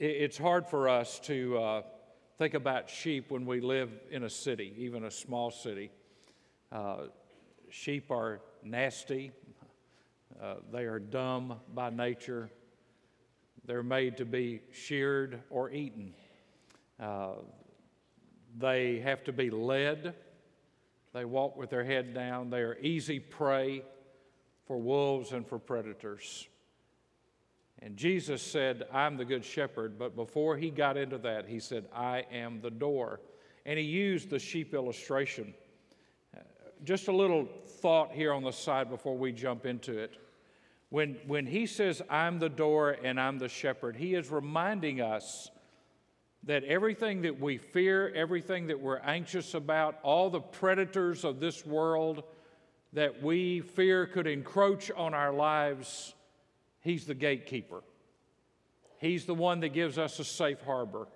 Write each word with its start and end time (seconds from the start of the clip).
it's 0.00 0.38
hard 0.38 0.66
for 0.66 0.88
us 0.88 1.20
to 1.20 1.58
uh, 1.58 1.82
think 2.38 2.54
about 2.54 2.88
sheep 2.88 3.30
when 3.30 3.44
we 3.44 3.60
live 3.60 3.90
in 4.10 4.24
a 4.24 4.30
city, 4.30 4.72
even 4.78 5.04
a 5.04 5.10
small 5.10 5.50
city. 5.50 5.90
Uh, 6.72 7.08
sheep 7.68 8.10
are 8.10 8.40
nasty, 8.64 9.30
uh, 10.42 10.54
they 10.72 10.84
are 10.84 10.98
dumb 10.98 11.60
by 11.74 11.90
nature, 11.90 12.48
they're 13.66 13.82
made 13.82 14.16
to 14.16 14.24
be 14.24 14.62
sheared 14.72 15.42
or 15.50 15.70
eaten. 15.70 16.14
Uh, 16.98 17.32
they 18.56 19.00
have 19.00 19.22
to 19.24 19.34
be 19.34 19.50
led. 19.50 20.14
They 21.12 21.26
walk 21.26 21.56
with 21.58 21.68
their 21.68 21.84
head 21.84 22.14
down. 22.14 22.48
They 22.48 22.60
are 22.60 22.78
easy 22.80 23.20
prey 23.20 23.84
for 24.66 24.78
wolves 24.78 25.32
and 25.32 25.46
for 25.46 25.58
predators. 25.58 26.48
And 27.82 27.96
Jesus 27.96 28.42
said, 28.42 28.84
I'm 28.92 29.16
the 29.16 29.24
good 29.24 29.44
shepherd, 29.44 29.98
but 29.98 30.14
before 30.14 30.56
he 30.56 30.70
got 30.70 30.96
into 30.96 31.18
that, 31.18 31.48
he 31.48 31.58
said, 31.58 31.86
I 31.94 32.24
am 32.30 32.60
the 32.60 32.70
door. 32.70 33.20
And 33.64 33.78
he 33.78 33.84
used 33.84 34.28
the 34.28 34.38
sheep 34.38 34.74
illustration. 34.74 35.54
Uh, 36.36 36.40
just 36.84 37.08
a 37.08 37.12
little 37.12 37.48
thought 37.66 38.12
here 38.12 38.32
on 38.32 38.42
the 38.42 38.52
side 38.52 38.90
before 38.90 39.16
we 39.16 39.32
jump 39.32 39.64
into 39.64 39.98
it. 39.98 40.16
When, 40.90 41.16
when 41.26 41.46
he 41.46 41.66
says, 41.66 42.02
I'm 42.10 42.38
the 42.38 42.48
door 42.48 42.96
and 43.02 43.18
I'm 43.18 43.38
the 43.38 43.48
shepherd, 43.48 43.96
he 43.96 44.14
is 44.14 44.30
reminding 44.30 45.00
us 45.00 45.50
that 46.44 46.64
everything 46.64 47.22
that 47.22 47.38
we 47.38 47.58
fear, 47.58 48.12
everything 48.14 48.66
that 48.66 48.80
we're 48.80 48.98
anxious 48.98 49.54
about, 49.54 49.98
all 50.02 50.30
the 50.30 50.40
predators 50.40 51.24
of 51.24 51.38
this 51.38 51.64
world 51.64 52.24
that 52.92 53.22
we 53.22 53.60
fear 53.60 54.06
could 54.06 54.26
encroach 54.26 54.90
on 54.90 55.14
our 55.14 55.32
lives, 55.32 56.14
He's 56.80 57.06
the 57.06 57.14
gatekeeper. 57.14 57.82
He's 58.98 59.24
the 59.24 59.34
one 59.34 59.60
that 59.60 59.70
gives 59.70 59.98
us 59.98 60.18
a 60.18 60.24
safe 60.24 60.60
harbor. 60.62 61.08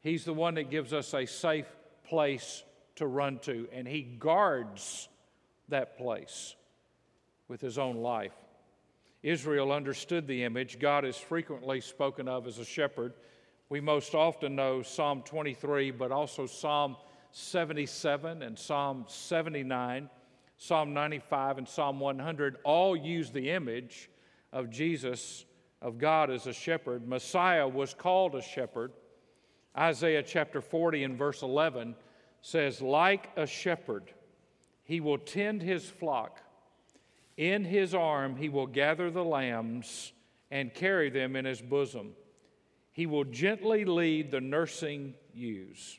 He's 0.00 0.24
the 0.24 0.34
one 0.34 0.54
that 0.54 0.70
gives 0.70 0.92
us 0.92 1.14
a 1.14 1.26
safe 1.26 1.66
place 2.04 2.62
to 2.96 3.06
run 3.06 3.38
to, 3.40 3.68
and 3.72 3.86
He 3.86 4.02
guards 4.02 5.08
that 5.68 5.96
place 5.96 6.54
with 7.48 7.60
His 7.60 7.78
own 7.78 7.96
life. 7.96 8.34
Israel 9.22 9.72
understood 9.72 10.26
the 10.26 10.42
image. 10.42 10.78
God 10.78 11.04
is 11.04 11.16
frequently 11.16 11.80
spoken 11.80 12.28
of 12.28 12.46
as 12.46 12.58
a 12.58 12.64
shepherd. 12.64 13.14
We 13.68 13.80
most 13.80 14.14
often 14.14 14.56
know 14.56 14.82
Psalm 14.82 15.22
23, 15.22 15.92
but 15.92 16.12
also 16.12 16.46
Psalm 16.46 16.96
77 17.30 18.42
and 18.42 18.58
Psalm 18.58 19.06
79, 19.08 20.10
Psalm 20.58 20.92
95, 20.92 21.58
and 21.58 21.68
Psalm 21.68 22.00
100 22.00 22.56
all 22.64 22.94
use 22.94 23.30
the 23.30 23.50
image 23.50 24.10
of 24.52 24.70
Jesus, 24.70 25.44
of 25.80 25.98
God 25.98 26.30
as 26.30 26.46
a 26.46 26.52
shepherd. 26.52 27.08
Messiah 27.08 27.66
was 27.66 27.94
called 27.94 28.34
a 28.34 28.42
shepherd. 28.42 28.92
Isaiah 29.76 30.22
chapter 30.22 30.60
40 30.60 31.04
and 31.04 31.18
verse 31.18 31.42
11 31.42 31.94
says, 32.42 32.82
Like 32.82 33.30
a 33.36 33.46
shepherd, 33.46 34.12
he 34.84 35.00
will 35.00 35.18
tend 35.18 35.62
his 35.62 35.88
flock. 35.88 36.40
In 37.36 37.64
his 37.64 37.94
arm, 37.94 38.36
he 38.36 38.48
will 38.50 38.66
gather 38.66 39.10
the 39.10 39.24
lambs 39.24 40.12
and 40.50 40.74
carry 40.74 41.08
them 41.08 41.34
in 41.34 41.46
his 41.46 41.62
bosom. 41.62 42.12
He 42.92 43.06
will 43.06 43.24
gently 43.24 43.86
lead 43.86 44.30
the 44.30 44.40
nursing 44.40 45.14
ewes. 45.32 45.98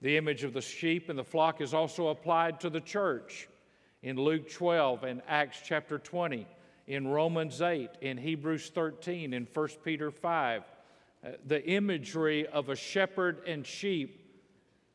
The 0.00 0.16
image 0.16 0.42
of 0.42 0.52
the 0.52 0.60
sheep 0.60 1.08
and 1.08 1.16
the 1.18 1.22
flock 1.22 1.60
is 1.60 1.72
also 1.72 2.08
applied 2.08 2.58
to 2.60 2.70
the 2.70 2.80
church 2.80 3.48
in 4.02 4.16
Luke 4.16 4.50
12 4.50 5.04
and 5.04 5.22
Acts 5.28 5.60
chapter 5.64 5.96
20 5.96 6.44
in 6.86 7.06
Romans 7.06 7.60
8, 7.60 7.90
in 8.00 8.18
Hebrews 8.18 8.70
13, 8.74 9.32
in 9.32 9.46
1 9.52 9.68
Peter 9.84 10.10
5. 10.10 10.62
Uh, 11.24 11.30
the 11.46 11.64
imagery 11.68 12.46
of 12.46 12.68
a 12.68 12.76
shepherd 12.76 13.42
and 13.46 13.66
sheep 13.66 14.18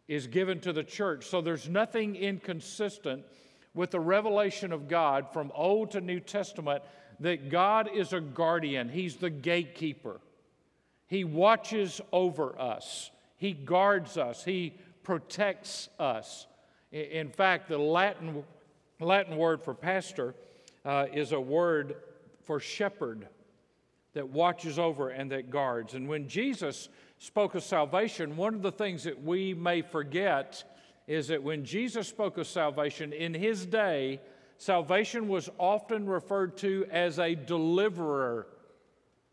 is 0.08 0.28
given 0.28 0.60
to 0.62 0.74
the 0.74 0.84
church. 0.84 1.26
So 1.26 1.42
there's 1.42 1.70
nothing 1.70 2.16
inconsistent 2.16 3.24
with 3.74 3.92
the 3.92 4.00
revelation 4.00 4.74
of 4.74 4.88
God 4.88 5.28
from 5.32 5.52
Old 5.54 5.92
to 5.92 6.02
New 6.02 6.20
Testament 6.20 6.84
that 7.20 7.50
God 7.50 7.90
is 7.94 8.14
a 8.14 8.22
guardian, 8.22 8.90
He's 8.90 9.16
the 9.16 9.30
gatekeeper. 9.30 10.20
He 11.08 11.24
watches 11.24 12.02
over 12.12 12.60
us, 12.60 13.12
He 13.38 13.54
guards 13.54 14.18
us, 14.18 14.44
He 14.44 14.74
protects 15.04 15.90
us. 16.00 16.48
In 16.92 17.30
fact, 17.30 17.70
the 17.70 17.78
Latin, 17.78 18.44
Latin 19.00 19.38
word 19.38 19.62
for 19.62 19.74
pastor 19.74 20.36
uh, 20.88 21.06
is 21.14 21.34
a 21.34 21.40
word 21.40 21.98
for 22.46 22.62
shepherd 22.62 23.28
that 24.14 24.30
watches 24.30 24.80
over 24.80 25.10
and 25.10 25.30
that 25.32 25.50
guards. 25.52 25.96
And 25.96 26.08
when 26.08 26.30
Jesus 26.30 26.88
spoke 27.18 27.56
of 27.56 27.64
salvation, 27.64 28.38
one 28.38 28.56
of 28.56 28.62
the 28.62 28.72
things 28.72 29.04
that 29.04 29.22
we 29.22 29.54
may 29.54 29.82
forget 29.82 30.64
is 31.06 31.28
that 31.28 31.44
when 31.44 31.66
Jesus 31.66 32.08
spoke 32.08 32.38
of 32.38 32.48
salvation 32.48 33.12
in 33.12 33.34
his 33.34 33.66
day, 33.66 34.22
salvation 34.58 35.28
was 35.28 35.50
often 35.58 36.08
referred 36.08 36.56
to 36.58 36.88
as 36.90 37.20
a 37.20 37.36
deliverer. 37.36 38.48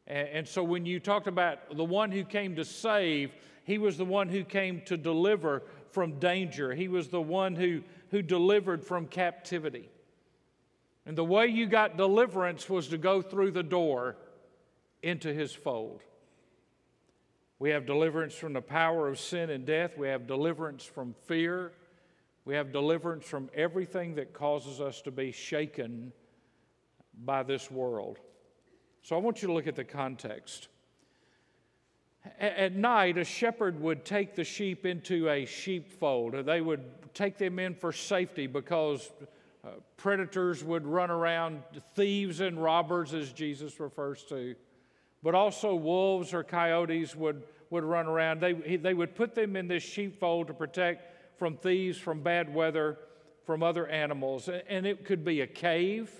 And 0.08 0.46
so 0.46 0.62
when 0.64 0.84
you 0.84 0.98
talked 0.98 1.28
about 1.28 1.76
the 1.76 1.84
one 1.84 2.10
who 2.10 2.24
came 2.24 2.56
to 2.56 2.64
save, 2.64 3.32
he 3.62 3.78
was 3.78 3.96
the 3.96 4.04
one 4.04 4.28
who 4.28 4.42
came 4.42 4.82
to 4.86 4.96
deliver 4.96 5.62
from 5.92 6.18
danger. 6.18 6.74
He 6.74 6.88
was 6.88 7.08
the 7.08 7.22
one 7.22 7.54
who, 7.54 7.82
who 8.10 8.22
delivered 8.22 8.84
from 8.84 9.06
captivity. 9.06 9.88
And 11.06 11.18
the 11.18 11.24
way 11.24 11.46
you 11.46 11.66
got 11.66 11.96
deliverance 11.96 12.68
was 12.68 12.88
to 12.88 12.98
go 12.98 13.20
through 13.20 13.50
the 13.50 13.62
door 13.62 14.16
into 15.02 15.32
his 15.32 15.52
fold. 15.52 16.02
We 17.58 17.70
have 17.70 17.86
deliverance 17.86 18.34
from 18.34 18.52
the 18.52 18.62
power 18.62 19.08
of 19.08 19.18
sin 19.18 19.50
and 19.50 19.66
death. 19.66 19.96
We 19.96 20.08
have 20.08 20.26
deliverance 20.26 20.84
from 20.84 21.14
fear. 21.26 21.72
We 22.44 22.54
have 22.54 22.72
deliverance 22.72 23.24
from 23.24 23.50
everything 23.54 24.14
that 24.16 24.32
causes 24.32 24.80
us 24.80 25.00
to 25.02 25.10
be 25.10 25.32
shaken 25.32 26.12
by 27.24 27.42
this 27.42 27.70
world. 27.70 28.18
So 29.02 29.16
I 29.16 29.18
want 29.18 29.42
you 29.42 29.48
to 29.48 29.54
look 29.54 29.66
at 29.66 29.76
the 29.76 29.84
context. 29.84 30.68
At 32.38 32.74
night, 32.74 33.18
a 33.18 33.24
shepherd 33.24 33.78
would 33.80 34.04
take 34.06 34.34
the 34.34 34.44
sheep 34.44 34.86
into 34.86 35.28
a 35.28 35.44
sheepfold. 35.44 36.46
They 36.46 36.62
would 36.62 36.82
take 37.12 37.36
them 37.36 37.58
in 37.58 37.74
for 37.74 37.92
safety 37.92 38.46
because 38.46 39.12
uh, 39.64 39.70
predators 39.96 40.62
would 40.62 40.86
run 40.86 41.10
around, 41.10 41.62
thieves 41.94 42.40
and 42.40 42.62
robbers, 42.62 43.14
as 43.14 43.32
Jesus 43.32 43.80
refers 43.80 44.22
to, 44.24 44.54
but 45.22 45.34
also 45.34 45.74
wolves 45.74 46.34
or 46.34 46.44
coyotes 46.44 47.16
would, 47.16 47.42
would 47.70 47.84
run 47.84 48.06
around. 48.06 48.40
They, 48.40 48.52
they 48.76 48.92
would 48.92 49.14
put 49.14 49.34
them 49.34 49.56
in 49.56 49.66
this 49.66 49.82
sheepfold 49.82 50.48
to 50.48 50.54
protect 50.54 51.38
from 51.38 51.56
thieves, 51.56 51.96
from 51.96 52.20
bad 52.20 52.52
weather, 52.52 52.98
from 53.46 53.62
other 53.62 53.86
animals. 53.86 54.50
And 54.68 54.86
it 54.86 55.04
could 55.04 55.24
be 55.24 55.40
a 55.40 55.46
cave, 55.46 56.10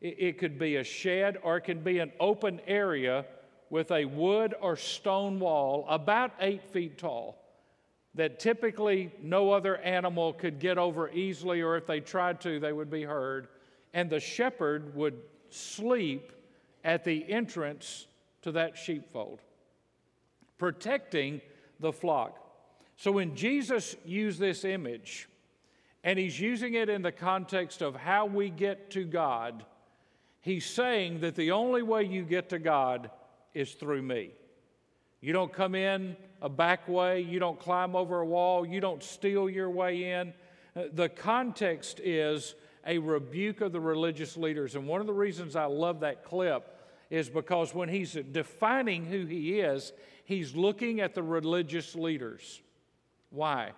it 0.00 0.38
could 0.38 0.58
be 0.58 0.76
a 0.76 0.84
shed, 0.84 1.38
or 1.42 1.56
it 1.56 1.62
could 1.62 1.82
be 1.82 1.98
an 1.98 2.12
open 2.20 2.60
area 2.66 3.26
with 3.70 3.90
a 3.90 4.04
wood 4.04 4.54
or 4.60 4.76
stone 4.76 5.40
wall 5.40 5.84
about 5.88 6.30
eight 6.40 6.62
feet 6.62 6.96
tall 6.98 7.47
that 8.14 8.40
typically 8.40 9.12
no 9.22 9.52
other 9.52 9.76
animal 9.78 10.32
could 10.32 10.58
get 10.58 10.78
over 10.78 11.10
easily, 11.10 11.60
or 11.60 11.76
if 11.76 11.86
they 11.86 12.00
tried 12.00 12.40
to, 12.40 12.58
they 12.58 12.72
would 12.72 12.90
be 12.90 13.04
heard. 13.04 13.48
And 13.94 14.10
the 14.10 14.20
shepherd 14.20 14.94
would 14.94 15.18
sleep 15.50 16.32
at 16.84 17.04
the 17.04 17.30
entrance 17.30 18.06
to 18.42 18.52
that 18.52 18.76
sheepfold, 18.76 19.40
protecting 20.58 21.40
the 21.80 21.92
flock. 21.92 22.38
So 22.96 23.12
when 23.12 23.36
Jesus 23.36 23.94
used 24.04 24.40
this 24.40 24.64
image, 24.64 25.28
and 26.04 26.18
he's 26.18 26.40
using 26.40 26.74
it 26.74 26.88
in 26.88 27.02
the 27.02 27.12
context 27.12 27.82
of 27.82 27.94
how 27.94 28.26
we 28.26 28.50
get 28.50 28.90
to 28.90 29.04
God, 29.04 29.64
he's 30.40 30.64
saying 30.64 31.20
that 31.20 31.34
the 31.34 31.50
only 31.50 31.82
way 31.82 32.04
you 32.04 32.22
get 32.22 32.48
to 32.50 32.58
God 32.58 33.10
is 33.54 33.74
through 33.74 34.02
me. 34.02 34.30
You 35.20 35.32
don't 35.32 35.52
come 35.52 35.74
in 35.74 36.16
a 36.40 36.48
back 36.48 36.88
way, 36.88 37.20
you 37.20 37.38
don't 37.38 37.58
climb 37.58 37.96
over 37.96 38.20
a 38.20 38.26
wall, 38.26 38.66
you 38.66 38.80
don't 38.80 39.02
steal 39.02 39.48
your 39.50 39.70
way 39.70 40.12
in. 40.12 40.32
Uh, 40.76 40.84
the 40.92 41.08
context 41.08 42.00
is 42.00 42.54
a 42.86 42.98
rebuke 42.98 43.60
of 43.60 43.72
the 43.72 43.80
religious 43.80 44.36
leaders. 44.36 44.74
And 44.74 44.86
one 44.86 45.00
of 45.00 45.06
the 45.06 45.12
reasons 45.12 45.56
I 45.56 45.64
love 45.64 46.00
that 46.00 46.24
clip 46.24 46.74
is 47.10 47.28
because 47.28 47.74
when 47.74 47.88
he's 47.88 48.12
defining 48.12 49.04
who 49.04 49.24
he 49.24 49.60
is, 49.60 49.92
he's 50.24 50.54
looking 50.54 51.00
at 51.00 51.14
the 51.14 51.22
religious 51.22 51.94
leaders. 51.94 52.60
Why? 53.30 53.72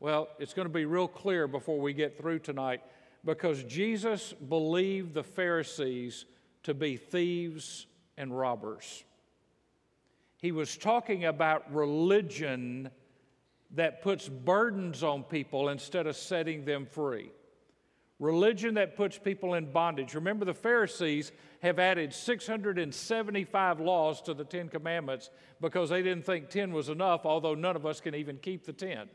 Well, 0.00 0.28
it's 0.38 0.54
going 0.54 0.66
to 0.66 0.72
be 0.72 0.84
real 0.84 1.08
clear 1.08 1.46
before 1.46 1.80
we 1.80 1.92
get 1.92 2.18
through 2.18 2.40
tonight 2.40 2.82
because 3.24 3.62
Jesus 3.64 4.32
believed 4.32 5.14
the 5.14 5.22
Pharisees 5.22 6.24
to 6.64 6.74
be 6.74 6.96
thieves 6.96 7.86
and 8.16 8.36
robbers. 8.36 9.04
He 10.42 10.50
was 10.50 10.76
talking 10.76 11.24
about 11.24 11.72
religion 11.72 12.90
that 13.70 14.02
puts 14.02 14.28
burdens 14.28 15.04
on 15.04 15.22
people 15.22 15.68
instead 15.68 16.08
of 16.08 16.16
setting 16.16 16.64
them 16.64 16.84
free. 16.84 17.30
religion 18.18 18.74
that 18.74 18.96
puts 18.96 19.18
people 19.18 19.54
in 19.54 19.72
bondage. 19.72 20.14
Remember, 20.14 20.44
the 20.44 20.54
Pharisees 20.54 21.32
have 21.60 21.80
added 21.80 22.12
675 22.12 23.80
laws 23.80 24.22
to 24.22 24.32
the 24.34 24.44
Ten 24.44 24.68
Commandments 24.68 25.30
because 25.60 25.90
they 25.90 26.02
didn't 26.02 26.24
think 26.24 26.48
10 26.48 26.72
was 26.72 26.88
enough, 26.88 27.26
although 27.26 27.56
none 27.56 27.74
of 27.74 27.84
us 27.84 28.00
can 28.00 28.14
even 28.14 28.36
keep 28.36 28.64
the 28.64 28.72
10. 28.72 29.08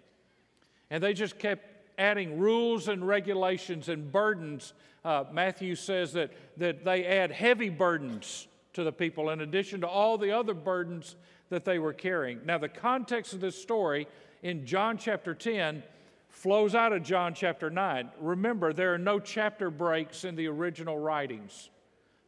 And 0.89 1.01
they 1.01 1.13
just 1.13 1.39
kept 1.39 1.65
adding 1.97 2.37
rules 2.37 2.89
and 2.89 3.07
regulations 3.07 3.87
and 3.87 4.11
burdens. 4.11 4.73
Uh, 5.05 5.23
Matthew 5.31 5.75
says 5.75 6.11
that, 6.13 6.31
that 6.57 6.83
they 6.83 7.05
add 7.05 7.31
heavy 7.31 7.69
burdens 7.69 8.47
to 8.77 8.83
the 8.83 8.91
people 8.91 9.31
in 9.31 9.41
addition 9.41 9.81
to 9.81 9.87
all 9.87 10.19
the 10.19 10.31
other 10.31 10.53
burdens 10.53 11.15
that 11.49 11.65
they 11.65 11.79
were 11.79 11.93
carrying. 11.93 12.39
Now, 12.45 12.59
the 12.59 12.69
context 12.69 13.33
of 13.33 13.41
this 13.41 13.59
story 13.59 14.07
in 14.43 14.67
John 14.67 14.99
chapter 14.99 15.33
10 15.33 15.81
flows 16.29 16.75
out 16.75 16.93
of 16.93 17.01
John 17.01 17.33
chapter 17.33 17.71
9. 17.71 18.11
Remember, 18.21 18.73
there 18.73 18.93
are 18.93 18.99
no 18.99 19.19
chapter 19.19 19.71
breaks 19.71 20.25
in 20.25 20.35
the 20.35 20.45
original 20.47 20.99
writings, 20.99 21.71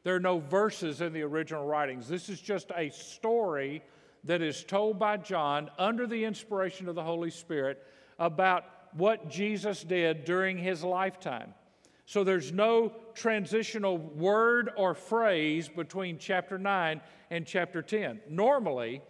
there 0.04 0.16
are 0.16 0.20
no 0.20 0.40
verses 0.40 1.02
in 1.02 1.14
the 1.14 1.22
original 1.22 1.68
writings. 1.68 2.08
This 2.08 2.30
is 2.30 2.42
just 2.42 2.72
a 2.76 2.90
story 2.90 3.84
that 4.24 4.42
is 4.42 4.64
told 4.64 4.98
by 4.98 5.18
John 5.18 5.70
under 5.78 6.08
the 6.08 6.24
inspiration 6.24 6.90
of 6.90 6.96
the 6.96 7.04
Holy 7.04 7.30
Spirit 7.30 7.86
about 8.18 8.66
what 8.94 9.30
Jesus 9.30 9.84
did 9.84 10.26
during 10.26 10.58
his 10.58 10.84
lifetime. 10.84 11.54
So 12.10 12.24
there's 12.24 12.52
no 12.52 12.92
transitional 13.14 14.00
word 14.00 14.72
or 14.76 14.96
phrase 14.96 15.70
between 15.70 16.18
chapter 16.18 16.58
9 16.58 17.02
and 17.30 17.46
chapter 17.46 17.84
10. 17.84 18.22
Normally, 18.28 19.04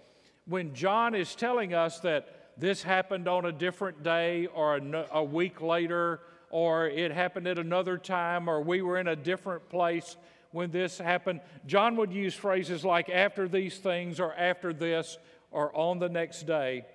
when 0.45 0.73
John 0.73 1.15
is 1.15 1.33
telling 1.33 1.73
us 1.73 2.01
that 2.01 2.49
this 2.57 2.83
happened 2.83 3.29
on 3.29 3.45
a 3.45 3.53
different 3.53 4.03
day 4.03 4.47
or 4.47 4.75
a, 4.75 5.07
a 5.13 5.23
week 5.23 5.61
later, 5.61 6.19
or 6.49 6.87
it 6.87 7.11
happened 7.11 7.47
at 7.47 7.57
another 7.57 7.97
time, 7.97 8.49
or 8.49 8.61
we 8.61 8.81
were 8.81 8.97
in 8.97 9.07
a 9.07 9.15
different 9.15 9.69
place 9.69 10.17
when 10.51 10.69
this 10.69 10.97
happened. 10.97 11.39
John 11.65 11.95
would 11.95 12.11
use 12.11 12.33
phrases 12.33 12.83
like 12.83 13.07
after 13.09 13.47
these 13.47 13.77
things, 13.77 14.19
or 14.19 14.33
after 14.33 14.73
this, 14.73 15.17
or 15.51 15.73
on 15.73 15.99
the 15.99 16.09
next 16.09 16.45
day. 16.45 16.85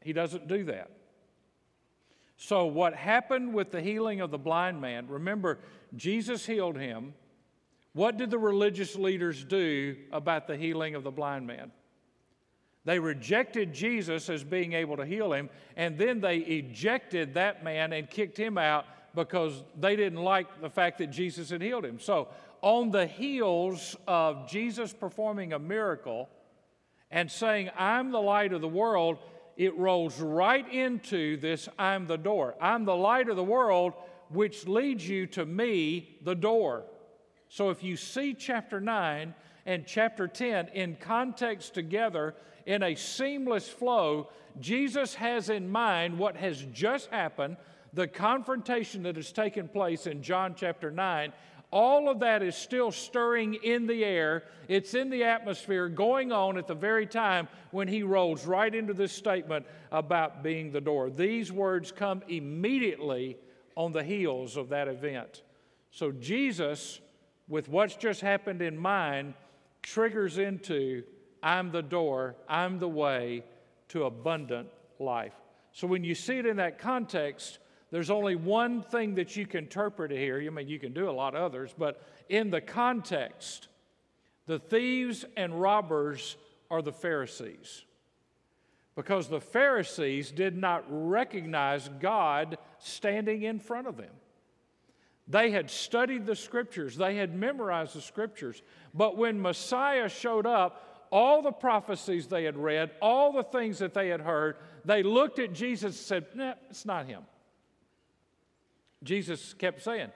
He 0.00 0.12
doesn't 0.12 0.46
do 0.46 0.62
that. 0.66 0.92
So, 2.42 2.64
what 2.64 2.94
happened 2.94 3.52
with 3.52 3.70
the 3.70 3.82
healing 3.82 4.22
of 4.22 4.30
the 4.30 4.38
blind 4.38 4.80
man, 4.80 5.06
remember, 5.08 5.58
Jesus 5.94 6.46
healed 6.46 6.78
him. 6.78 7.12
What 7.92 8.16
did 8.16 8.30
the 8.30 8.38
religious 8.38 8.96
leaders 8.96 9.44
do 9.44 9.94
about 10.10 10.46
the 10.46 10.56
healing 10.56 10.94
of 10.94 11.04
the 11.04 11.10
blind 11.10 11.46
man? 11.46 11.70
They 12.86 12.98
rejected 12.98 13.74
Jesus 13.74 14.30
as 14.30 14.42
being 14.42 14.72
able 14.72 14.96
to 14.96 15.04
heal 15.04 15.34
him, 15.34 15.50
and 15.76 15.98
then 15.98 16.22
they 16.22 16.38
ejected 16.38 17.34
that 17.34 17.62
man 17.62 17.92
and 17.92 18.08
kicked 18.08 18.38
him 18.38 18.56
out 18.56 18.86
because 19.14 19.62
they 19.78 19.94
didn't 19.94 20.22
like 20.22 20.62
the 20.62 20.70
fact 20.70 20.96
that 20.98 21.08
Jesus 21.08 21.50
had 21.50 21.60
healed 21.60 21.84
him. 21.84 22.00
So, 22.00 22.28
on 22.62 22.90
the 22.90 23.06
heels 23.06 23.96
of 24.08 24.48
Jesus 24.48 24.94
performing 24.94 25.52
a 25.52 25.58
miracle 25.58 26.30
and 27.10 27.30
saying, 27.30 27.68
I'm 27.76 28.12
the 28.12 28.22
light 28.22 28.54
of 28.54 28.62
the 28.62 28.68
world, 28.68 29.18
it 29.56 29.76
rolls 29.76 30.20
right 30.20 30.70
into 30.72 31.36
this 31.36 31.68
I'm 31.78 32.06
the 32.06 32.18
door. 32.18 32.54
I'm 32.60 32.84
the 32.84 32.96
light 32.96 33.28
of 33.28 33.36
the 33.36 33.44
world, 33.44 33.92
which 34.28 34.66
leads 34.66 35.08
you 35.08 35.26
to 35.28 35.44
me, 35.44 36.18
the 36.22 36.34
door. 36.34 36.84
So, 37.48 37.70
if 37.70 37.82
you 37.82 37.96
see 37.96 38.34
chapter 38.34 38.80
9 38.80 39.34
and 39.66 39.86
chapter 39.86 40.28
10 40.28 40.68
in 40.68 40.96
context 40.96 41.74
together, 41.74 42.34
in 42.66 42.82
a 42.82 42.94
seamless 42.94 43.68
flow, 43.68 44.28
Jesus 44.60 45.14
has 45.14 45.50
in 45.50 45.68
mind 45.68 46.16
what 46.16 46.36
has 46.36 46.64
just 46.72 47.10
happened, 47.10 47.56
the 47.92 48.06
confrontation 48.06 49.02
that 49.02 49.16
has 49.16 49.32
taken 49.32 49.68
place 49.68 50.06
in 50.06 50.22
John 50.22 50.54
chapter 50.56 50.90
9. 50.90 51.32
All 51.70 52.08
of 52.08 52.20
that 52.20 52.42
is 52.42 52.56
still 52.56 52.90
stirring 52.90 53.54
in 53.54 53.86
the 53.86 54.04
air. 54.04 54.44
It's 54.66 54.94
in 54.94 55.08
the 55.08 55.24
atmosphere 55.24 55.88
going 55.88 56.32
on 56.32 56.58
at 56.58 56.66
the 56.66 56.74
very 56.74 57.06
time 57.06 57.48
when 57.70 57.86
he 57.86 58.02
rolls 58.02 58.44
right 58.44 58.74
into 58.74 58.92
this 58.92 59.12
statement 59.12 59.66
about 59.92 60.42
being 60.42 60.72
the 60.72 60.80
door. 60.80 61.10
These 61.10 61.52
words 61.52 61.92
come 61.92 62.22
immediately 62.28 63.36
on 63.76 63.92
the 63.92 64.02
heels 64.02 64.56
of 64.56 64.70
that 64.70 64.88
event. 64.88 65.42
So, 65.92 66.10
Jesus, 66.10 67.00
with 67.48 67.68
what's 67.68 67.94
just 67.94 68.20
happened 68.20 68.62
in 68.62 68.76
mind, 68.76 69.34
triggers 69.82 70.38
into 70.38 71.04
I'm 71.42 71.70
the 71.70 71.82
door, 71.82 72.36
I'm 72.48 72.78
the 72.78 72.88
way 72.88 73.44
to 73.88 74.04
abundant 74.04 74.68
life. 74.98 75.34
So 75.72 75.86
when 75.86 76.04
you 76.04 76.14
see 76.14 76.38
it 76.38 76.46
in 76.46 76.56
that 76.56 76.78
context, 76.78 77.58
there's 77.90 78.10
only 78.10 78.36
one 78.36 78.82
thing 78.82 79.16
that 79.16 79.36
you 79.36 79.46
can 79.46 79.64
interpret 79.64 80.10
here. 80.10 80.40
I 80.44 80.48
mean, 80.50 80.68
you 80.68 80.78
can 80.78 80.92
do 80.92 81.10
a 81.10 81.12
lot 81.12 81.34
of 81.34 81.42
others, 81.42 81.74
but 81.76 82.02
in 82.28 82.50
the 82.50 82.60
context, 82.60 83.68
the 84.46 84.58
thieves 84.58 85.24
and 85.36 85.60
robbers 85.60 86.36
are 86.70 86.82
the 86.82 86.92
Pharisees. 86.92 87.84
Because 88.94 89.28
the 89.28 89.40
Pharisees 89.40 90.30
did 90.30 90.56
not 90.56 90.84
recognize 90.88 91.88
God 92.00 92.58
standing 92.78 93.42
in 93.42 93.58
front 93.58 93.86
of 93.86 93.96
them. 93.96 94.12
They 95.26 95.50
had 95.50 95.70
studied 95.70 96.26
the 96.26 96.34
scriptures, 96.34 96.96
they 96.96 97.16
had 97.16 97.34
memorized 97.34 97.94
the 97.94 98.00
scriptures, 98.00 98.62
but 98.92 99.16
when 99.16 99.40
Messiah 99.40 100.08
showed 100.08 100.44
up, 100.44 101.08
all 101.12 101.42
the 101.42 101.52
prophecies 101.52 102.26
they 102.26 102.44
had 102.44 102.56
read, 102.56 102.90
all 103.02 103.32
the 103.32 103.42
things 103.42 103.78
that 103.78 103.94
they 103.94 104.08
had 104.08 104.20
heard, 104.20 104.56
they 104.84 105.02
looked 105.02 105.38
at 105.38 105.52
Jesus 105.52 105.84
and 105.84 105.94
said, 105.94 106.26
nah, 106.34 106.54
it's 106.68 106.84
not 106.84 107.06
him. 107.06 107.22
Jesus 109.02 109.54
kept 109.54 109.82
saying, 109.82 110.10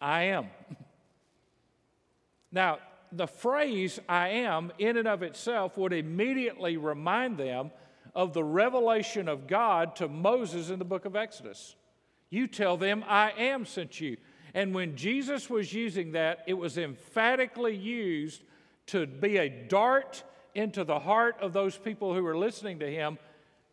I 0.00 0.24
am. 0.24 0.46
now, 2.52 2.78
the 3.10 3.26
phrase 3.26 3.98
I 4.08 4.28
am, 4.28 4.70
in 4.78 4.96
and 4.96 5.08
of 5.08 5.22
itself, 5.22 5.78
would 5.78 5.92
immediately 5.92 6.76
remind 6.76 7.38
them 7.38 7.70
of 8.14 8.34
the 8.34 8.44
revelation 8.44 9.28
of 9.28 9.46
God 9.46 9.96
to 9.96 10.08
Moses 10.08 10.70
in 10.70 10.78
the 10.78 10.84
book 10.84 11.04
of 11.04 11.16
Exodus. 11.16 11.74
You 12.30 12.46
tell 12.46 12.76
them, 12.76 13.04
I 13.08 13.30
am 13.32 13.64
sent 13.64 14.00
you. 14.00 14.18
And 14.54 14.74
when 14.74 14.96
Jesus 14.96 15.48
was 15.48 15.72
using 15.72 16.12
that, 16.12 16.44
it 16.46 16.54
was 16.54 16.78
emphatically 16.78 17.76
used 17.76 18.42
to 18.86 19.06
be 19.06 19.36
a 19.36 19.48
dart 19.48 20.22
into 20.54 20.84
the 20.84 20.98
heart 20.98 21.36
of 21.40 21.52
those 21.52 21.76
people 21.76 22.14
who 22.14 22.22
were 22.22 22.36
listening 22.36 22.78
to 22.80 22.90
him 22.90 23.18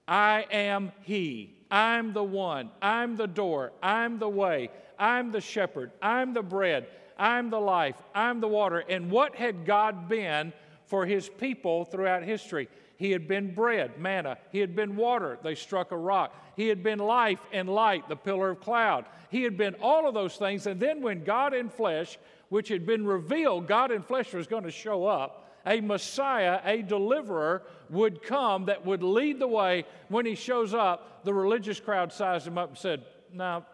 I 0.07 0.45
am 0.51 0.91
He. 1.01 1.54
I'm 1.71 2.13
the 2.13 2.23
one. 2.23 2.69
I'm 2.81 3.15
the 3.15 3.27
door. 3.27 3.71
I'm 3.81 4.19
the 4.19 4.29
way. 4.29 4.69
I'm 4.99 5.31
the 5.31 5.41
shepherd. 5.41 5.91
I'm 6.01 6.33
the 6.33 6.43
bread. 6.43 6.87
I'm 7.17 7.49
the 7.49 7.59
life. 7.59 7.95
I'm 8.13 8.39
the 8.39 8.47
water. 8.47 8.83
And 8.87 9.09
what 9.09 9.35
had 9.35 9.65
God 9.65 10.07
been 10.07 10.53
for 10.85 11.05
His 11.05 11.29
people 11.29 11.85
throughout 11.85 12.23
history? 12.23 12.67
He 12.97 13.11
had 13.11 13.27
been 13.27 13.53
bread, 13.53 13.99
manna. 13.99 14.37
He 14.51 14.59
had 14.59 14.75
been 14.75 14.95
water. 14.95 15.37
They 15.43 15.55
struck 15.55 15.91
a 15.91 15.97
rock. 15.97 16.33
He 16.55 16.67
had 16.67 16.81
been 16.81 16.99
life 16.99 17.39
and 17.51 17.67
light, 17.67 18.07
the 18.07 18.15
pillar 18.15 18.51
of 18.51 18.61
cloud. 18.61 19.05
He 19.29 19.43
had 19.43 19.57
been 19.57 19.75
all 19.81 20.07
of 20.07 20.13
those 20.13 20.37
things. 20.37 20.67
And 20.67 20.79
then 20.79 21.01
when 21.01 21.23
God 21.23 21.53
in 21.53 21.69
flesh, 21.69 22.17
which 22.49 22.69
had 22.69 22.85
been 22.85 23.05
revealed, 23.05 23.67
God 23.67 23.91
in 23.91 24.01
flesh 24.01 24.33
was 24.33 24.47
going 24.47 24.63
to 24.63 24.71
show 24.71 25.05
up 25.05 25.44
a 25.65 25.81
Messiah, 25.81 26.59
a 26.63 26.81
deliverer, 26.81 27.63
would 27.89 28.21
come 28.21 28.65
that 28.65 28.85
would 28.85 29.03
lead 29.03 29.39
the 29.39 29.47
way. 29.47 29.85
When 30.09 30.25
he 30.25 30.35
shows 30.35 30.73
up, 30.73 31.23
the 31.23 31.33
religious 31.33 31.79
crowd 31.79 32.11
sized 32.11 32.47
him 32.47 32.57
up 32.57 32.69
and 32.69 32.77
said, 32.77 33.03
No, 33.33 33.65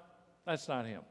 that's 0.45 0.67
not 0.67 0.85
him. 0.85 1.01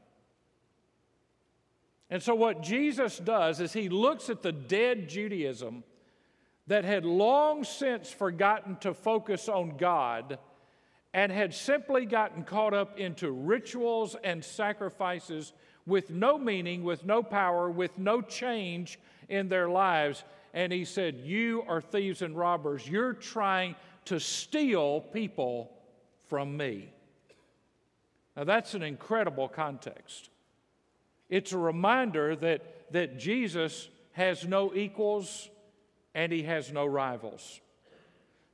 And 2.09 2.21
so, 2.21 2.35
what 2.35 2.61
Jesus 2.61 3.17
does 3.17 3.61
is 3.61 3.71
he 3.71 3.87
looks 3.87 4.29
at 4.29 4.41
the 4.41 4.51
dead 4.51 5.07
Judaism 5.07 5.83
that 6.67 6.83
had 6.83 7.05
long 7.05 7.63
since 7.63 8.11
forgotten 8.11 8.75
to 8.77 8.93
focus 8.93 9.47
on 9.47 9.77
God 9.77 10.37
and 11.13 11.31
had 11.31 11.53
simply 11.53 12.05
gotten 12.05 12.43
caught 12.43 12.73
up 12.73 12.97
into 12.97 13.31
rituals 13.31 14.15
and 14.23 14.43
sacrifices 14.43 15.53
with 15.85 16.09
no 16.09 16.37
meaning, 16.37 16.83
with 16.83 17.05
no 17.05 17.23
power, 17.23 17.69
with 17.69 17.97
no 17.97 18.21
change 18.21 18.99
in 19.29 19.49
their 19.49 19.69
lives 19.69 20.23
and 20.53 20.71
he 20.71 20.85
said, 20.85 21.21
You 21.23 21.63
are 21.67 21.81
thieves 21.81 22.21
and 22.21 22.37
robbers. 22.37 22.87
You're 22.87 23.13
trying 23.13 23.75
to 24.05 24.19
steal 24.19 25.01
people 25.01 25.71
from 26.27 26.55
me. 26.57 26.93
Now, 28.35 28.43
that's 28.43 28.73
an 28.73 28.83
incredible 28.83 29.47
context. 29.47 30.29
It's 31.29 31.51
a 31.51 31.57
reminder 31.57 32.35
that, 32.37 32.91
that 32.91 33.17
Jesus 33.17 33.89
has 34.13 34.45
no 34.45 34.73
equals 34.73 35.49
and 36.13 36.31
he 36.31 36.43
has 36.43 36.71
no 36.71 36.85
rivals. 36.85 37.61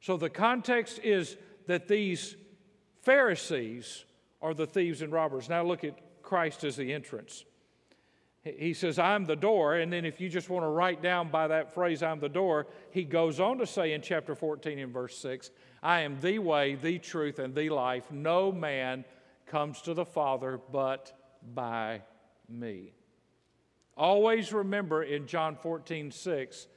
So, 0.02 0.18
the 0.18 0.30
context 0.30 1.00
is 1.04 1.38
that 1.66 1.88
these 1.88 2.36
Pharisees 3.02 4.06
are 4.42 4.54
the 4.54 4.68
thieves 4.68 5.02
and 5.02 5.12
robbers. 5.12 5.50
Now, 5.50 5.64
look 5.64 5.84
at 5.84 6.22
Christ 6.22 6.64
as 6.64 6.76
the 6.76 6.94
entrance. 6.94 7.46
He 8.58 8.74
says, 8.74 9.00
I'm 9.00 9.26
the 9.26 9.36
door. 9.36 9.76
And 9.76 9.92
then, 9.92 10.06
if 10.06 10.22
you 10.22 10.30
just 10.30 10.50
want 10.50 10.64
to 10.64 10.70
write 10.70 11.02
down 11.02 11.30
by 11.30 11.48
that 11.48 11.74
phrase, 11.74 12.04
I'm 12.04 12.20
the 12.20 12.30
door, 12.30 12.68
he 12.92 13.04
goes 13.04 13.40
on 13.40 13.58
to 13.60 13.68
say 13.68 13.94
in 13.94 14.02
chapter 14.02 14.36
14 14.36 14.80
and 14.80 14.94
verse 14.94 15.18
6, 15.18 15.52
I 15.82 16.02
am 16.02 16.20
the 16.22 16.40
way, 16.40 16.76
the 16.76 17.00
truth, 17.00 17.40
and 17.40 17.54
the 17.54 17.70
life. 17.70 18.12
No 18.12 18.52
man 18.52 19.06
comes 19.46 19.82
to 19.82 19.94
the 19.94 20.06
Father 20.06 20.60
but 20.72 21.14
by 21.54 22.02
me. 22.50 22.94
Always 23.96 24.54
remember 24.54 25.04
in 25.04 25.26
John 25.28 25.56
14, 25.56 26.12
6, 26.12 26.68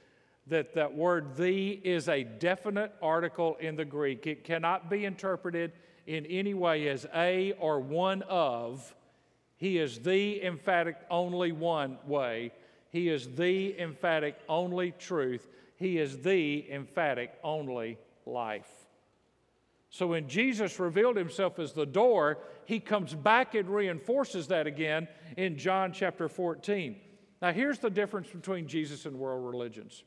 that 0.47 0.75
that 0.75 0.95
word 0.95 1.37
the 1.37 1.71
is 1.71 2.09
a 2.09 2.25
definite 2.25 2.93
article 3.01 3.57
in 3.61 3.77
the 3.77 3.85
Greek. 3.85 4.27
It 4.27 4.45
cannot 4.45 4.91
be 4.91 5.05
interpreted 5.05 5.73
in 6.07 6.27
any 6.27 6.55
way 6.55 6.89
as 6.89 7.07
a 7.15 7.53
or 7.53 7.81
one 7.81 8.23
of. 8.23 8.95
He 9.61 9.77
is 9.77 9.99
the 9.99 10.43
emphatic 10.43 10.97
only 11.11 11.53
one 11.53 11.99
way. 12.07 12.53
He 12.89 13.11
is 13.11 13.29
the 13.29 13.79
emphatic 13.79 14.37
only 14.49 14.93
truth. 14.93 15.47
He 15.77 15.99
is 15.99 16.23
the 16.23 16.65
emphatic 16.73 17.35
only 17.45 17.99
life. 18.25 18.71
So 19.91 20.07
when 20.07 20.29
Jesus 20.29 20.81
revealed 20.81 21.17
himself 21.17 21.59
as 21.59 21.75
the 21.75 21.85
door, 21.85 22.39
he 22.65 22.81
comes 22.81 23.15
back 23.15 23.55
and 23.55 23.69
reinforces 23.69 24.47
that 24.47 24.67
again 24.67 25.09
in 25.37 25.59
John 25.59 25.93
chapter 25.93 26.27
14. 26.27 26.97
Now, 27.43 27.53
here's 27.53 27.81
the 27.81 27.91
difference 27.91 28.29
between 28.29 28.67
Jesus 28.67 29.05
and 29.05 29.19
world 29.19 29.45
religions. 29.47 30.05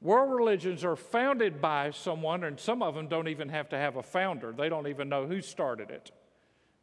World 0.00 0.34
religions 0.34 0.84
are 0.84 0.96
founded 0.96 1.60
by 1.60 1.92
someone, 1.92 2.42
and 2.42 2.58
some 2.58 2.82
of 2.82 2.96
them 2.96 3.06
don't 3.06 3.28
even 3.28 3.48
have 3.50 3.68
to 3.68 3.78
have 3.78 3.94
a 3.96 4.02
founder. 4.02 4.52
They 4.52 4.68
don't 4.68 4.88
even 4.88 5.08
know 5.08 5.26
who 5.26 5.40
started 5.40 5.90
it. 5.90 6.10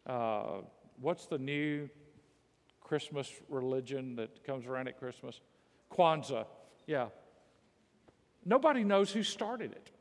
Uh, 0.08 0.62
what's 1.01 1.25
the 1.25 1.38
new 1.38 1.89
Christmas 2.79 3.31
religion 3.50 4.15
that 4.15 4.43
comes 4.43 4.65
around 4.65 4.88
at 4.88 5.00
Christmas? 5.00 5.41
Kwanzaa, 5.91 6.46
yeah. 6.88 7.08
Nobody 8.46 8.84
knows 8.84 9.12
who 9.12 9.24
started 9.24 9.72
it. 9.72 9.91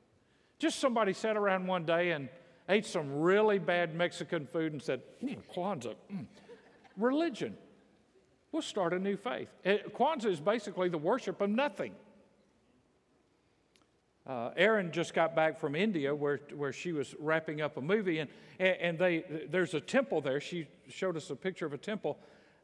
Just 0.59 0.79
somebody 0.79 1.13
sat 1.13 1.37
around 1.37 1.67
one 1.67 1.85
day 1.85 2.13
and 2.13 2.29
ate 2.69 2.87
some 2.87 3.21
really 3.21 3.59
bad 3.59 3.95
Mexican 3.95 4.47
food 4.47 4.73
and 4.73 4.83
said, 4.83 5.03
mm, 5.23 5.39
Kwanzaa, 5.55 5.95
mm. 6.13 6.27
religion. 6.97 7.57
We'll 8.53 8.63
start 8.63 8.93
a 8.93 8.99
new 8.99 9.17
faith. 9.17 9.49
It, 9.65 9.97
Kwanzaa 9.97 10.27
is 10.27 10.41
basically 10.41 10.89
the 10.89 10.99
worship 10.99 11.41
of 11.41 11.51
nothing. 11.51 11.95
Uh, 14.27 14.51
Erin 14.57 14.93
just 14.93 15.15
got 15.15 15.35
back 15.35 15.59
from 15.59 15.75
India 15.75 16.15
where, 16.15 16.41
where 16.55 16.73
she 16.73 16.93
was 16.93 17.15
wrapping 17.19 17.61
up 17.61 17.77
a 17.77 17.81
movie, 17.81 18.19
and, 18.19 18.31
and 18.59 18.99
they, 18.99 19.25
there's 19.51 19.75
a 19.75 19.81
temple 19.81 20.21
there. 20.21 20.41
She 20.41 20.67
showed 20.89 21.17
us 21.17 21.31
a 21.31 21.37
picture 21.37 21.67
of 21.67 21.73
a 21.73 21.79
temple 21.79 22.19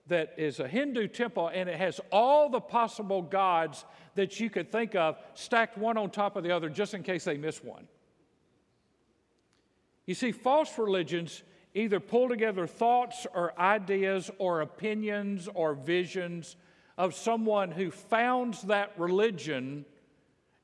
that 0.08 0.34
is 0.36 0.60
a 0.60 0.68
Hindu 0.68 1.08
temple, 1.08 1.50
and 1.52 1.68
it 1.68 1.76
has 1.76 2.00
all 2.12 2.48
the 2.48 2.60
possible 2.60 3.22
gods 3.22 3.84
that 4.14 4.38
you 4.38 4.48
could 4.50 4.70
think 4.70 4.94
of 4.94 5.16
stacked 5.34 5.76
one 5.76 5.96
on 5.96 6.10
top 6.10 6.36
of 6.36 6.44
the 6.44 6.52
other 6.52 6.68
just 6.68 6.94
in 6.94 7.02
case 7.02 7.25
they 7.25 7.36
miss 7.36 7.64
one. 7.64 7.88
You 10.06 10.14
see, 10.14 10.30
false 10.30 10.78
religions 10.78 11.42
either 11.75 12.00
pull 12.00 12.28
together 12.28 12.66
thoughts 12.66 13.26
or 13.34 13.58
ideas 13.58 14.30
or 14.38 14.60
opinions 14.60 15.48
or 15.52 15.75
visions 15.75 16.56
of 16.96 17.14
someone 17.14 17.70
who 17.70 17.90
founds 17.90 18.62
that 18.62 18.92
religion 18.96 19.84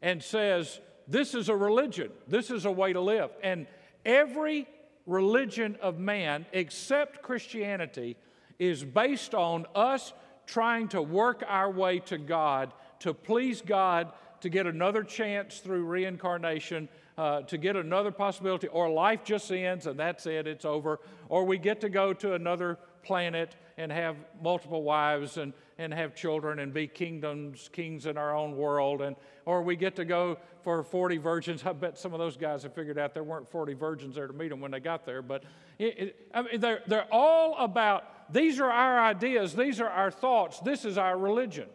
and 0.03 0.23
says, 0.23 0.81
This 1.09 1.35
is 1.35 1.49
a 1.49 1.57
religion, 1.57 2.11
this 2.29 2.51
is 2.51 2.65
a 2.65 2.71
way 2.71 2.93
to 2.93 3.01
live. 3.01 3.31
And 3.43 3.67
every 4.05 4.69
religion 5.07 5.77
of 5.81 5.99
man, 5.99 6.47
except 6.53 7.23
Christianity, 7.23 8.17
is 8.59 8.85
based 8.85 9.35
on 9.35 9.67
us 9.75 10.13
trying 10.47 10.89
to 10.89 11.01
work 11.01 11.43
our 11.47 11.71
way 11.71 11.99
to 12.01 12.19
God, 12.19 12.73
to 13.01 13.15
please 13.15 13.63
God, 13.63 14.13
to 14.41 14.49
get 14.49 14.67
another 14.67 15.03
chance 15.03 15.59
through 15.59 15.85
reincarnation, 15.85 16.89
uh, 17.17 17.43
to 17.43 17.59
get 17.59 17.77
another 17.77 18.11
possibility, 18.11 18.67
or 18.69 18.91
life 18.91 19.25
just 19.25 19.51
ends 19.51 19.87
and 19.87 19.99
that's 19.99 20.27
it, 20.27 20.47
it's 20.47 20.65
over, 20.65 21.01
or 21.29 21.45
we 21.45 21.59
get 21.59 21.81
to 21.81 21.89
go 21.89 22.13
to 22.13 22.35
another 22.35 22.79
planet 23.03 23.57
and 23.77 23.91
have 23.93 24.17
multiple 24.43 24.83
wives 24.83 25.37
and, 25.37 25.53
and 25.83 25.93
have 25.93 26.15
children 26.15 26.61
and 26.61 26.73
be 26.73 26.87
kingdoms, 26.87 27.69
kings 27.73 28.07
in 28.07 28.17
our 28.17 28.35
own 28.35 28.57
world, 28.57 29.03
and, 29.03 29.17
or 29.45 29.63
we 29.63 29.77
get 29.77 29.97
to 29.97 30.05
go 30.05 30.39
for 30.63 30.83
40 30.83 31.19
virgins. 31.19 31.63
I 31.67 31.73
bet 31.73 31.99
some 31.99 32.13
of 32.13 32.19
those 32.19 32.37
guys 32.37 32.63
have 32.63 32.75
figured 32.75 32.99
out 32.99 33.15
there 33.15 33.25
weren't 33.25 33.51
40 33.51 33.75
virgins 33.75 34.15
there 34.15 34.27
to 34.27 34.33
meet 34.33 34.49
them 34.49 34.61
when 34.61 34.71
they 34.71 34.81
got 34.81 35.05
there, 35.05 35.23
but 35.23 35.45
it, 35.79 35.99
it, 35.99 36.29
I 36.33 36.43
mean, 36.43 36.61
they're, 36.61 36.83
they're 36.87 37.13
all 37.13 37.57
about 37.59 38.33
these 38.33 38.61
are 38.61 38.71
our 38.71 39.01
ideas, 39.01 39.55
these 39.55 39.81
are 39.81 39.89
our 39.89 40.11
thoughts, 40.11 40.61
this 40.61 40.85
is 40.85 40.97
our 40.97 41.19
religion. 41.19 41.69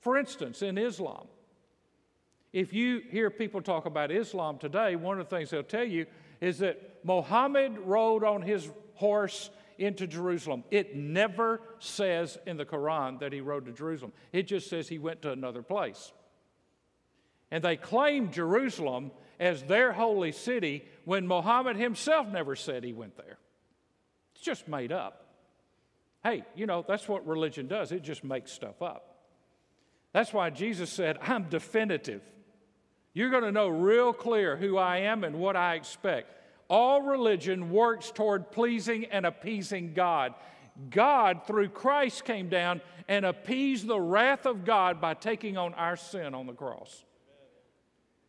For 0.00 0.18
instance, 0.18 0.62
in 0.62 0.76
Islam, 0.76 1.28
if 2.52 2.74
you 2.74 3.02
hear 3.08 3.30
people 3.30 3.62
talk 3.62 3.86
about 3.86 4.10
Islam 4.10 4.58
today, 4.58 4.96
one 4.96 5.18
of 5.18 5.28
the 5.28 5.36
things 5.36 5.50
they'll 5.50 5.62
tell 5.62 5.84
you 5.84 6.06
is 6.40 6.58
that 6.58 7.00
Muhammad 7.04 7.78
rode 7.78 8.24
on 8.24 8.42
his 8.42 8.68
horse 8.94 9.48
into 9.78 10.06
Jerusalem. 10.06 10.64
It 10.70 10.96
never 10.96 11.60
says 11.78 12.38
in 12.46 12.56
the 12.56 12.64
Quran 12.64 13.20
that 13.20 13.32
he 13.32 13.40
rode 13.40 13.66
to 13.66 13.72
Jerusalem, 13.72 14.12
it 14.32 14.46
just 14.46 14.68
says 14.68 14.88
he 14.88 14.98
went 14.98 15.22
to 15.22 15.32
another 15.32 15.62
place. 15.62 16.12
And 17.50 17.62
they 17.62 17.76
claim 17.76 18.30
Jerusalem 18.30 19.10
as 19.38 19.62
their 19.64 19.92
holy 19.92 20.32
city 20.32 20.84
when 21.04 21.26
Muhammad 21.26 21.76
himself 21.76 22.26
never 22.28 22.56
said 22.56 22.84
he 22.84 22.92
went 22.92 23.16
there. 23.16 23.38
It's 24.34 24.44
just 24.44 24.68
made 24.68 24.92
up. 24.92 25.26
Hey, 26.22 26.44
you 26.54 26.66
know, 26.66 26.84
that's 26.86 27.08
what 27.08 27.26
religion 27.26 27.66
does, 27.66 27.92
it 27.92 28.02
just 28.02 28.24
makes 28.24 28.52
stuff 28.52 28.80
up. 28.80 29.16
That's 30.12 30.32
why 30.32 30.50
Jesus 30.50 30.90
said, 30.90 31.18
I'm 31.22 31.44
definitive. 31.44 32.22
You're 33.14 33.30
going 33.30 33.44
to 33.44 33.52
know 33.52 33.68
real 33.68 34.12
clear 34.12 34.56
who 34.56 34.78
I 34.78 34.98
am 34.98 35.24
and 35.24 35.36
what 35.36 35.56
I 35.56 35.74
expect. 35.74 36.41
All 36.72 37.02
religion 37.02 37.70
works 37.70 38.10
toward 38.10 38.50
pleasing 38.50 39.04
and 39.04 39.26
appeasing 39.26 39.92
God. 39.92 40.32
God, 40.88 41.46
through 41.46 41.68
Christ, 41.68 42.24
came 42.24 42.48
down 42.48 42.80
and 43.08 43.26
appeased 43.26 43.86
the 43.86 44.00
wrath 44.00 44.46
of 44.46 44.64
God 44.64 44.98
by 44.98 45.12
taking 45.12 45.58
on 45.58 45.74
our 45.74 45.96
sin 45.98 46.34
on 46.34 46.46
the 46.46 46.54
cross. 46.54 47.04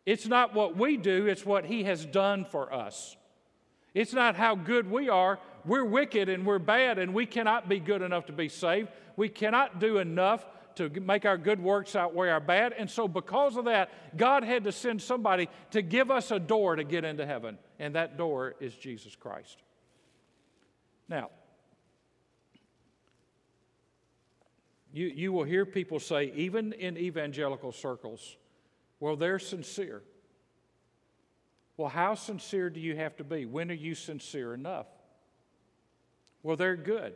It's 0.06 0.28
not 0.28 0.54
what 0.54 0.76
we 0.76 0.98
do, 0.98 1.28
it's 1.28 1.46
what 1.46 1.64
He 1.64 1.86
has 1.86 2.06
done 2.06 2.44
for 2.44 2.74
us. 2.74 3.16
It's 3.94 4.12
not 4.12 4.36
how 4.36 4.56
good 4.56 4.92
we 4.92 5.08
are. 5.08 5.40
We're 5.64 5.86
wicked 5.86 6.28
and 6.28 6.46
we're 6.46 6.60
bad, 6.60 7.00
and 7.00 7.14
we 7.14 7.26
cannot 7.26 7.70
be 7.70 7.80
good 7.80 8.02
enough 8.02 8.26
to 8.26 8.34
be 8.34 8.50
saved. 8.50 8.90
We 9.16 9.30
cannot 9.30 9.80
do 9.80 10.00
enough 10.00 10.46
to 10.76 10.90
make 10.90 11.26
our 11.26 11.38
good 11.38 11.62
works 11.62 11.96
outweigh 11.96 12.30
our 12.30 12.40
bad. 12.40 12.74
And 12.74 12.90
so, 12.90 13.08
because 13.08 13.58
of 13.58 13.66
that, 13.66 13.90
God 14.18 14.44
had 14.44 14.64
to 14.66 14.72
send 14.72 15.02
somebody 15.02 15.50
to 15.72 15.82
give 15.82 16.12
us 16.12 16.32
a 16.32 16.40
door 16.40 16.76
to 16.76 16.84
get 16.84 17.04
into 17.06 17.26
heaven. 17.26 17.58
And 17.80 17.96
that 17.96 18.18
door 18.18 18.56
is 18.60 18.76
Jesus 18.76 19.16
Christ. 19.16 19.58
Now, 21.08 21.30
you, 24.92 25.08
you 25.08 25.32
will 25.32 25.44
hear 25.44 25.66
people 25.66 26.00
say, 26.00 26.32
even 26.36 26.74
in 26.74 26.98
evangelical 26.98 27.72
circles, 27.72 28.38
well, 29.00 29.16
they're 29.16 29.40
sincere. 29.40 30.02
Well, 31.76 31.90
how 31.90 32.14
sincere 32.16 32.70
do 32.70 32.80
you 32.80 32.96
have 32.96 33.18
to 33.18 33.24
be? 33.24 33.46
When 33.46 33.72
are 33.72 33.76
you 33.76 33.96
sincere 33.96 34.54
enough? 34.54 34.88
Well, 36.44 36.56
they're 36.56 36.76
good. 36.76 37.14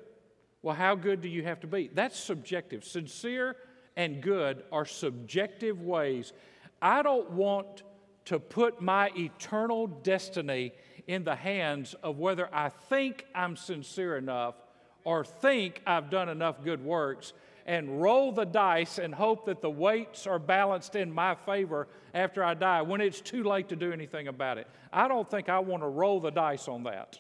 Well, 0.62 0.76
how 0.76 0.96
good 0.96 1.22
do 1.22 1.30
you 1.30 1.44
have 1.44 1.60
to 1.62 1.68
be? 1.68 1.90
That's 1.94 2.20
subjective. 2.20 2.84
Sincere 2.84 3.56
and 3.96 4.22
good 4.22 4.64
are 4.72 4.86
subjective 4.86 5.82
ways. 5.82 6.34
I 6.82 7.02
don't 7.02 7.32
want 7.32 7.84
to 8.26 8.40
put 8.40 8.82
my 8.82 9.12
eternal 9.16 9.88
destiny 9.88 10.74
in 11.08 11.24
the 11.24 11.36
hands 11.36 11.96
of 12.04 12.18
whether 12.18 12.54
I 12.54 12.70
think 12.70 13.26
I'm 13.34 13.56
sincere 13.56 14.18
enough 14.18 14.56
or 15.04 15.24
think 15.24 15.82
I've 15.88 16.10
done 16.10 16.28
enough 16.28 16.64
good 16.64 16.84
works 16.84 17.34
and 17.66 18.02
roll 18.02 18.32
the 18.32 18.46
dice 18.46 18.98
and 18.98 19.14
hope 19.14 19.46
that 19.46 19.62
the 19.62 19.70
weights 19.70 20.28
are 20.28 20.40
balanced 20.40 20.96
in 20.96 21.12
my 21.12 21.36
favor 21.36 21.88
after 22.14 22.44
I 22.44 22.54
die 22.54 22.82
when 22.82 23.02
it's 23.02 23.22
too 23.22 23.44
late 23.44 23.70
to 23.70 23.76
do 23.76 23.92
anything 23.92 24.28
about 24.28 24.58
it. 24.58 24.68
I 24.92 25.08
don't 25.08 25.30
think 25.30 25.50
I 25.50 25.60
want 25.60 25.84
to 25.84 25.88
roll 25.88 26.20
the 26.20 26.32
dice 26.32 26.68
on 26.68 26.84
that. 26.84 27.20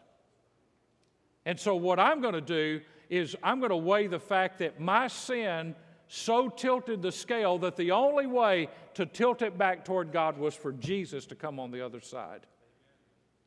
And 1.45 1.59
so, 1.59 1.75
what 1.75 1.99
I'm 1.99 2.21
going 2.21 2.33
to 2.33 2.41
do 2.41 2.81
is 3.09 3.35
I'm 3.43 3.59
going 3.59 3.69
to 3.69 3.77
weigh 3.77 4.07
the 4.07 4.19
fact 4.19 4.59
that 4.59 4.79
my 4.79 5.07
sin 5.07 5.75
so 6.07 6.49
tilted 6.49 7.01
the 7.01 7.11
scale 7.11 7.57
that 7.59 7.75
the 7.75 7.91
only 7.91 8.27
way 8.27 8.69
to 8.93 9.05
tilt 9.05 9.41
it 9.41 9.57
back 9.57 9.83
toward 9.83 10.11
God 10.11 10.37
was 10.37 10.55
for 10.55 10.71
Jesus 10.71 11.25
to 11.27 11.35
come 11.35 11.59
on 11.59 11.71
the 11.71 11.85
other 11.85 11.99
side 11.99 12.45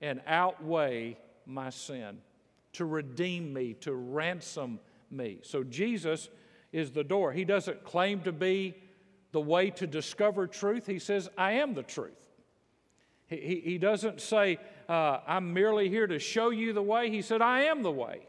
and 0.00 0.21
outweigh 0.26 1.17
my 1.47 1.71
sin, 1.71 2.19
to 2.75 2.85
redeem 2.85 3.52
me, 3.52 3.75
to 3.81 3.95
ransom 3.95 4.79
me. 5.11 5.38
So 5.43 5.64
Jesus 5.64 6.29
is 6.73 6.90
the 6.90 7.05
door. 7.05 7.33
He 7.33 7.45
doesn't 7.45 7.85
claim 7.85 8.21
to 8.23 8.33
be 8.33 8.75
the 9.33 9.40
way 9.40 9.71
to 9.71 9.87
discover 9.87 10.47
truth, 10.47 10.87
He 10.87 10.99
says, 10.99 11.29
I 11.38 11.52
am 11.52 11.75
the 11.75 11.85
truth. 11.85 12.12
He, 13.29 13.37
he, 13.37 13.61
he 13.61 13.79
doesn't 13.79 14.21
say, 14.21 14.59
uh, 14.88 15.21
I'm 15.26 15.55
merely 15.55 15.88
here 15.88 16.09
to 16.09 16.19
show 16.19 16.50
you 16.50 16.73
the 16.73 16.83
way. 16.83 17.11
He 17.11 17.23
said, 17.23 17.40
I 17.40 17.62
am 17.62 17.85
the 17.85 17.93
way. 17.93 18.26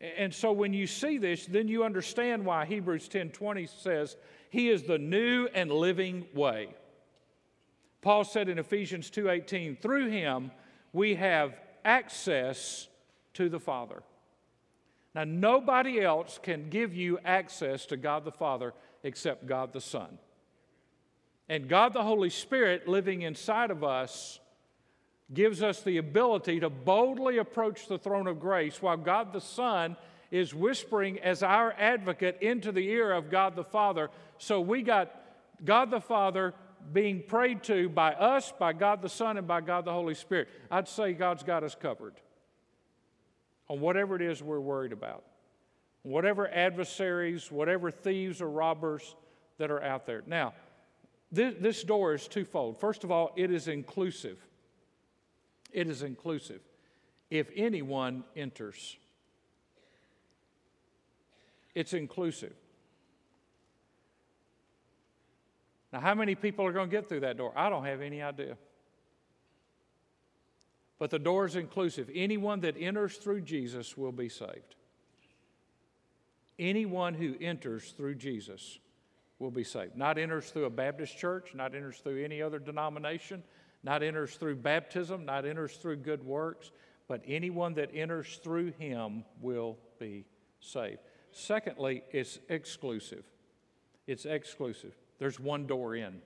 And 0.00 0.34
so 0.34 0.50
when 0.52 0.72
you 0.72 0.86
see 0.86 1.18
this, 1.18 1.46
then 1.46 1.68
you 1.68 1.84
understand 1.84 2.46
why 2.46 2.64
Hebrews 2.64 3.08
10:20 3.08 3.66
says, 3.66 4.16
"He 4.48 4.70
is 4.70 4.84
the 4.84 4.98
new 4.98 5.48
and 5.54 5.70
living 5.70 6.26
way." 6.32 6.74
Paul 8.00 8.24
said 8.24 8.48
in 8.48 8.58
Ephesians 8.58 9.10
2:18, 9.10 9.76
"Through 9.76 10.08
him 10.08 10.52
we 10.92 11.16
have 11.16 11.60
access 11.84 12.88
to 13.34 13.48
the 13.48 13.60
Father." 13.60 14.02
Now, 15.14 15.24
nobody 15.24 16.00
else 16.00 16.38
can 16.38 16.70
give 16.70 16.94
you 16.94 17.18
access 17.24 17.84
to 17.86 17.96
God 17.96 18.24
the 18.24 18.32
Father 18.32 18.72
except 19.02 19.46
God 19.46 19.72
the 19.72 19.80
Son. 19.80 20.18
And 21.48 21.68
God 21.68 21.92
the 21.92 22.04
Holy 22.04 22.30
Spirit 22.30 22.86
living 22.86 23.22
inside 23.22 23.70
of 23.70 23.82
us 23.82 24.39
gives 25.32 25.62
us 25.62 25.82
the 25.82 25.98
ability 25.98 26.60
to 26.60 26.70
boldly 26.70 27.38
approach 27.38 27.86
the 27.86 27.98
throne 27.98 28.26
of 28.26 28.40
grace 28.40 28.82
while 28.82 28.96
God 28.96 29.32
the 29.32 29.40
Son 29.40 29.96
is 30.30 30.54
whispering 30.54 31.18
as 31.20 31.42
our 31.42 31.72
advocate 31.78 32.38
into 32.40 32.72
the 32.72 32.88
ear 32.88 33.12
of 33.12 33.30
God 33.30 33.56
the 33.56 33.64
Father. 33.64 34.10
So 34.38 34.60
we 34.60 34.82
got 34.82 35.14
God 35.64 35.90
the 35.90 36.00
Father 36.00 36.54
being 36.92 37.22
prayed 37.22 37.62
to 37.64 37.88
by 37.88 38.12
us, 38.14 38.52
by 38.58 38.72
God 38.72 39.02
the 39.02 39.08
Son, 39.08 39.36
and 39.36 39.46
by 39.46 39.60
God 39.60 39.84
the 39.84 39.92
Holy 39.92 40.14
Spirit. 40.14 40.48
I'd 40.70 40.88
say 40.88 41.12
God's 41.12 41.42
got 41.42 41.62
us 41.62 41.74
covered 41.74 42.14
on 43.68 43.80
whatever 43.80 44.16
it 44.16 44.22
is 44.22 44.42
we're 44.42 44.60
worried 44.60 44.92
about, 44.92 45.24
whatever 46.02 46.48
adversaries, 46.48 47.50
whatever 47.52 47.90
thieves 47.90 48.40
or 48.40 48.48
robbers 48.48 49.14
that 49.58 49.70
are 49.70 49.82
out 49.82 50.06
there. 50.06 50.22
Now, 50.26 50.54
this, 51.30 51.54
this 51.60 51.84
door 51.84 52.14
is 52.14 52.26
twofold. 52.26 52.80
First 52.80 53.04
of 53.04 53.12
all, 53.12 53.32
it 53.36 53.52
is 53.52 53.68
inclusive. 53.68 54.38
It 55.72 55.88
is 55.88 56.02
inclusive. 56.02 56.60
If 57.30 57.48
anyone 57.54 58.24
enters, 58.36 58.96
it's 61.74 61.92
inclusive. 61.92 62.54
Now, 65.92 66.00
how 66.00 66.14
many 66.14 66.34
people 66.34 66.66
are 66.66 66.72
going 66.72 66.88
to 66.88 66.96
get 66.96 67.08
through 67.08 67.20
that 67.20 67.36
door? 67.36 67.52
I 67.56 67.68
don't 67.68 67.84
have 67.84 68.00
any 68.00 68.22
idea. 68.22 68.56
But 70.98 71.10
the 71.10 71.18
door 71.18 71.46
is 71.46 71.56
inclusive. 71.56 72.10
Anyone 72.14 72.60
that 72.60 72.76
enters 72.78 73.16
through 73.16 73.40
Jesus 73.40 73.96
will 73.96 74.12
be 74.12 74.28
saved. 74.28 74.76
Anyone 76.58 77.14
who 77.14 77.34
enters 77.40 77.92
through 77.92 78.16
Jesus 78.16 78.78
will 79.38 79.50
be 79.50 79.64
saved. 79.64 79.96
Not 79.96 80.18
enters 80.18 80.50
through 80.50 80.66
a 80.66 80.70
Baptist 80.70 81.16
church, 81.18 81.54
not 81.54 81.74
enters 81.74 81.98
through 81.98 82.22
any 82.22 82.42
other 82.42 82.58
denomination, 82.58 83.42
not 83.82 84.02
enters 84.02 84.34
through 84.34 84.56
baptism, 84.56 85.24
not 85.24 85.44
enters 85.44 85.76
through 85.76 85.96
good 85.96 86.24
works, 86.24 86.70
but 87.08 87.22
anyone 87.26 87.74
that 87.74 87.90
enters 87.94 88.38
through 88.42 88.72
him 88.72 89.24
will 89.40 89.78
be 89.98 90.26
saved. 90.60 90.98
Secondly, 91.32 92.02
it's 92.12 92.38
exclusive. 92.48 93.24
It's 94.06 94.26
exclusive. 94.26 94.92
There's 95.18 95.38
one 95.38 95.66
door 95.66 95.94
in. 95.94 96.20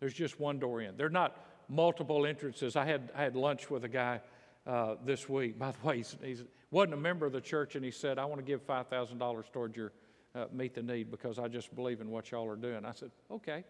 There's 0.00 0.14
just 0.14 0.40
one 0.40 0.58
door 0.58 0.80
in. 0.80 0.96
They're 0.96 1.08
not 1.08 1.36
multiple 1.68 2.26
entrances. 2.26 2.76
I 2.76 2.84
had, 2.84 3.10
I 3.14 3.22
had 3.22 3.36
lunch 3.36 3.70
with 3.70 3.84
a 3.84 3.88
guy 3.88 4.20
uh, 4.66 4.96
this 5.04 5.28
week. 5.28 5.58
By 5.58 5.72
the 5.72 5.86
way, 5.86 6.04
he 6.22 6.36
wasn't 6.70 6.94
a 6.94 6.98
member 6.98 7.26
of 7.26 7.32
the 7.32 7.40
church, 7.40 7.76
and 7.76 7.84
he 7.84 7.90
said, 7.90 8.18
I 8.18 8.24
want 8.24 8.40
to 8.40 8.44
give 8.44 8.66
$5,000 8.66 9.52
towards 9.52 9.76
your 9.76 9.92
uh, 10.34 10.46
meet 10.52 10.74
the 10.74 10.82
need 10.82 11.10
because 11.10 11.38
I 11.38 11.48
just 11.48 11.74
believe 11.74 12.00
in 12.00 12.10
what 12.10 12.30
y'all 12.30 12.48
are 12.48 12.56
doing. 12.56 12.84
I 12.84 12.92
said, 12.92 13.10
okay, 13.30 13.64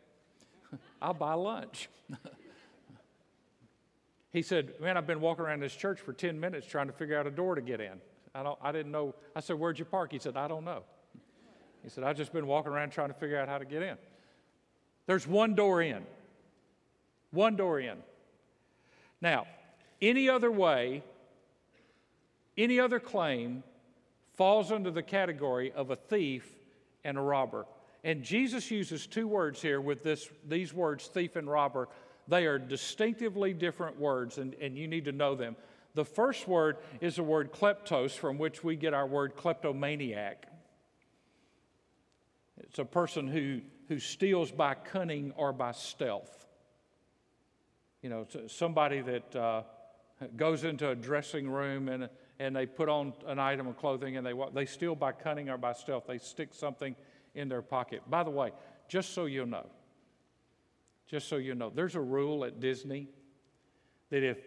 I'll 1.03 1.15
buy 1.15 1.35
lunch. 1.35 1.89
he 4.33 4.43
said, 4.43 4.73
man, 4.81 4.97
I've 4.97 5.07
been 5.07 5.21
walking 5.21 5.45
around 5.45 5.61
this 5.61 5.75
church 5.75 6.01
for 6.01 6.13
10 6.13 6.39
minutes 6.39 6.67
trying 6.67 6.87
to 6.87 6.93
figure 6.93 7.19
out 7.19 7.27
a 7.27 7.31
door 7.31 7.55
to 7.55 7.63
get 7.63 7.81
in. 7.81 8.01
I, 8.35 8.43
don't, 8.43 8.59
I 8.63 8.73
didn't 8.73 8.93
know. 8.93 9.15
I 9.37 9.41
said, 9.41 9.59
where'd 9.59 9.79
you 9.79 9.85
park? 9.85 10.13
He 10.13 10.19
said, 10.19 10.37
I 10.37 10.49
don't 10.49 10.65
know. 10.65 10.83
He 11.83 11.89
said, 11.89 12.05
I've 12.05 12.17
just 12.17 12.33
been 12.33 12.47
walking 12.47 12.73
around 12.73 12.91
trying 12.91 13.09
to 13.09 13.15
figure 13.15 13.39
out 13.39 13.49
how 13.49 13.59
to 13.59 13.65
get 13.65 13.83
in. 13.83 13.97
There's 15.07 15.27
one 15.27 15.55
door 15.55 15.83
in. 15.83 16.05
One 17.33 17.57
door 17.57 17.81
in. 17.81 17.99
Now, 19.21 19.47
any 20.01 20.29
other 20.29 20.51
way, 20.51 21.03
any 22.57 22.79
other 22.79 23.01
claim 23.01 23.63
falls 24.35 24.73
under 24.73 24.91
the 24.91 25.03
category 25.03 25.73
of 25.73 25.91
a 25.91 25.97
thief 25.97 26.49
and 27.05 27.19
a 27.19 27.21
robber. 27.21 27.67
And 28.05 28.23
Jesus 28.23 28.71
uses 28.71 29.07
two 29.07 29.29
words 29.29 29.63
here 29.63 29.81
with 29.81 30.03
this, 30.03 30.29
these 30.49 30.75
words, 30.75 31.07
thief 31.07 31.37
and 31.37 31.49
robber. 31.49 31.89
They 32.27 32.47
are 32.47 32.59
distinctively 32.59 33.53
different 33.53 33.99
words, 33.99 34.39
and, 34.39 34.55
and 34.55 34.77
you 34.77 34.89
need 34.89 35.05
to 35.05 35.13
know 35.13 35.35
them. 35.35 35.57
The 35.95 36.05
first 36.05 36.49
word 36.49 36.79
is 37.01 37.17
the 37.17 37.23
word 37.23 37.53
kleptos, 37.53 38.13
from 38.13 38.39
which 38.39 38.65
we 38.65 38.77
get 38.77 38.95
our 38.95 39.07
word 39.07 39.37
kleptomaniac. 39.37 40.47
It's 42.59 42.79
a 42.79 42.85
person 42.85 43.29
who, 43.29 43.61
who 43.89 43.99
steals 43.99 44.51
by 44.51 44.75
cunning 44.75 45.33
or 45.37 45.53
by 45.53 45.73
stealth. 45.73 46.47
You 48.03 48.09
know, 48.09 48.27
somebody 48.49 49.01
that 49.01 49.37
uh, 49.37 49.63
goes 50.37 50.65
into 50.65 50.89
a 50.89 50.95
dressing 50.95 51.49
room 51.49 51.89
and 51.89 52.09
and 52.43 52.57
they 52.57 52.67
put 52.67 52.89
on 52.89 53.13
an 53.29 53.39
item 53.39 53.69
of 53.69 53.77
clothing 53.77 54.17
and 54.17 54.27
they, 54.27 54.33
they 54.53 54.67
steal 54.67 54.97
by 54.97 55.13
cunning 55.13 55.49
or 55.49 55.57
by 55.57 55.73
stealth. 55.73 56.09
They 56.09 56.19
stick 56.19 56.49
something 56.53 56.97
in 57.35 57.49
their 57.49 57.63
pocket. 57.63 58.03
By 58.09 58.23
the 58.23 58.31
way, 58.31 58.53
just 58.89 59.13
so 59.15 59.27
you 59.27 59.47
know, 59.47 59.67
just 61.07 61.29
so 61.29 61.37
you 61.37 61.55
know, 61.55 61.71
there's 61.75 61.95
a 61.95 62.01
rule 62.01 62.45
at 62.45 62.61
Disney 62.61 63.09
that 64.11 64.23
if 64.23 64.39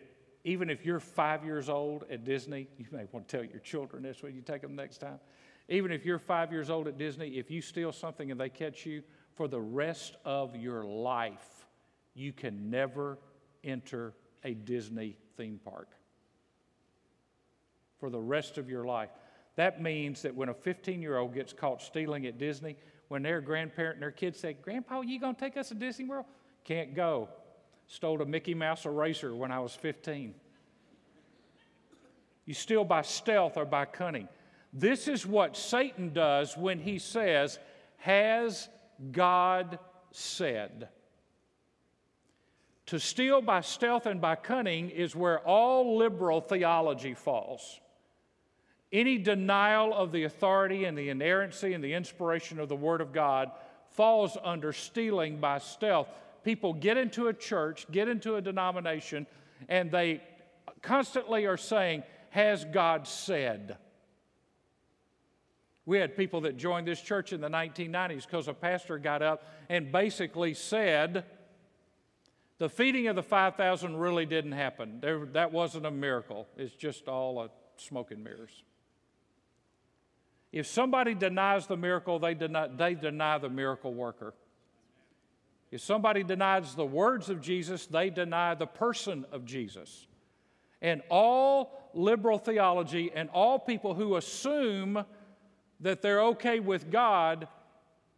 even 0.43 0.69
if 0.69 0.85
you're 0.85 0.99
five 0.99 1.43
years 1.43 1.69
old 1.69 2.05
at 2.11 2.23
Disney, 2.23 2.67
you 2.77 2.85
may 2.91 3.05
want 3.11 3.27
to 3.27 3.37
tell 3.37 3.45
your 3.45 3.59
children 3.59 4.03
this 4.03 4.21
when 4.21 4.35
you 4.35 4.41
take 4.41 4.61
them 4.61 4.75
next 4.75 4.99
time. 4.99 5.19
Even 5.67 5.91
if 5.91 6.05
you're 6.05 6.19
five 6.19 6.51
years 6.51 6.69
old 6.69 6.87
at 6.87 6.99
Disney, 6.99 7.29
if 7.39 7.49
you 7.49 7.61
steal 7.61 7.91
something 7.91 8.29
and 8.29 8.39
they 8.39 8.49
catch 8.49 8.85
you, 8.85 9.01
for 9.35 9.47
the 9.47 9.59
rest 9.59 10.15
of 10.23 10.55
your 10.55 10.83
life, 10.83 11.65
you 12.13 12.31
can 12.31 12.69
never 12.69 13.17
enter 13.63 14.13
a 14.43 14.53
Disney 14.53 15.17
theme 15.35 15.59
park 15.63 15.89
for 17.99 18.09
the 18.09 18.19
rest 18.19 18.57
of 18.57 18.69
your 18.69 18.85
life. 18.85 19.09
That 19.55 19.81
means 19.81 20.21
that 20.23 20.35
when 20.35 20.49
a 20.49 20.53
15 20.53 21.01
year 21.01 21.17
old 21.17 21.33
gets 21.33 21.53
caught 21.53 21.81
stealing 21.81 22.25
at 22.25 22.37
Disney, 22.37 22.75
when 23.07 23.23
their 23.23 23.41
grandparent 23.41 23.95
and 23.95 24.03
their 24.03 24.11
kids 24.11 24.39
say, 24.39 24.53
Grandpa, 24.53 25.01
you 25.01 25.19
to 25.19 25.33
take 25.33 25.57
us 25.57 25.69
to 25.69 25.75
Disney 25.75 26.05
World? 26.05 26.25
Can't 26.63 26.95
go. 26.95 27.29
Stole 27.87 28.21
a 28.21 28.25
Mickey 28.25 28.55
Mouse 28.55 28.85
eraser 28.85 29.35
when 29.35 29.51
I 29.51 29.59
was 29.59 29.73
15. 29.73 30.33
You 32.45 32.53
steal 32.53 32.83
by 32.83 33.03
stealth 33.03 33.57
or 33.57 33.65
by 33.65 33.85
cunning. 33.85 34.27
This 34.73 35.07
is 35.07 35.25
what 35.25 35.55
Satan 35.55 36.11
does 36.13 36.57
when 36.57 36.79
he 36.79 36.99
says, 36.99 37.59
Has 37.97 38.67
God 39.11 39.79
said? 40.11 40.89
To 42.87 42.99
steal 42.99 43.41
by 43.41 43.61
stealth 43.61 44.05
and 44.05 44.21
by 44.21 44.35
cunning 44.35 44.89
is 44.89 45.15
where 45.15 45.39
all 45.39 45.97
liberal 45.97 46.41
theology 46.41 47.13
falls. 47.13 47.79
Any 48.91 49.17
denial 49.17 49.93
of 49.93 50.11
the 50.11 50.23
authority 50.23 50.85
and 50.85 50.97
the 50.97 51.09
inerrancy 51.09 51.73
and 51.73 51.83
the 51.83 51.93
inspiration 51.93 52.59
of 52.59 52.69
the 52.69 52.75
Word 52.75 53.01
of 53.01 53.11
God 53.11 53.51
falls 53.91 54.37
under 54.43 54.73
stealing 54.73 55.39
by 55.39 55.57
stealth. 55.57 56.07
People 56.43 56.73
get 56.73 56.97
into 56.97 57.27
a 57.27 57.33
church, 57.33 57.87
get 57.91 58.07
into 58.07 58.35
a 58.35 58.41
denomination, 58.41 59.25
and 59.67 59.89
they 59.89 60.21
constantly 60.81 61.45
are 61.45 61.57
saying, 61.57 62.03
Has 62.29 62.65
God 62.65 63.07
said? 63.07 63.77
We 65.85 65.99
had 65.99 66.17
people 66.17 66.41
that 66.41 66.57
joined 66.57 66.87
this 66.87 67.01
church 67.01 67.31
in 67.31 67.41
the 67.41 67.49
1990s 67.49 68.25
because 68.25 68.47
a 68.47 68.53
pastor 68.53 68.97
got 68.97 69.21
up 69.21 69.43
and 69.69 69.91
basically 69.91 70.53
said, 70.53 71.25
The 72.57 72.69
feeding 72.69 73.07
of 73.07 73.15
the 73.15 73.23
5,000 73.23 73.95
really 73.95 74.25
didn't 74.25 74.53
happen. 74.53 74.99
There, 74.99 75.25
that 75.33 75.51
wasn't 75.51 75.85
a 75.85 75.91
miracle, 75.91 76.47
it's 76.57 76.75
just 76.75 77.07
all 77.07 77.41
a 77.41 77.49
smoke 77.77 78.11
and 78.11 78.23
mirrors. 78.23 78.63
If 80.55 80.67
somebody 80.67 81.13
denies 81.13 81.67
the 81.67 81.75
miracle, 81.75 82.17
they 82.17 82.33
deny, 82.33 82.67
they 82.67 82.95
deny 82.95 83.37
the 83.37 83.49
miracle 83.49 83.93
worker. 83.93 84.33
If 85.69 85.81
somebody 85.81 86.23
denies 86.23 86.75
the 86.75 86.85
words 86.85 87.29
of 87.29 87.41
Jesus, 87.41 87.87
they 87.87 88.09
deny 88.09 88.55
the 88.55 88.65
person 88.65 89.25
of 89.33 89.43
Jesus. 89.43 90.07
And 90.81 91.01
all 91.09 91.91
liberal 91.93 92.37
theology 92.37 93.11
and 93.13 93.29
all 93.31 93.59
people 93.59 93.95
who 93.95 94.15
assume 94.15 95.03
that 95.81 96.01
they're 96.01 96.23
okay 96.23 96.61
with 96.61 96.89
God 96.89 97.49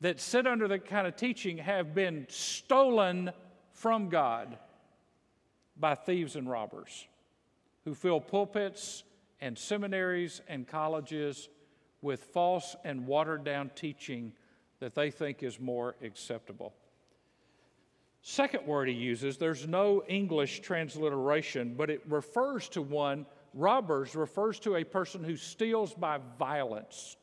that 0.02 0.20
sit 0.20 0.46
under 0.46 0.68
that 0.68 0.86
kind 0.86 1.08
of 1.08 1.16
teaching 1.16 1.58
have 1.58 1.96
been 1.96 2.28
stolen 2.30 3.32
from 3.72 4.10
God 4.10 4.60
by 5.76 5.96
thieves 5.96 6.36
and 6.36 6.48
robbers 6.48 7.08
who 7.84 7.96
fill 7.96 8.22
pulpits 8.22 9.02
and 9.42 9.58
seminaries 9.58 10.42
and 10.48 10.68
colleges 10.68 11.50
with 12.08 12.24
false 12.24 12.78
and 12.86 13.06
watered 13.06 13.44
down 13.44 13.70
teaching 13.76 14.32
that 14.80 14.96
they 14.96 15.12
think 15.12 15.44
is 15.44 15.60
more 15.60 15.98
acceptable. 16.02 16.74
Second 18.22 18.66
word 18.66 18.88
he 18.88 18.94
uses, 18.94 19.38
there's 19.38 19.68
no 19.68 20.02
English 20.08 20.62
transliteration, 20.62 21.76
but 21.76 21.90
it 21.90 22.02
refers 22.08 22.70
to 22.70 22.82
one, 22.82 23.26
robbers 23.54 24.16
refers 24.16 24.58
to 24.58 24.78
a 24.78 24.86
person 24.86 25.22
who 25.22 25.36
steals 25.36 25.94
by 25.94 26.18
violence. 26.40 27.18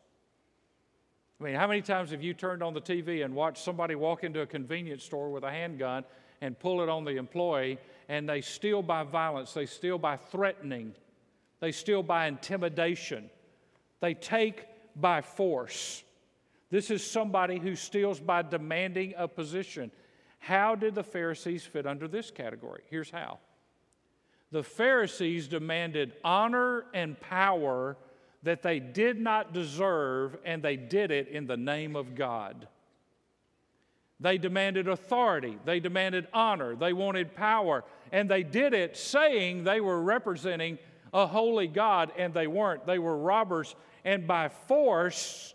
I 1.41 1.45
mean, 1.45 1.55
how 1.55 1.67
many 1.67 1.81
times 1.81 2.11
have 2.11 2.23
you 2.23 2.35
turned 2.35 2.63
on 2.63 2.75
the 2.75 2.81
TV 2.81 3.25
and 3.25 3.35
watched 3.35 3.65
somebody 3.65 3.95
walk 3.95 4.23
into 4.23 4.43
a 4.43 4.47
convenience 4.47 5.03
store 5.03 5.31
with 5.31 5.45
a 5.45 5.51
handgun 5.51 6.05
and 6.43 6.59
pull 6.59 6.83
it 6.83 6.91
on 6.91 7.07
the 7.07 7.17
employee 7.17 7.79
and 8.11 8.29
they 8.29 8.43
steal 8.43 8.83
by 8.83 9.03
violence, 9.03 9.55
they 9.55 9.65
steal 9.65 9.97
by 9.97 10.19
threatening, 10.19 10.95
they 11.61 11.73
steal 11.73 12.03
by 12.03 12.27
intimidation? 12.27 13.31
they 14.05 14.13
take 14.13 14.67
by 14.97 15.21
force. 15.21 16.03
This 16.71 16.91
is 16.91 17.09
somebody 17.09 17.59
who 17.59 17.77
steals 17.77 18.21
by 18.21 18.43
demanding 18.43 19.15
a 19.17 19.29
position. 19.29 19.91
How 20.39 20.75
did 20.75 20.95
the 20.95 21.05
Pharisees 21.05 21.65
fit 21.65 21.87
under 21.87 22.09
this 22.09 22.31
category? 22.31 22.83
Here's 22.91 23.11
how 23.11 23.39
the 24.51 24.63
Pharisees 24.63 25.49
demanded 25.49 26.13
honor 26.23 26.85
and 26.95 27.19
power 27.19 27.97
that 28.45 28.63
they 28.63 28.79
did 28.79 29.19
not 29.19 29.53
deserve, 29.53 30.37
and 30.45 30.63
they 30.63 30.77
did 30.77 31.11
it 31.11 31.29
in 31.29 31.47
the 31.47 31.57
name 31.57 31.97
of 31.97 32.15
God. 32.15 32.69
They 34.21 34.39
demanded 34.39 34.87
authority, 34.87 35.59
they 35.65 35.81
demanded 35.81 36.29
honor, 36.33 36.77
they 36.77 36.93
wanted 36.93 37.35
power, 37.35 37.85
and 38.13 38.31
they 38.31 38.43
did 38.43 38.75
it 38.75 38.97
saying 38.97 39.65
they 39.65 39.81
were 39.81 40.01
representing 40.01 40.79
a 41.13 41.27
holy 41.27 41.67
God, 41.67 42.13
and 42.17 42.33
they 42.33 42.47
weren't. 42.47 42.87
They 42.87 42.99
were 42.99 43.17
robbers, 43.17 43.75
and 44.05 44.27
by 44.27 44.49
force, 44.49 45.55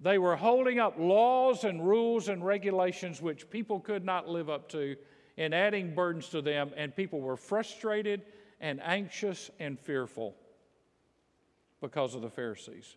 they 0.00 0.18
were 0.18 0.36
holding 0.36 0.78
up 0.78 0.94
laws 0.98 1.64
and 1.64 1.86
rules 1.86 2.28
and 2.28 2.44
regulations 2.44 3.20
which 3.20 3.50
people 3.50 3.80
could 3.80 4.04
not 4.04 4.28
live 4.28 4.48
up 4.48 4.68
to 4.70 4.96
and 5.36 5.54
adding 5.54 5.94
burdens 5.94 6.28
to 6.28 6.42
them, 6.42 6.72
and 6.76 6.94
people 6.94 7.20
were 7.20 7.36
frustrated 7.36 8.22
and 8.60 8.80
anxious 8.82 9.50
and 9.60 9.78
fearful 9.78 10.34
because 11.80 12.14
of 12.14 12.22
the 12.22 12.30
Pharisees. 12.30 12.96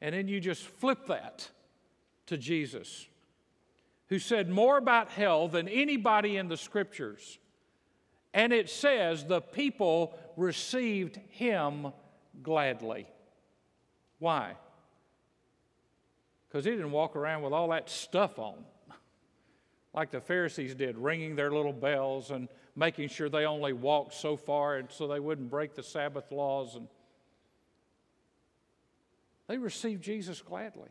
And 0.00 0.14
then 0.14 0.28
you 0.28 0.38
just 0.40 0.62
flip 0.62 1.06
that 1.06 1.48
to 2.26 2.36
Jesus, 2.36 3.06
who 4.08 4.18
said 4.18 4.48
more 4.48 4.76
about 4.76 5.10
hell 5.10 5.48
than 5.48 5.66
anybody 5.68 6.36
in 6.36 6.48
the 6.48 6.56
scriptures. 6.56 7.38
And 8.34 8.52
it 8.52 8.68
says 8.68 9.24
the 9.24 9.40
people 9.40 10.18
received 10.36 11.16
him 11.30 11.92
gladly. 12.42 13.06
Why? 14.18 14.54
Because 16.48 16.64
he 16.64 16.70
didn't 16.70 16.92
walk 16.92 17.16
around 17.16 17.42
with 17.42 17.52
all 17.52 17.68
that 17.68 17.88
stuff 17.88 18.38
on 18.38 18.64
like 19.94 20.10
the 20.10 20.20
Pharisees 20.20 20.74
did, 20.74 20.96
ringing 20.96 21.36
their 21.36 21.50
little 21.50 21.72
bells 21.72 22.30
and 22.30 22.48
making 22.74 23.08
sure 23.08 23.28
they 23.28 23.44
only 23.44 23.72
walked 23.72 24.14
so 24.14 24.36
far 24.36 24.76
and 24.76 24.90
so 24.90 25.06
they 25.08 25.20
wouldn't 25.20 25.50
break 25.50 25.74
the 25.74 25.82
Sabbath 25.82 26.30
laws. 26.30 26.76
And 26.76 26.88
they 29.48 29.58
received 29.58 30.02
Jesus 30.02 30.40
gladly. 30.40 30.90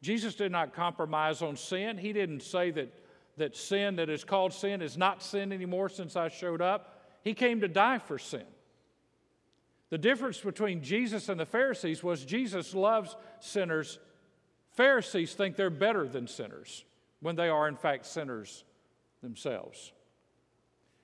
Jesus 0.00 0.34
did 0.34 0.50
not 0.50 0.74
compromise 0.74 1.42
on 1.42 1.56
sin. 1.56 1.96
He 1.96 2.12
didn't 2.12 2.42
say 2.42 2.70
that, 2.72 2.92
that 3.36 3.56
sin 3.56 3.96
that 3.96 4.10
is 4.10 4.24
called 4.24 4.52
sin 4.52 4.82
is 4.82 4.96
not 4.96 5.22
sin 5.22 5.52
anymore 5.52 5.88
since 5.88 6.16
I 6.16 6.28
showed 6.28 6.60
up. 6.60 7.00
He 7.22 7.34
came 7.34 7.60
to 7.60 7.68
die 7.68 7.98
for 7.98 8.18
sin. 8.18 8.44
The 9.92 9.98
difference 9.98 10.40
between 10.40 10.82
Jesus 10.82 11.28
and 11.28 11.38
the 11.38 11.44
Pharisees 11.44 12.02
was 12.02 12.24
Jesus 12.24 12.74
loves 12.74 13.14
sinners. 13.40 13.98
Pharisees 14.70 15.34
think 15.34 15.54
they're 15.54 15.68
better 15.68 16.08
than 16.08 16.26
sinners 16.26 16.82
when 17.20 17.36
they 17.36 17.50
are, 17.50 17.68
in 17.68 17.76
fact, 17.76 18.06
sinners 18.06 18.64
themselves. 19.20 19.92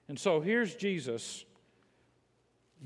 And 0.08 0.18
so 0.18 0.40
here's 0.40 0.74
Jesus 0.74 1.44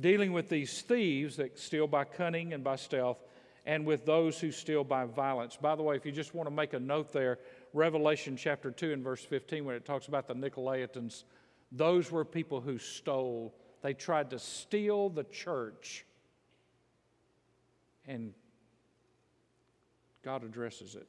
dealing 0.00 0.32
with 0.32 0.48
these 0.48 0.82
thieves 0.82 1.36
that 1.36 1.56
steal 1.56 1.86
by 1.86 2.02
cunning 2.02 2.52
and 2.52 2.64
by 2.64 2.74
stealth, 2.74 3.22
and 3.64 3.86
with 3.86 4.04
those 4.04 4.40
who 4.40 4.50
steal 4.50 4.82
by 4.82 5.04
violence. 5.04 5.56
By 5.56 5.76
the 5.76 5.84
way, 5.84 5.94
if 5.94 6.04
you 6.04 6.10
just 6.10 6.34
want 6.34 6.48
to 6.48 6.52
make 6.52 6.72
a 6.72 6.80
note 6.80 7.12
there, 7.12 7.38
Revelation 7.74 8.36
chapter 8.36 8.72
2 8.72 8.92
and 8.92 9.04
verse 9.04 9.24
15, 9.24 9.64
when 9.64 9.76
it 9.76 9.84
talks 9.84 10.08
about 10.08 10.26
the 10.26 10.34
Nicolaitans, 10.34 11.22
those 11.70 12.10
were 12.10 12.24
people 12.24 12.60
who 12.60 12.76
stole. 12.76 13.54
They 13.83 13.95
tried 13.95 14.31
to 14.31 14.38
steal 14.38 15.09
the 15.09 15.25
church, 15.25 16.07
and 18.07 18.33
God 20.25 20.45
addresses 20.45 20.95
it. 20.95 21.09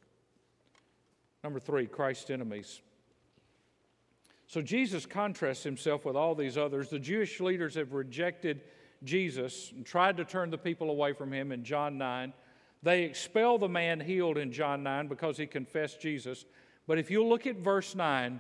Number 1.43 1.59
three, 1.59 1.85
Christ's 1.85 2.31
enemies. 2.31 2.81
So 4.47 4.61
Jesus 4.61 5.05
contrasts 5.05 5.63
himself 5.63 6.05
with 6.05 6.15
all 6.15 6.35
these 6.35 6.57
others. 6.57 6.89
The 6.89 6.99
Jewish 6.99 7.39
leaders 7.39 7.75
have 7.75 7.93
rejected 7.93 8.61
Jesus 9.03 9.71
and 9.75 9.85
tried 9.85 10.17
to 10.17 10.25
turn 10.25 10.49
the 10.49 10.57
people 10.57 10.89
away 10.89 11.13
from 11.13 11.31
him 11.31 11.51
in 11.51 11.63
John 11.63 11.97
9. 11.97 12.33
They 12.81 13.03
expel 13.03 13.57
the 13.57 13.69
man 13.69 13.99
healed 13.99 14.37
in 14.37 14.51
John 14.51 14.83
9 14.83 15.07
because 15.07 15.37
he 15.37 15.45
confessed 15.45 16.01
Jesus. 16.01 16.45
But 16.87 16.99
if 16.99 17.09
you 17.09 17.25
look 17.25 17.47
at 17.47 17.57
verse 17.57 17.95
9, 17.95 18.39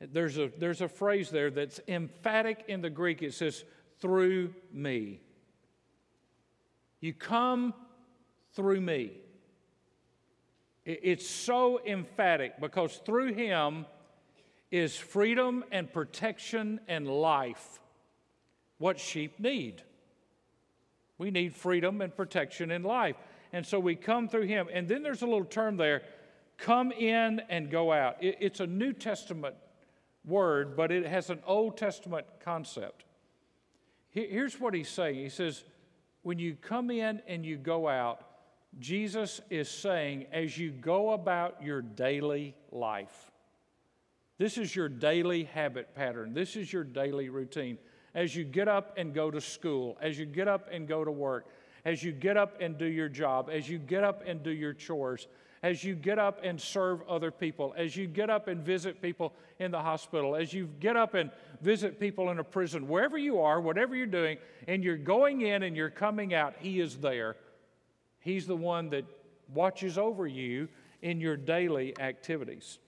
there's 0.00 0.38
a, 0.38 0.50
there's 0.58 0.80
a 0.80 0.88
phrase 0.88 1.30
there 1.30 1.50
that's 1.50 1.80
emphatic 1.88 2.64
in 2.68 2.82
the 2.82 2.90
Greek. 2.90 3.22
It 3.22 3.34
says, 3.34 3.64
through 3.98 4.54
me. 4.72 5.20
You 7.00 7.14
come 7.14 7.72
through 8.52 8.80
me. 8.80 9.12
It's 10.84 11.28
so 11.28 11.80
emphatic 11.84 12.60
because 12.60 13.00
through 13.04 13.34
him 13.34 13.86
is 14.70 14.96
freedom 14.96 15.64
and 15.72 15.92
protection 15.92 16.80
and 16.86 17.08
life. 17.08 17.80
What 18.78 19.00
sheep 19.00 19.40
need. 19.40 19.82
We 21.18 21.30
need 21.30 21.54
freedom 21.54 22.02
and 22.02 22.14
protection 22.14 22.70
and 22.70 22.84
life. 22.84 23.16
And 23.52 23.66
so 23.66 23.80
we 23.80 23.96
come 23.96 24.28
through 24.28 24.46
him. 24.46 24.68
And 24.72 24.86
then 24.86 25.02
there's 25.02 25.22
a 25.22 25.26
little 25.26 25.44
term 25.44 25.76
there 25.76 26.02
come 26.58 26.90
in 26.92 27.40
and 27.48 27.70
go 27.70 27.92
out. 27.92 28.16
It's 28.20 28.60
a 28.60 28.66
New 28.66 28.92
Testament 28.92 29.56
word, 30.26 30.76
but 30.76 30.90
it 30.90 31.06
has 31.06 31.30
an 31.30 31.40
Old 31.46 31.76
Testament 31.76 32.26
concept. 32.40 33.04
Here's 34.10 34.58
what 34.58 34.74
he's 34.74 34.88
saying 34.88 35.16
He 35.16 35.28
says, 35.28 35.64
when 36.22 36.38
you 36.38 36.56
come 36.56 36.90
in 36.90 37.22
and 37.28 37.44
you 37.44 37.56
go 37.56 37.86
out, 37.86 38.20
Jesus 38.78 39.40
is 39.48 39.68
saying, 39.68 40.26
as 40.32 40.58
you 40.58 40.70
go 40.70 41.12
about 41.12 41.62
your 41.62 41.80
daily 41.80 42.54
life, 42.72 43.30
this 44.38 44.58
is 44.58 44.74
your 44.74 44.88
daily 44.88 45.44
habit 45.44 45.94
pattern, 45.94 46.34
this 46.34 46.56
is 46.56 46.72
your 46.72 46.84
daily 46.84 47.28
routine. 47.28 47.78
As 48.14 48.34
you 48.34 48.44
get 48.44 48.66
up 48.66 48.94
and 48.96 49.12
go 49.12 49.30
to 49.30 49.42
school, 49.42 49.98
as 50.00 50.18
you 50.18 50.24
get 50.24 50.48
up 50.48 50.68
and 50.72 50.88
go 50.88 51.04
to 51.04 51.10
work, 51.10 51.48
as 51.84 52.02
you 52.02 52.12
get 52.12 52.36
up 52.36 52.56
and 52.60 52.78
do 52.78 52.86
your 52.86 53.10
job, 53.10 53.50
as 53.52 53.68
you 53.68 53.78
get 53.78 54.02
up 54.02 54.22
and 54.26 54.42
do 54.42 54.50
your 54.50 54.72
chores, 54.72 55.28
as 55.66 55.82
you 55.82 55.96
get 55.96 56.16
up 56.16 56.38
and 56.44 56.60
serve 56.60 57.02
other 57.08 57.32
people, 57.32 57.74
as 57.76 57.96
you 57.96 58.06
get 58.06 58.30
up 58.30 58.46
and 58.46 58.62
visit 58.62 59.02
people 59.02 59.32
in 59.58 59.72
the 59.72 59.80
hospital, 59.80 60.36
as 60.36 60.52
you 60.52 60.68
get 60.78 60.96
up 60.96 61.14
and 61.14 61.28
visit 61.60 61.98
people 61.98 62.30
in 62.30 62.38
a 62.38 62.44
prison, 62.44 62.86
wherever 62.86 63.18
you 63.18 63.40
are, 63.40 63.60
whatever 63.60 63.96
you're 63.96 64.06
doing, 64.06 64.38
and 64.68 64.84
you're 64.84 64.96
going 64.96 65.40
in 65.40 65.64
and 65.64 65.76
you're 65.76 65.90
coming 65.90 66.32
out, 66.34 66.54
He 66.60 66.78
is 66.78 66.98
there 66.98 67.34
He's 68.20 68.46
the 68.46 68.56
one 68.56 68.90
that 68.90 69.04
watches 69.52 69.98
over 69.98 70.24
you 70.24 70.68
in 71.02 71.20
your 71.20 71.36
daily 71.36 71.98
activities. 71.98 72.78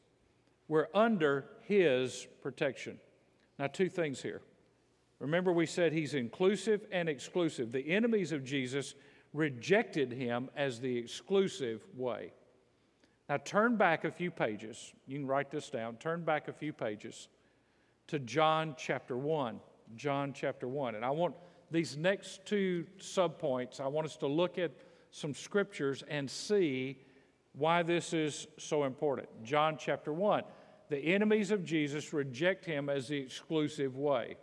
We're 0.69 0.89
under 0.95 1.47
His 1.63 2.29
protection. 2.43 3.01
Now, 3.59 3.67
two 3.67 3.89
things 3.89 4.23
here. 4.23 4.41
Remember, 5.19 5.53
we 5.53 5.67
said 5.67 5.93
He's 5.93 6.15
inclusive 6.15 6.87
and 6.93 7.09
exclusive. 7.09 7.73
The 7.73 7.89
enemies 7.89 8.31
of 8.31 8.45
Jesus 8.45 8.95
rejected 9.33 10.13
Him 10.13 10.49
as 10.57 10.79
the 10.81 10.97
exclusive 10.97 11.85
way. 11.97 12.33
Now, 13.29 13.37
turn 13.37 13.77
back 13.77 14.05
a 14.05 14.11
few 14.11 14.31
pages. 14.31 14.93
You 15.07 15.19
can 15.19 15.27
write 15.27 15.51
this 15.51 15.69
down. 15.69 15.97
Turn 15.97 16.23
back 16.23 16.49
a 16.49 16.53
few 16.53 16.73
pages 16.73 17.29
to 18.07 18.19
John 18.19 18.75
chapter 18.79 19.17
1. 19.17 19.61
John 19.97 20.33
chapter 20.33 20.67
1. 20.67 20.95
And 20.95 21.05
I 21.05 21.11
want 21.11 21.35
these 21.71 21.97
next 21.97 22.47
two 22.47 22.87
subpoints, 22.99 23.81
I 23.81 23.87
want 23.87 24.07
us 24.07 24.17
to 24.19 24.27
look 24.27 24.57
at 24.57 24.73
some 25.11 25.35
scriptures 25.35 26.03
and 26.09 26.31
see 26.31 26.99
why 27.53 27.83
this 27.83 28.13
is 28.13 28.47
so 28.57 28.85
important. 28.85 29.29
John 29.43 29.77
chapter 29.79 30.13
1. 30.13 30.45
The 30.89 30.99
enemies 30.99 31.51
of 31.51 31.65
Jesus 31.65 32.15
reject 32.15 32.65
him 32.65 32.89
as 32.89 33.09
the 33.09 33.19
exclusive 33.19 33.97
way. 33.97 34.37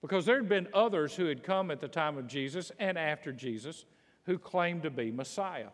Because 0.00 0.24
there 0.24 0.36
had 0.36 0.48
been 0.48 0.68
others 0.72 1.14
who 1.14 1.26
had 1.26 1.42
come 1.42 1.70
at 1.70 1.80
the 1.80 1.88
time 1.88 2.16
of 2.16 2.26
Jesus 2.26 2.72
and 2.78 2.96
after 2.96 3.32
Jesus 3.32 3.84
who 4.24 4.38
claimed 4.38 4.82
to 4.84 4.90
be 4.90 5.10
Messiah. 5.10 5.68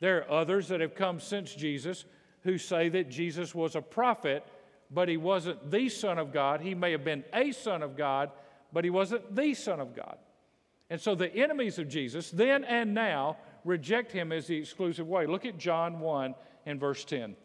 There 0.00 0.18
are 0.18 0.40
others 0.40 0.68
that 0.68 0.80
have 0.80 0.94
come 0.94 1.20
since 1.20 1.54
Jesus 1.54 2.04
who 2.42 2.58
say 2.58 2.88
that 2.88 3.10
Jesus 3.10 3.54
was 3.54 3.76
a 3.76 3.82
prophet, 3.82 4.44
but 4.90 5.08
he 5.08 5.16
wasn't 5.16 5.70
the 5.70 5.88
Son 5.88 6.18
of 6.18 6.32
God. 6.32 6.60
He 6.60 6.74
may 6.74 6.92
have 6.92 7.04
been 7.04 7.24
a 7.32 7.52
Son 7.52 7.82
of 7.82 7.96
God, 7.96 8.30
but 8.72 8.84
he 8.84 8.90
wasn't 8.90 9.36
the 9.36 9.54
Son 9.54 9.78
of 9.78 9.94
God. 9.94 10.16
And 10.88 11.00
so 11.00 11.14
the 11.14 11.32
enemies 11.34 11.78
of 11.78 11.88
Jesus, 11.88 12.30
then 12.30 12.64
and 12.64 12.94
now, 12.94 13.36
reject 13.64 14.10
him 14.10 14.32
as 14.32 14.46
the 14.46 14.56
exclusive 14.56 15.06
way. 15.06 15.26
Look 15.26 15.44
at 15.44 15.58
John 15.58 16.00
1 16.00 16.34
and 16.66 16.80
verse 16.80 17.04
10. 17.04 17.36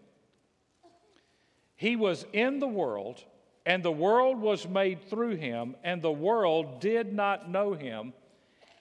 He 1.76 1.96
was 1.96 2.26
in 2.32 2.60
the 2.60 2.68
world, 2.68 3.24
and 3.66 3.84
the 3.84 3.92
world 3.92 4.40
was 4.40 4.68
made 4.68 5.04
through 5.10 5.36
him, 5.36 5.76
and 5.84 6.02
the 6.02 6.12
world 6.12 6.80
did 6.80 7.14
not 7.14 7.50
know 7.50 7.74
him. 7.74 8.14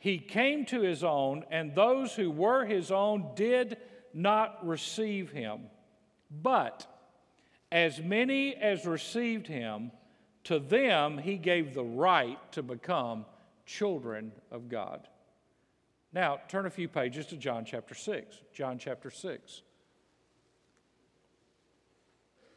He 0.05 0.19
came 0.19 0.67
to 0.67 0.83
his 0.83 1.03
own, 1.03 1.47
and 1.51 1.75
those 1.75 2.15
who 2.15 2.31
were 2.31 2.67
his 2.67 2.91
own 2.91 3.31
did 3.35 3.79
not 4.13 4.59
receive 4.63 5.31
him. 5.31 5.61
But 6.31 6.87
as 7.73 8.03
many 8.03 8.55
as 8.55 8.85
received 8.85 9.47
him, 9.47 9.93
to 10.43 10.59
them 10.59 11.17
he 11.17 11.39
gave 11.39 11.73
the 11.73 11.85
right 11.85 12.39
to 12.53 12.63
become 12.63 13.25
children 13.65 14.33
of 14.51 14.69
God. 14.69 15.09
Now, 16.13 16.39
turn 16.49 16.67
a 16.67 16.71
few 16.71 16.87
pages 16.87 17.25
to 17.29 17.39
John 17.39 17.65
chapter 17.65 17.95
6. 17.95 18.43
John 18.53 18.77
chapter 18.77 19.11
6 19.11 19.63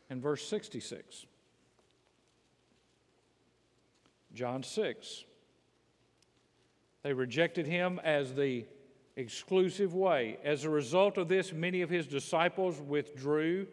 and 0.10 0.22
verse 0.22 0.46
66. 0.50 1.26
John 4.34 4.64
6. 4.64 5.24
They 7.04 7.14
rejected 7.14 7.68
him 7.68 8.00
as 8.04 8.34
the 8.34 8.66
exclusive 9.16 9.94
way. 9.94 10.38
As 10.44 10.64
a 10.64 10.70
result 10.70 11.18
of 11.18 11.28
this, 11.28 11.54
many 11.54 11.82
of 11.82 11.90
his 11.90 12.08
disciples 12.08 12.80
withdrew 12.80 13.68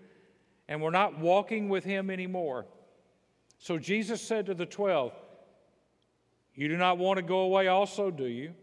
and 0.69 0.81
were 0.81 0.91
not 0.91 1.19
walking 1.19 1.69
with 1.69 1.85
him 1.85 2.11
anymore. 2.11 2.67
So 3.59 3.79
Jesus 3.79 4.23
said 4.23 4.47
to 4.47 4.55
the 4.55 4.67
twelve, 4.67 5.13
You 6.55 6.69
do 6.69 6.77
not 6.77 6.99
want 6.99 7.19
to 7.19 7.23
go 7.23 7.41
away 7.41 7.69
also, 7.69 8.11
do 8.11 8.27
you? 8.27 8.55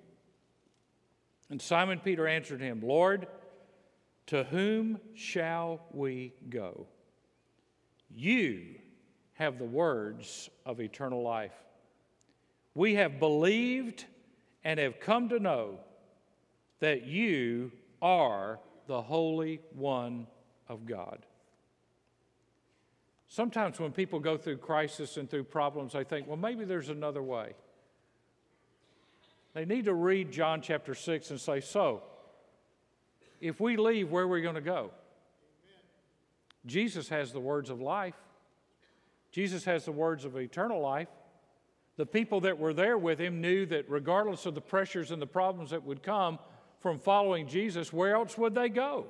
And 1.49 1.61
Simon 1.61 1.99
Peter 1.99 2.27
answered 2.27 2.61
him, 2.61 2.81
Lord, 2.81 3.27
to 4.27 4.45
whom 4.45 4.99
shall 5.13 5.81
we 5.91 6.33
go? 6.49 6.87
You 8.09 8.75
have 9.33 9.57
the 9.57 9.65
words 9.65 10.49
of 10.65 10.79
eternal 10.79 11.21
life. 11.21 11.53
We 12.73 12.95
have 12.95 13.19
believed 13.19 14.05
and 14.63 14.79
have 14.79 14.99
come 14.99 15.29
to 15.29 15.39
know 15.39 15.79
that 16.79 17.05
you 17.05 17.71
are 18.01 18.59
the 18.87 19.01
Holy 19.01 19.61
One 19.73 20.27
of 20.67 20.85
God. 20.85 21.25
Sometimes 23.27 23.79
when 23.79 23.91
people 23.91 24.19
go 24.19 24.37
through 24.37 24.57
crisis 24.57 25.15
and 25.15 25.29
through 25.29 25.45
problems, 25.45 25.93
they 25.93 26.03
think, 26.03 26.27
well, 26.27 26.37
maybe 26.37 26.65
there's 26.65 26.89
another 26.89 27.23
way. 27.23 27.53
They 29.53 29.65
need 29.65 29.85
to 29.85 29.93
read 29.93 30.31
John 30.31 30.61
chapter 30.61 30.93
6 30.93 31.31
and 31.31 31.39
say, 31.39 31.61
so, 31.61 32.03
if 33.39 33.59
we 33.59 33.77
leave, 33.77 34.11
where 34.11 34.25
are 34.25 34.27
we 34.27 34.41
going 34.41 34.55
to 34.55 34.61
go? 34.61 34.79
Amen. 34.79 34.91
Jesus 36.65 37.09
has 37.09 37.31
the 37.31 37.39
words 37.39 37.69
of 37.69 37.81
life. 37.81 38.15
Jesus 39.31 39.63
has 39.65 39.85
the 39.85 39.91
words 39.91 40.25
of 40.25 40.35
eternal 40.35 40.81
life. 40.81 41.07
The 42.01 42.05
people 42.07 42.41
that 42.41 42.57
were 42.57 42.73
there 42.73 42.97
with 42.97 43.19
him 43.19 43.41
knew 43.41 43.67
that 43.67 43.87
regardless 43.87 44.47
of 44.47 44.55
the 44.55 44.59
pressures 44.59 45.11
and 45.11 45.21
the 45.21 45.27
problems 45.27 45.69
that 45.69 45.83
would 45.83 46.01
come 46.01 46.39
from 46.79 46.97
following 46.97 47.47
Jesus, 47.47 47.93
where 47.93 48.15
else 48.15 48.39
would 48.39 48.55
they 48.55 48.69
go? 48.69 49.05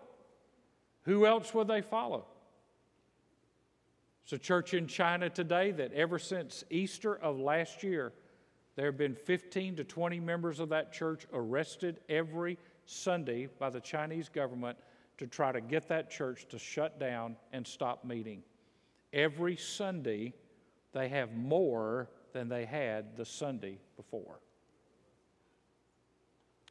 Who 1.04 1.26
else 1.26 1.54
would 1.54 1.70
they 1.70 1.80
follow? 1.80 2.26
It's 4.26 4.34
a 4.34 4.38
church 4.38 4.74
in 4.74 4.88
China 4.88 5.30
today 5.30 5.72
that 5.72 5.94
ever 5.94 6.20
since 6.20 6.66
Easter 6.70 7.16
of 7.16 7.40
last 7.40 7.82
year, 7.82 8.12
there 8.76 8.88
have 8.88 8.98
been 8.98 9.16
15 9.16 9.78
to 9.78 9.86
20 9.86 10.20
members 10.20 10.60
of 10.60 10.68
that 10.68 10.92
church 10.92 11.26
arrested 11.32 12.02
every 12.10 12.58
Sunday 12.84 13.48
by 13.58 13.70
the 13.70 13.80
Chinese 13.80 14.28
government 14.28 14.78
to 15.18 15.28
try 15.28 15.54
to 15.54 15.62
get 15.62 15.88
that 15.88 16.12
church 16.12 16.46
to 16.50 16.60
shut 16.60 17.00
down 17.00 17.38
and 17.54 17.66
stop 17.66 18.04
meeting. 18.04 18.44
Every 19.14 19.56
Sunday, 19.56 20.34
they 20.92 21.08
have 21.08 21.32
more 21.32 22.10
than 22.34 22.50
they 22.50 22.66
had 22.66 23.18
the 23.18 23.26
Sunday 23.26 23.80
before. 23.96 24.40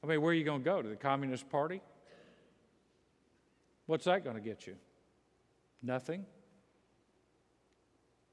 I 0.02 0.06
mean, 0.06 0.22
where 0.22 0.30
are 0.30 0.34
you 0.34 0.44
going 0.44 0.60
to 0.60 0.64
go? 0.64 0.82
To 0.82 0.88
the 0.88 0.96
Communist 0.96 1.48
Party? 1.50 1.80
What's 3.86 4.04
that 4.04 4.24
going 4.24 4.36
to 4.36 4.42
get 4.42 4.66
you? 4.66 4.76
Nothing. 5.82 6.24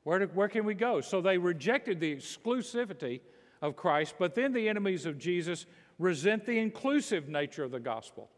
Where, 0.04 0.20
do, 0.20 0.26
where 0.34 0.48
can 0.48 0.66
we 0.66 0.74
go? 0.74 1.02
So 1.02 1.20
they 1.20 1.38
rejected 1.38 2.00
the 2.00 2.16
exclusivity 2.16 3.22
of 3.62 3.76
Christ, 3.76 4.16
but 4.18 4.36
then 4.36 4.54
the 4.54 4.70
enemies 4.70 5.06
of 5.06 5.18
Jesus 5.18 5.66
resent 6.00 6.46
the 6.46 6.60
inclusive 6.60 7.28
nature 7.28 7.63
of 7.63 7.72
the 7.72 7.80
gospel. 7.80 8.30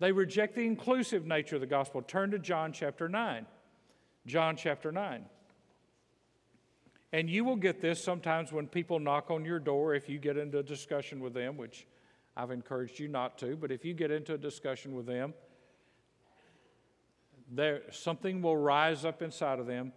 They 0.00 0.12
reject 0.12 0.54
the 0.56 0.66
inclusive 0.66 1.26
nature 1.26 1.56
of 1.56 1.60
the 1.60 1.66
gospel. 1.66 2.02
Turn 2.02 2.30
to 2.30 2.38
John 2.38 2.72
chapter 2.72 3.08
9. 3.08 3.46
John 4.26 4.56
chapter 4.56 4.90
9. 4.90 5.24
And 7.12 7.28
you 7.28 7.44
will 7.44 7.56
get 7.56 7.80
this 7.80 8.02
sometimes 8.02 8.52
when 8.52 8.66
people 8.68 9.00
knock 9.00 9.30
on 9.30 9.44
your 9.44 9.58
door, 9.58 9.94
if 9.94 10.08
you 10.08 10.18
get 10.18 10.36
into 10.36 10.58
a 10.58 10.62
discussion 10.62 11.20
with 11.20 11.34
them, 11.34 11.56
which 11.56 11.86
I've 12.36 12.52
encouraged 12.52 13.00
you 13.00 13.08
not 13.08 13.38
to, 13.38 13.56
but 13.56 13.72
if 13.72 13.84
you 13.84 13.94
get 13.94 14.10
into 14.10 14.34
a 14.34 14.38
discussion 14.38 14.94
with 14.94 15.06
them, 15.06 15.34
there, 17.50 17.82
something 17.90 18.42
will 18.42 18.56
rise 18.56 19.04
up 19.04 19.22
inside 19.22 19.58
of 19.58 19.66
them 19.66 19.92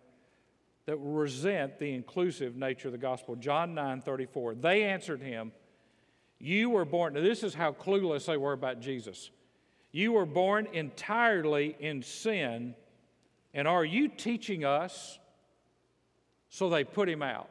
that 0.85 0.99
will 0.99 1.11
resent 1.11 1.77
the 1.79 1.93
inclusive 1.93 2.55
nature 2.55 2.87
of 2.87 2.91
the 2.91 2.97
gospel. 2.97 3.35
John 3.35 3.75
9 3.75 4.01
34. 4.01 4.55
They 4.55 4.83
answered 4.83 5.21
him, 5.21 5.51
You 6.39 6.71
were 6.71 6.85
born. 6.85 7.13
Now, 7.13 7.21
this 7.21 7.43
is 7.43 7.53
how 7.53 7.71
clueless 7.73 8.25
they 8.25 8.37
were 8.37 8.53
about 8.53 8.79
Jesus. 8.81 9.29
You 9.91 10.13
were 10.13 10.25
born 10.25 10.67
entirely 10.73 11.75
in 11.79 12.01
sin, 12.01 12.73
and 13.53 13.67
are 13.67 13.85
you 13.85 14.07
teaching 14.07 14.65
us? 14.65 15.19
So 16.53 16.69
they 16.69 16.83
put 16.83 17.09
him 17.09 17.23
out. 17.23 17.49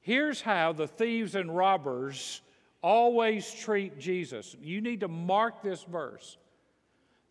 Here's 0.00 0.40
how 0.40 0.72
the 0.72 0.86
thieves 0.86 1.34
and 1.34 1.54
robbers 1.54 2.40
always 2.82 3.52
treat 3.52 3.98
Jesus. 3.98 4.54
You 4.62 4.80
need 4.80 5.00
to 5.00 5.08
mark 5.08 5.60
this 5.60 5.82
verse. 5.82 6.38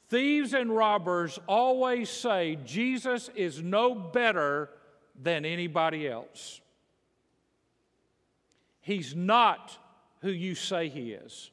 Thieves 0.09 0.53
and 0.53 0.75
robbers 0.75 1.39
always 1.47 2.09
say 2.09 2.57
Jesus 2.65 3.29
is 3.35 3.63
no 3.63 3.95
better 3.95 4.69
than 5.15 5.45
anybody 5.45 6.09
else. 6.09 6.59
He's 8.81 9.15
not 9.15 9.77
who 10.19 10.31
you 10.31 10.55
say 10.55 10.89
he 10.89 11.13
is. 11.13 11.51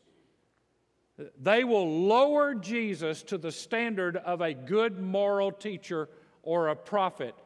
They 1.40 1.62
will 1.62 2.09
lower 2.09 2.57
Jesus 2.57 3.22
to 3.24 3.38
the 3.38 3.53
standard 3.53 4.16
of 4.16 4.40
a 4.40 4.53
good 4.53 4.98
moral 4.98 5.53
teacher 5.53 6.09
or 6.42 6.68
a 6.68 6.76
prophet, 6.76 7.37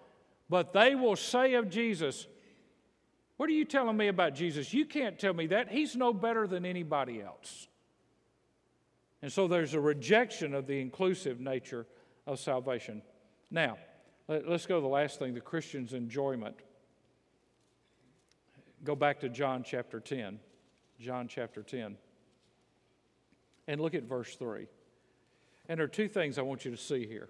but 0.54 0.72
they 0.72 0.94
will 0.94 1.16
say 1.16 1.54
of 1.54 1.68
Jesus, 1.68 2.28
What 3.38 3.48
are 3.48 3.52
you 3.52 3.64
telling 3.64 3.96
me 3.96 4.06
about 4.06 4.36
Jesus? 4.36 4.72
You 4.72 4.86
can't 4.86 5.18
tell 5.18 5.34
me 5.34 5.48
that. 5.48 5.68
He's 5.68 5.96
no 5.96 6.12
better 6.12 6.46
than 6.46 6.64
anybody 6.64 7.20
else. 7.20 7.66
And 9.20 9.32
so 9.32 9.48
there's 9.48 9.74
a 9.74 9.80
rejection 9.80 10.54
of 10.54 10.68
the 10.68 10.80
inclusive 10.80 11.40
nature 11.40 11.88
of 12.24 12.38
salvation. 12.38 13.02
Now, 13.50 13.78
let's 14.28 14.64
go 14.64 14.76
to 14.76 14.80
the 14.80 14.86
last 14.86 15.18
thing 15.18 15.34
the 15.34 15.40
Christian's 15.40 15.92
enjoyment. 15.92 16.54
Go 18.84 18.94
back 18.94 19.18
to 19.22 19.28
John 19.28 19.64
chapter 19.64 19.98
10. 19.98 20.38
John 21.00 21.26
chapter 21.26 21.64
10. 21.64 21.96
And 23.66 23.80
look 23.80 23.94
at 23.94 24.04
verse 24.04 24.36
3. 24.36 24.68
And 25.68 25.80
there 25.80 25.86
are 25.86 25.88
two 25.88 26.06
things 26.06 26.38
I 26.38 26.42
want 26.42 26.64
you 26.64 26.70
to 26.70 26.76
see 26.76 27.08
here. 27.08 27.28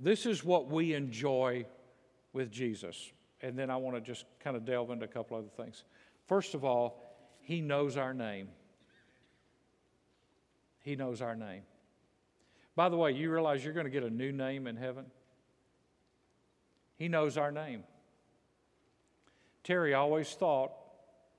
This 0.00 0.26
is 0.26 0.44
what 0.44 0.70
we 0.70 0.94
enjoy 0.94 1.66
with 2.32 2.50
Jesus. 2.50 3.10
And 3.42 3.58
then 3.58 3.70
I 3.70 3.76
want 3.76 3.96
to 3.96 4.00
just 4.00 4.24
kind 4.40 4.56
of 4.56 4.64
delve 4.64 4.90
into 4.90 5.04
a 5.04 5.08
couple 5.08 5.36
other 5.36 5.48
things. 5.56 5.84
First 6.26 6.54
of 6.54 6.64
all, 6.64 7.02
He 7.40 7.60
knows 7.60 7.96
our 7.96 8.14
name. 8.14 8.48
He 10.80 10.96
knows 10.96 11.22
our 11.22 11.34
name. 11.36 11.62
By 12.76 12.88
the 12.88 12.96
way, 12.96 13.12
you 13.12 13.30
realize 13.30 13.64
you're 13.64 13.74
going 13.74 13.86
to 13.86 13.90
get 13.90 14.02
a 14.02 14.10
new 14.10 14.32
name 14.32 14.66
in 14.66 14.76
heaven? 14.76 15.06
He 16.96 17.08
knows 17.08 17.36
our 17.36 17.52
name. 17.52 17.84
Terry 19.62 19.94
always 19.94 20.30
thought, 20.34 20.72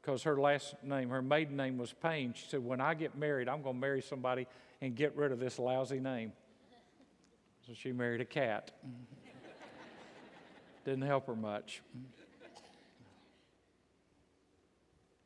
because 0.01 0.23
her 0.23 0.39
last 0.39 0.75
name, 0.83 1.09
her 1.09 1.21
maiden 1.21 1.55
name 1.55 1.77
was 1.77 1.93
Payne, 1.93 2.33
she 2.33 2.45
said, 2.47 2.63
When 2.63 2.81
I 2.81 2.93
get 2.93 3.17
married, 3.17 3.47
I'm 3.47 3.61
going 3.61 3.75
to 3.75 3.81
marry 3.81 4.01
somebody 4.01 4.47
and 4.81 4.95
get 4.95 5.15
rid 5.15 5.31
of 5.31 5.39
this 5.39 5.59
lousy 5.59 5.99
name. 5.99 6.31
So 7.65 7.73
she 7.73 7.91
married 7.91 8.21
a 8.21 8.25
Catt. 8.25 8.71
Didn't 10.85 11.01
help 11.01 11.25
her 11.25 11.35
much. 11.35 11.81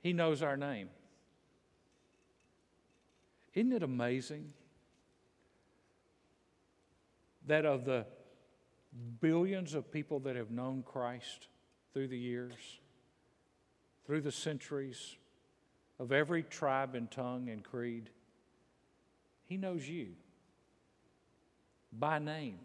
He 0.02 0.14
knows 0.14 0.42
our 0.42 0.56
name. 0.56 0.90
Isn't 3.54 3.74
it 3.74 3.84
amazing 3.84 4.54
that 7.48 7.66
of 7.66 7.84
the 7.84 8.06
billions 9.20 9.74
of 9.74 9.92
people 9.92 10.20
that 10.22 10.38
have 10.38 10.52
known 10.52 10.84
Christ 10.84 11.48
through 11.94 12.08
the 12.08 12.18
years, 12.18 12.54
through 14.06 14.22
the 14.22 14.32
centuries, 14.32 15.18
of 16.00 16.14
every 16.14 16.44
tribe 16.44 16.96
and 16.96 17.12
tongue 17.12 17.50
and 17.50 17.62
creed, 17.62 18.10
He 19.44 19.58
knows 19.58 19.90
you 19.90 20.16
by 21.92 22.20
name. 22.20 22.60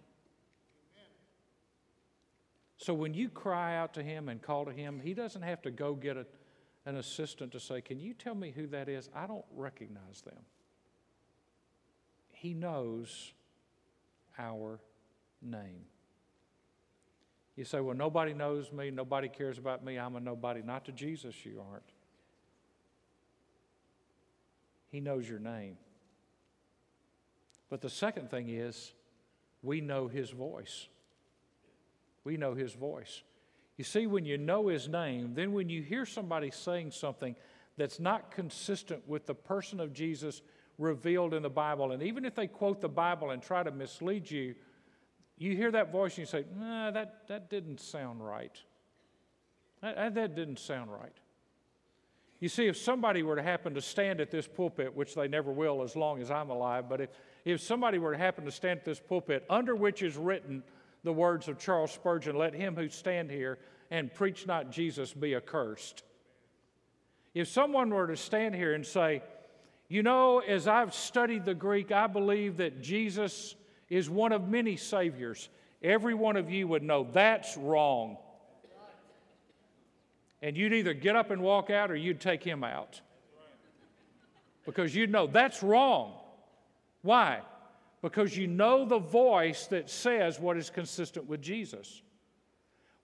So 2.77 2.93
when 2.93 3.15
you 3.15 3.31
cry 3.31 3.77
out 3.77 3.95
to 3.95 4.03
Him 4.03 4.29
and 4.29 4.43
call 4.43 4.67
to 4.67 4.73
Him, 4.73 5.01
He 5.03 5.15
doesn't 5.15 5.41
have 5.41 5.63
to 5.63 5.71
go 5.71 5.95
get 5.95 6.17
a, 6.19 6.27
an 6.85 6.97
assistant 6.97 7.53
to 7.53 7.61
say, 7.61 7.81
Can 7.81 7.99
you 7.99 8.13
tell 8.13 8.35
me 8.35 8.53
who 8.55 8.67
that 8.69 8.89
is? 8.89 9.09
I 9.15 9.27
don't 9.27 9.45
recognize 9.57 10.21
them. 10.23 10.43
He 12.33 12.53
knows 12.53 13.33
our 14.39 14.81
name. 15.41 15.87
You 17.57 17.65
say, 17.65 17.81
Well, 17.81 17.97
nobody 17.97 18.35
knows 18.35 18.71
me, 18.71 18.91
nobody 18.91 19.29
cares 19.29 19.57
about 19.57 19.83
me, 19.83 19.99
I'm 19.99 20.17
a 20.17 20.21
nobody. 20.21 20.61
Not 20.61 20.85
to 20.85 20.93
Jesus, 20.93 21.47
you 21.47 21.63
aren't. 21.71 21.85
He 24.91 25.01
knows 25.01 25.27
your 25.29 25.39
name. 25.39 25.79
But 27.71 27.81
the 27.81 27.91
second 27.91 28.31
thing 28.31 28.51
is, 28.51 28.93
we 29.65 29.81
know 29.81 30.09
His 30.09 30.31
voice. 30.31 30.89
We 32.23 32.37
know 32.37 32.55
His 32.55 32.75
voice. 32.75 33.23
You 33.77 33.85
see, 33.85 34.07
when 34.07 34.25
you 34.25 34.39
know 34.39 34.69
His 34.69 34.89
name, 34.89 35.35
then 35.35 35.53
when 35.53 35.69
you 35.69 35.83
hear 35.83 36.07
somebody 36.07 36.51
saying 36.51 36.93
something 36.93 37.35
that's 37.77 37.99
not 37.99 38.31
consistent 38.31 39.07
with 39.09 39.27
the 39.27 39.35
person 39.35 39.81
of 39.81 39.93
Jesus 39.93 40.43
revealed 40.79 41.35
in 41.35 41.43
the 41.43 41.51
Bible, 41.51 41.93
and 41.93 42.03
even 42.03 42.25
if 42.25 42.35
they 42.35 42.47
quote 42.47 42.81
the 42.81 42.89
Bible 42.89 43.31
and 43.31 43.43
try 43.43 43.63
to 43.63 43.71
mislead 43.71 44.31
you, 44.31 44.55
you 45.37 45.57
hear 45.57 45.73
that 45.73 45.91
voice 45.91 46.13
and 46.13 46.19
you 46.19 46.27
say, 46.27 46.45
nah, 46.57 46.91
that, 46.93 47.27
that 47.29 47.51
didn't 47.51 47.81
sound 47.81 48.25
right. 48.25 48.57
That, 49.83 50.15
that 50.15 50.37
didn't 50.37 50.59
sound 50.59 50.91
right. 50.93 51.17
You 52.41 52.49
see, 52.49 52.67
if 52.67 52.77
somebody 52.77 53.23
were 53.23 53.37
to 53.37 53.43
happen 53.43 53.75
to 53.75 53.81
stand 53.81 54.21
at 54.21 54.31
this 54.31 54.47
pulpit, 54.47 54.95
which 54.95 55.15
they 55.15 55.29
never 55.29 55.51
will 55.51 55.83
as 55.83 55.97
long 55.97 56.21
as 56.21 56.31
I'm 56.31 56.51
alive, 56.51 56.89
but 56.89 57.01
if, 57.01 57.11
if 57.45 57.61
somebody 57.61 57.99
were 57.99 58.13
to 58.13 58.19
happen 58.19 58.45
to 58.45 58.51
stand 58.51 58.81
at 58.81 58.85
this 58.85 59.01
pulpit 59.01 59.45
under 59.51 59.77
which 59.77 60.03
is 60.03 60.17
written 60.17 60.63
the 61.03 61.13
words 61.13 61.49
of 61.49 61.59
Charles 61.59 61.93
Spurgeon, 61.93 62.37
let 62.37 62.55
him 62.55 62.75
who 62.75 62.89
stand 62.89 63.31
here 63.31 63.59
and 63.91 64.13
preach 64.13 64.47
not 64.47 64.71
Jesus 64.71 65.13
be 65.13 65.35
accursed. 65.35 66.03
If 67.35 67.49
someone 67.49 67.91
were 67.91 68.07
to 68.07 68.17
stand 68.17 68.55
here 68.55 68.75
and 68.75 68.87
say, 68.87 69.23
you 69.89 70.03
know, 70.03 70.39
as 70.39 70.67
I've 70.67 70.95
studied 70.95 71.45
the 71.45 71.55
Greek, 71.55 71.93
I 71.93 72.07
believe 72.07 72.57
that 72.57 72.81
Jesus 72.83 73.55
is 73.91 74.09
one 74.09 74.33
of 74.33 74.49
many 74.49 74.77
saviors. 74.77 75.49
Every 75.83 76.15
one 76.15 76.37
of 76.37 76.51
you 76.51 76.67
would 76.69 76.83
know 76.83 77.07
that's 77.13 77.57
wrong. 77.57 78.17
And 80.41 80.57
you'd 80.57 80.73
either 80.73 80.95
get 80.95 81.17
up 81.17 81.31
and 81.31 81.43
walk 81.43 81.71
out 81.71 81.91
or 81.91 81.97
you'd 81.97 82.21
take 82.21 82.43
him 82.43 82.65
out. 82.65 83.01
Because 84.65 84.95
you'd 84.95 85.11
know 85.11 85.27
that's 85.27 85.63
wrong. 85.63 86.15
Why? 87.05 87.43
Because 88.01 88.35
you 88.35 88.47
know 88.47 88.87
the 88.87 88.99
voice 88.99 89.67
that 89.67 89.91
says 89.91 90.41
what 90.41 90.57
is 90.57 90.71
consistent 90.71 91.29
with 91.29 91.43
Jesus. 91.43 92.01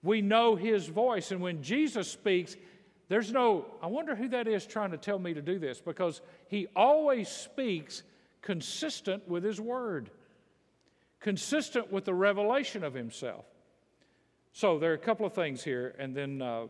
We 0.01 0.21
know 0.21 0.55
his 0.55 0.87
voice, 0.87 1.31
and 1.31 1.39
when 1.39 1.61
Jesus 1.61 2.09
speaks, 2.09 2.55
there's 3.09 3.31
no, 3.31 3.65
I 3.79 3.85
wonder 3.85 4.15
who 4.15 4.27
that 4.29 4.47
is 4.47 4.65
trying 4.65 4.89
to 4.89 4.97
tell 4.97 5.19
me 5.19 5.35
to 5.35 5.41
do 5.41 5.59
this 5.59 5.79
because 5.79 6.21
he 6.47 6.67
always 6.75 7.29
speaks 7.29 8.01
consistent 8.41 9.27
with 9.27 9.43
his 9.43 9.61
word, 9.61 10.09
consistent 11.19 11.91
with 11.91 12.03
the 12.05 12.15
revelation 12.15 12.83
of 12.83 12.95
himself. 12.95 13.45
So 14.51 14.79
there 14.79 14.89
are 14.89 14.95
a 14.95 14.97
couple 14.97 15.27
of 15.27 15.33
things 15.33 15.63
here, 15.63 15.93
and 15.99 16.15
then 16.15 16.41
uh, 16.41 16.65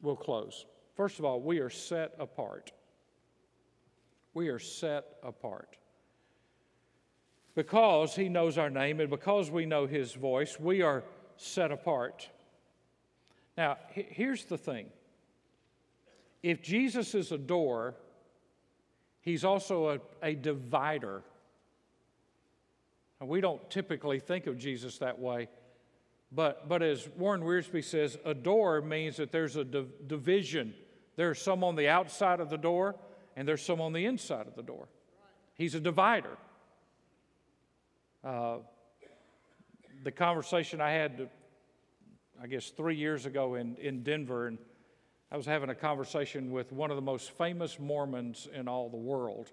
we'll 0.00 0.16
close. 0.16 0.64
First 0.94 1.18
of 1.18 1.26
all, 1.26 1.42
we 1.42 1.58
are 1.58 1.68
set 1.68 2.14
apart. 2.18 2.72
We 4.32 4.48
are 4.48 4.58
set 4.58 5.04
apart. 5.22 5.76
Because 7.54 8.14
he 8.14 8.28
knows 8.28 8.58
our 8.58 8.70
name 8.70 9.00
and 9.00 9.10
because 9.10 9.50
we 9.50 9.66
know 9.66 9.86
his 9.86 10.12
voice, 10.12 10.58
we 10.58 10.82
are 10.82 11.02
set 11.36 11.72
apart. 11.72 12.28
Now, 13.56 13.76
here's 13.90 14.44
the 14.44 14.58
thing 14.58 14.86
if 16.42 16.62
Jesus 16.62 17.14
is 17.14 17.32
a 17.32 17.38
door, 17.38 17.94
he's 19.20 19.44
also 19.44 19.88
a, 19.90 20.00
a 20.22 20.34
divider. 20.34 21.22
We 23.20 23.40
don't 23.40 23.68
typically 23.68 24.18
think 24.18 24.46
of 24.46 24.56
Jesus 24.56 24.98
that 24.98 25.18
way. 25.18 25.48
But, 26.32 26.68
but 26.68 26.82
as 26.82 27.08
Warren 27.16 27.42
Wiersbe 27.42 27.84
says, 27.84 28.16
a 28.24 28.34
door 28.34 28.80
means 28.80 29.16
that 29.16 29.32
there's 29.32 29.56
a 29.56 29.64
division. 29.64 30.74
There's 31.16 31.42
some 31.42 31.64
on 31.64 31.74
the 31.74 31.88
outside 31.88 32.40
of 32.40 32.50
the 32.50 32.56
door, 32.56 32.94
and 33.36 33.46
there's 33.46 33.62
some 33.62 33.80
on 33.80 33.92
the 33.92 34.06
inside 34.06 34.46
of 34.46 34.54
the 34.54 34.62
door. 34.62 34.88
He's 35.54 35.74
a 35.74 35.80
divider. 35.80 36.38
Uh, 38.22 38.58
the 40.04 40.10
conversation 40.10 40.80
I 40.80 40.90
had, 40.90 41.28
I 42.42 42.46
guess, 42.46 42.70
three 42.70 42.96
years 42.96 43.26
ago 43.26 43.54
in, 43.54 43.76
in 43.76 44.02
Denver, 44.02 44.46
and 44.46 44.58
I 45.32 45.36
was 45.36 45.46
having 45.46 45.70
a 45.70 45.74
conversation 45.74 46.50
with 46.50 46.72
one 46.72 46.90
of 46.90 46.96
the 46.96 47.02
most 47.02 47.30
famous 47.38 47.78
Mormons 47.78 48.48
in 48.52 48.68
all 48.68 48.90
the 48.90 48.96
world. 48.96 49.52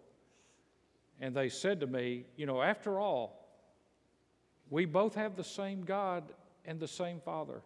And 1.20 1.36
they 1.36 1.50
said 1.50 1.80
to 1.80 1.88
me, 1.88 2.26
You 2.36 2.46
know, 2.46 2.62
after 2.62 3.00
all, 3.00 3.48
we 4.70 4.86
both 4.86 5.16
have 5.16 5.36
the 5.36 5.44
same 5.44 5.84
God 5.84 6.24
and 6.66 6.80
the 6.80 6.88
same 6.88 7.22
Father. 7.22 7.62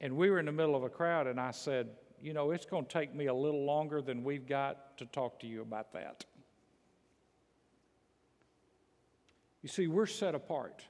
And 0.00 0.16
we 0.16 0.30
were 0.30 0.38
in 0.38 0.46
the 0.46 0.52
middle 0.52 0.74
of 0.74 0.82
a 0.82 0.88
crowd, 0.88 1.26
and 1.26 1.38
I 1.38 1.52
said, 1.52 1.88
You 2.20 2.32
know, 2.32 2.50
it's 2.50 2.66
going 2.66 2.86
to 2.86 2.92
take 2.92 3.14
me 3.14 3.26
a 3.26 3.34
little 3.34 3.64
longer 3.64 4.02
than 4.02 4.24
we've 4.24 4.46
got 4.46 4.98
to 4.98 5.06
talk 5.06 5.38
to 5.40 5.46
you 5.46 5.62
about 5.62 5.92
that. 5.92 6.24
You 9.62 9.68
see, 9.68 9.86
we're 9.86 10.06
set 10.06 10.34
apart. 10.34 10.82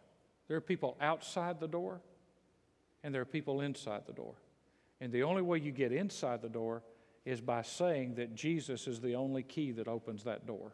There 0.48 0.56
are 0.56 0.60
people 0.60 0.96
outside 1.00 1.60
the 1.60 1.68
door, 1.68 2.00
and 3.02 3.14
there 3.14 3.22
are 3.22 3.26
people 3.26 3.60
inside 3.60 4.02
the 4.06 4.12
door. 4.12 4.34
And 5.00 5.12
the 5.12 5.22
only 5.22 5.42
way 5.42 5.58
you 5.58 5.72
get 5.72 5.92
inside 5.92 6.42
the 6.42 6.48
door 6.48 6.82
is 7.24 7.40
by 7.40 7.62
saying 7.62 8.14
that 8.14 8.34
Jesus 8.34 8.86
is 8.86 9.00
the 9.00 9.14
only 9.14 9.42
key 9.42 9.72
that 9.72 9.88
opens 9.88 10.24
that 10.24 10.46
door. 10.46 10.72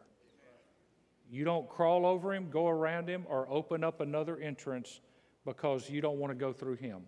You 1.29 1.43
don't 1.43 1.67
crawl 1.67 2.05
over 2.05 2.33
him, 2.33 2.49
go 2.49 2.67
around 2.67 3.09
him, 3.09 3.25
or 3.27 3.47
open 3.49 3.83
up 3.83 3.99
another 3.99 4.37
entrance 4.37 5.01
because 5.45 5.89
you 5.89 6.01
don't 6.01 6.19
want 6.19 6.31
to 6.31 6.35
go 6.35 6.53
through 6.53 6.75
him. 6.75 7.01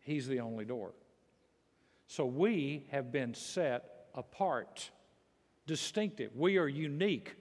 He's 0.00 0.26
the 0.26 0.40
only 0.40 0.64
door. 0.64 0.92
So 2.06 2.26
we 2.26 2.86
have 2.90 3.10
been 3.10 3.32
set 3.32 4.08
apart, 4.14 4.90
distinctive. 5.66 6.36
We 6.36 6.58
are 6.58 6.68
unique. 6.68 7.34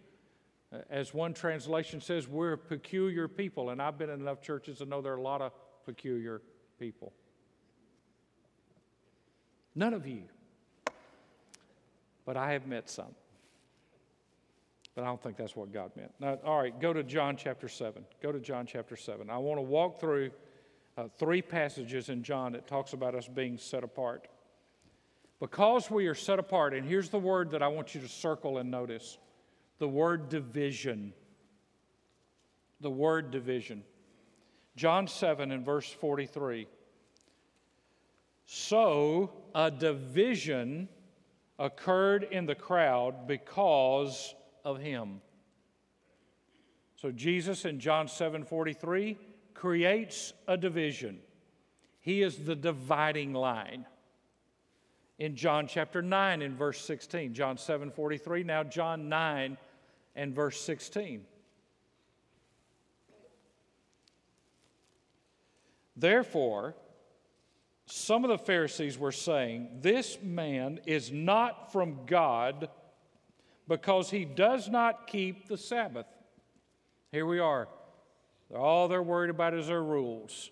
As 0.89 1.13
one 1.13 1.33
translation 1.33 2.01
says, 2.01 2.27
we're 2.27 2.57
peculiar 2.57 3.27
people, 3.27 3.69
and 3.69 3.81
I've 3.81 3.97
been 3.97 4.09
in 4.09 4.21
enough 4.21 4.41
churches 4.41 4.79
to 4.79 4.85
know 4.85 5.01
there 5.01 5.13
are 5.13 5.17
a 5.17 5.21
lot 5.21 5.41
of 5.41 5.51
peculiar 5.85 6.41
people. 6.79 7.13
None 9.75 9.93
of 9.93 10.07
you. 10.07 10.23
But 12.25 12.37
I 12.37 12.53
have 12.53 12.67
met 12.67 12.89
some. 12.89 13.13
But 14.95 15.03
I 15.03 15.05
don't 15.05 15.21
think 15.21 15.37
that's 15.37 15.55
what 15.55 15.71
God 15.73 15.91
meant. 15.95 16.11
Now, 16.19 16.37
all 16.45 16.59
right, 16.59 16.79
go 16.79 16.93
to 16.93 17.03
John 17.03 17.35
chapter 17.35 17.67
7. 17.67 18.05
Go 18.21 18.31
to 18.31 18.39
John 18.39 18.65
chapter 18.65 18.95
7. 18.95 19.29
I 19.29 19.37
want 19.37 19.57
to 19.57 19.63
walk 19.63 19.99
through 19.99 20.31
uh, 20.97 21.07
three 21.17 21.41
passages 21.41 22.09
in 22.09 22.23
John 22.23 22.53
that 22.53 22.67
talks 22.67 22.93
about 22.93 23.15
us 23.15 23.27
being 23.27 23.57
set 23.57 23.83
apart. 23.83 24.27
Because 25.39 25.89
we 25.89 26.07
are 26.07 26.15
set 26.15 26.39
apart, 26.39 26.73
and 26.73 26.85
here's 26.87 27.09
the 27.09 27.19
word 27.19 27.51
that 27.51 27.61
I 27.61 27.67
want 27.67 27.95
you 27.95 28.01
to 28.01 28.07
circle 28.07 28.59
and 28.59 28.71
notice 28.71 29.17
the 29.83 29.87
word 29.89 30.29
division. 30.29 31.11
The 32.79 32.89
word 32.89 33.31
division. 33.31 33.83
John 34.77 35.09
7 35.09 35.51
and 35.51 35.65
verse 35.65 35.89
43. 35.89 36.69
So 38.45 39.33
a 39.53 39.69
division 39.69 40.87
occurred 41.59 42.29
in 42.31 42.45
the 42.45 42.55
crowd 42.55 43.27
because 43.27 44.33
of 44.63 44.79
him. 44.79 45.19
So 46.95 47.11
Jesus 47.11 47.65
in 47.65 47.81
John 47.81 48.07
7:43 48.07 49.17
creates 49.53 50.31
a 50.47 50.55
division. 50.55 51.21
He 51.99 52.21
is 52.21 52.45
the 52.45 52.55
dividing 52.55 53.33
line. 53.33 53.85
In 55.19 55.35
John 55.35 55.67
chapter 55.67 56.01
9 56.01 56.41
in 56.41 56.55
verse 56.55 56.79
16, 56.79 57.33
John 57.33 57.57
7:43, 57.57 58.45
now 58.45 58.63
John 58.63 59.09
9 59.09 59.57
and 60.15 60.33
verse 60.35 60.59
16. 60.61 61.25
Therefore, 65.95 66.75
some 67.85 68.23
of 68.23 68.29
the 68.29 68.37
Pharisees 68.37 68.97
were 68.97 69.11
saying, 69.11 69.69
This 69.81 70.17
man 70.21 70.79
is 70.85 71.11
not 71.11 71.71
from 71.71 72.05
God 72.05 72.69
because 73.67 74.09
he 74.09 74.25
does 74.25 74.69
not 74.69 75.07
keep 75.07 75.47
the 75.47 75.57
Sabbath. 75.57 76.07
Here 77.11 77.25
we 77.25 77.39
are. 77.39 77.67
All 78.55 78.87
they're 78.87 79.03
worried 79.03 79.29
about 79.29 79.53
is 79.53 79.67
their 79.67 79.83
rules. 79.83 80.51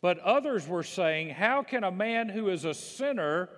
But 0.00 0.18
others 0.20 0.66
were 0.66 0.82
saying, 0.82 1.30
How 1.30 1.62
can 1.62 1.84
a 1.84 1.90
man 1.90 2.28
who 2.28 2.48
is 2.48 2.64
a 2.64 2.74
sinner 2.74 3.48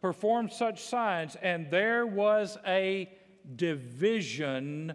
perform 0.00 0.50
such 0.50 0.82
signs? 0.82 1.36
And 1.36 1.70
there 1.70 2.06
was 2.06 2.58
a 2.66 3.10
division 3.56 4.94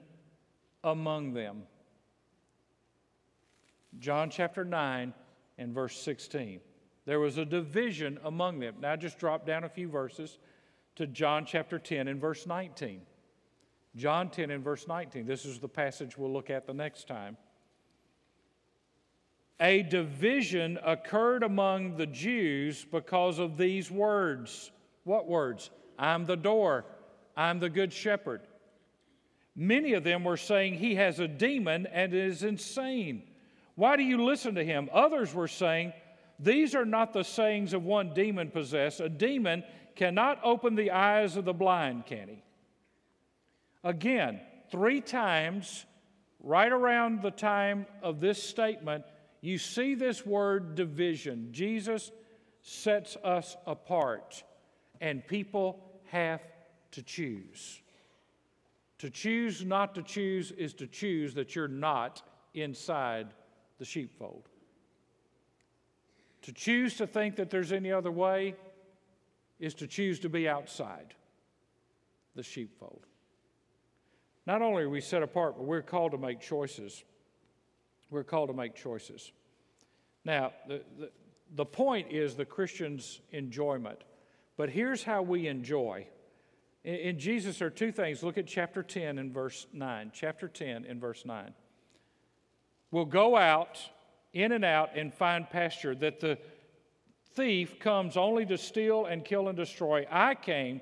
among 0.84 1.34
them. 1.34 1.64
John 4.00 4.30
chapter 4.30 4.64
9 4.64 5.14
and 5.58 5.74
verse 5.74 6.00
16. 6.00 6.60
There 7.06 7.20
was 7.20 7.38
a 7.38 7.46
division 7.46 8.20
among 8.24 8.60
them. 8.60 8.76
Now 8.80 8.96
just 8.96 9.18
drop 9.18 9.46
down 9.46 9.64
a 9.64 9.70
few 9.70 9.90
verses 9.90 10.38
to 10.96 11.08
John 11.08 11.46
chapter 11.46 11.80
10 11.80 12.08
and 12.08 12.22
verse 12.22 12.46
19. 12.46 13.02
John 13.96 14.30
10 14.30 14.52
and 14.52 14.64
verse 14.64 14.88
19. 14.88 15.26
This 15.26 15.46
is 15.46 15.60
the 15.60 15.68
passage 15.68 16.18
we'll 16.18 16.32
look 16.32 16.50
at 16.50 16.68
the 16.68 16.74
next 16.74 17.08
time. 17.08 17.38
A 19.60 19.84
division 19.84 20.80
occurred 20.86 21.44
among 21.44 21.98
the 21.98 22.06
Jews 22.06 22.86
because 22.90 23.40
of 23.40 23.58
these 23.58 23.92
words 23.92 24.72
What 25.04 25.28
words? 25.28 25.72
I'm 25.98 26.26
the 26.26 26.38
door. 26.38 26.86
I'm 27.40 27.62
the 27.62 27.70
good 27.70 27.94
shepherd. 27.94 28.42
Many 29.56 29.94
of 29.94 30.04
them 30.04 30.26
were 30.26 30.36
saying 30.36 30.74
he 30.74 30.96
has 30.96 31.22
a 31.22 31.28
demon 31.28 31.88
and 31.88 32.14
is 32.14 32.44
insane. 32.44 33.24
Why 33.76 33.96
do 33.96 34.04
you 34.04 34.26
listen 34.26 34.56
to 34.56 34.66
him? 34.66 34.90
Others 34.92 35.34
were 35.34 35.48
saying, 35.48 35.94
These 36.38 36.76
are 36.76 36.84
not 36.84 37.14
the 37.14 37.24
sayings 37.24 37.72
of 37.72 37.86
one 37.86 38.14
demon 38.14 38.52
possessed. 38.52 39.00
A 39.00 39.08
demon 39.08 39.64
cannot 39.96 40.42
open 40.44 40.76
the 40.76 40.92
eyes 40.92 41.38
of 41.38 41.46
the 41.46 41.54
blind, 41.54 42.06
can 42.08 42.28
he? 42.28 42.44
Again, 43.86 44.42
three 44.70 45.00
times, 45.00 45.86
right 46.44 46.72
around 46.72 47.22
the 47.22 47.32
time 47.32 47.86
of 48.04 48.20
this 48.20 48.44
statement, 48.44 49.06
you 49.40 49.58
see 49.58 49.96
this 49.96 50.26
word 50.26 50.76
division. 50.76 51.54
Jesus 51.54 52.12
sets 52.64 53.16
us 53.24 53.56
apart, 53.66 54.44
and 55.00 55.26
people 55.26 55.80
have 56.08 56.42
to 56.92 57.02
choose. 57.02 57.82
To 59.00 59.10
choose 59.10 59.64
not 59.64 59.96
to 59.96 60.04
choose 60.04 60.52
is 60.52 60.74
to 60.76 60.88
choose 60.88 61.34
that 61.36 61.56
you're 61.56 61.68
not 61.68 62.22
inside 62.54 63.28
the 63.78 63.86
sheepfold. 63.86 64.50
To 66.44 66.54
choose 66.54 66.96
to 66.98 67.08
think 67.08 67.36
that 67.38 67.50
there's 67.50 67.72
any 67.72 67.92
other 67.92 68.12
way 68.12 68.56
is 69.60 69.74
to 69.76 69.88
choose 69.88 70.20
to 70.20 70.30
be 70.30 70.48
outside 70.48 71.14
the 72.36 72.44
sheepfold. 72.44 73.06
Not 74.46 74.62
only 74.62 74.84
are 74.84 74.90
we 74.90 75.02
set 75.02 75.22
apart, 75.22 75.56
but 75.58 75.66
we're 75.66 75.82
called 75.82 76.12
to 76.14 76.18
make 76.18 76.40
choices. 76.40 77.04
We're 78.10 78.24
called 78.24 78.50
to 78.50 78.56
make 78.56 78.76
choices. 78.76 79.32
Now, 80.26 80.54
the, 80.68 80.82
the, 80.98 81.12
the 81.56 81.66
point 81.66 82.12
is 82.12 82.36
the 82.36 82.46
Christian's 82.46 83.22
enjoyment. 83.32 84.00
But 84.58 84.70
here's 84.70 85.04
how 85.04 85.22
we 85.22 85.48
enjoy. 85.48 86.08
In, 86.84 87.20
Jesus, 87.20 87.60
there 87.60 87.68
are 87.68 87.72
two 87.72 87.92
things. 87.92 88.24
Look 88.24 88.38
at 88.38 88.48
chapter 88.48 88.84
10 88.84 89.18
and 89.18 89.34
verse 89.34 89.68
9. 89.74 90.12
Chapter 90.14 90.48
10 90.48 90.86
and 90.86 91.02
verse 91.02 91.26
9. 91.26 91.54
We'll 92.92 93.06
go 93.06 93.36
out, 93.36 93.80
in 94.34 94.52
and 94.52 94.64
out, 94.64 94.92
and 94.96 95.14
find 95.14 95.50
pasture, 95.50 95.94
that 95.96 96.20
the 96.20 96.38
thief 97.36 97.80
comes 97.80 98.18
only 98.18 98.46
to 98.46 98.58
steal 98.58 99.06
and 99.06 99.24
kill 99.24 99.50
and 99.50 99.58
destroy. 99.58 100.06
I 100.10 100.36
came 100.36 100.82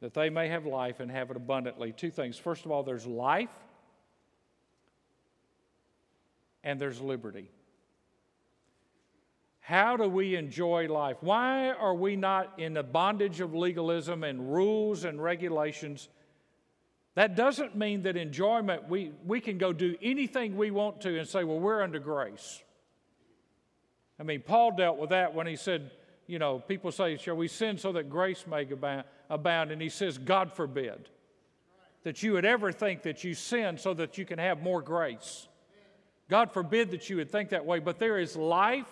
that 0.00 0.14
they 0.14 0.30
may 0.30 0.48
have 0.48 0.66
life 0.66 1.00
and 1.00 1.10
have 1.10 1.30
it 1.30 1.36
abundantly. 1.36 1.92
Two 1.92 2.10
things. 2.10 2.36
First 2.36 2.64
of 2.64 2.70
all, 2.70 2.82
there's 2.82 3.06
life 3.06 3.50
and 6.62 6.80
there's 6.80 7.00
liberty. 7.00 7.50
How 9.68 9.98
do 9.98 10.08
we 10.08 10.34
enjoy 10.34 10.88
life? 10.88 11.18
Why 11.20 11.72
are 11.72 11.94
we 11.94 12.16
not 12.16 12.54
in 12.58 12.72
the 12.72 12.82
bondage 12.82 13.42
of 13.42 13.54
legalism 13.54 14.24
and 14.24 14.50
rules 14.50 15.04
and 15.04 15.22
regulations? 15.22 16.08
That 17.16 17.36
doesn't 17.36 17.76
mean 17.76 18.04
that 18.04 18.16
enjoyment, 18.16 18.88
we, 18.88 19.12
we 19.26 19.42
can 19.42 19.58
go 19.58 19.74
do 19.74 19.94
anything 20.00 20.56
we 20.56 20.70
want 20.70 21.02
to 21.02 21.18
and 21.18 21.28
say, 21.28 21.44
well, 21.44 21.60
we're 21.60 21.82
under 21.82 21.98
grace. 21.98 22.62
I 24.18 24.22
mean, 24.22 24.40
Paul 24.40 24.74
dealt 24.74 24.96
with 24.96 25.10
that 25.10 25.34
when 25.34 25.46
he 25.46 25.56
said, 25.56 25.90
you 26.26 26.38
know, 26.38 26.60
people 26.60 26.90
say, 26.90 27.18
shall 27.18 27.36
we 27.36 27.46
sin 27.46 27.76
so 27.76 27.92
that 27.92 28.08
grace 28.08 28.46
may 28.46 28.66
abound? 29.28 29.70
And 29.70 29.82
he 29.82 29.90
says, 29.90 30.16
God 30.16 30.50
forbid 30.54 31.10
that 32.04 32.22
you 32.22 32.32
would 32.32 32.46
ever 32.46 32.72
think 32.72 33.02
that 33.02 33.22
you 33.22 33.34
sin 33.34 33.76
so 33.76 33.92
that 33.92 34.16
you 34.16 34.24
can 34.24 34.38
have 34.38 34.62
more 34.62 34.80
grace. 34.80 35.46
God 36.30 36.52
forbid 36.52 36.92
that 36.92 37.10
you 37.10 37.16
would 37.16 37.30
think 37.30 37.50
that 37.50 37.66
way, 37.66 37.80
but 37.80 37.98
there 37.98 38.18
is 38.18 38.34
life 38.34 38.88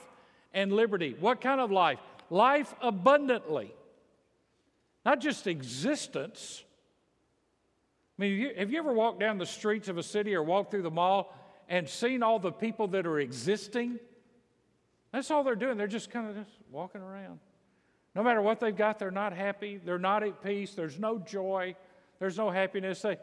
and 0.53 0.73
liberty. 0.73 1.15
What 1.19 1.41
kind 1.41 1.61
of 1.61 1.71
life? 1.71 1.99
Life 2.31 2.75
abundantly, 2.81 3.73
not 5.05 5.21
just 5.21 5.47
existence. 5.47 6.65
I 8.19 8.23
mean, 8.23 8.57
have 8.57 8.71
you 8.71 8.79
ever 8.79 8.93
walked 8.93 9.21
down 9.21 9.39
the 9.39 9.47
streets 9.47 9.89
of 9.89 9.99
a 9.99 10.03
city 10.03 10.35
or 10.35 10.43
walked 10.43 10.71
through 10.71 10.83
the 10.83 10.91
mall 10.91 11.35
and 11.69 11.89
seen 11.89 12.23
all 12.23 12.39
the 12.39 12.53
people 12.53 12.89
that 12.89 13.07
are 13.07 13.21
existing? 13.21 13.99
That's 15.13 15.31
all 15.31 15.45
they're 15.45 15.55
doing. 15.55 15.77
They're 15.77 15.87
just 15.87 16.11
kind 16.11 16.29
of 16.29 16.37
just 16.37 16.51
walking 16.71 17.01
around. 17.01 17.39
No 18.15 18.23
matter 18.23 18.41
what 18.41 18.61
they've 18.61 18.77
got, 18.77 18.99
they're 18.99 19.11
not 19.11 19.35
happy. 19.35 19.79
They're 19.85 19.99
not 19.99 20.23
at 20.23 20.43
peace. 20.43 20.75
There's 20.75 20.99
no 20.99 21.19
joy. 21.19 21.77
There's 22.19 22.39
no 22.39 22.51
happiness. 22.51 23.03
They, 23.03 23.19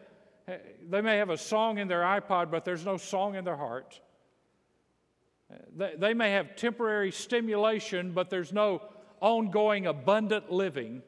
they 0.90 1.02
may 1.02 1.18
have 1.18 1.32
a 1.32 1.38
song 1.38 1.80
in 1.80 1.88
their 1.88 2.02
iPod, 2.02 2.52
but 2.52 2.64
there's 2.64 2.86
no 2.86 2.98
song 2.98 3.36
in 3.36 3.44
their 3.44 3.58
heart. 3.58 4.00
They, 5.76 5.94
they 5.98 6.14
may 6.14 6.32
have 6.32 6.56
temporary 6.56 7.12
stimulation, 7.12 8.12
but 8.12 8.30
there's 8.30 8.54
no 8.54 8.82
ongoing 9.20 9.88
abundant 9.88 10.52
living. 10.52 11.02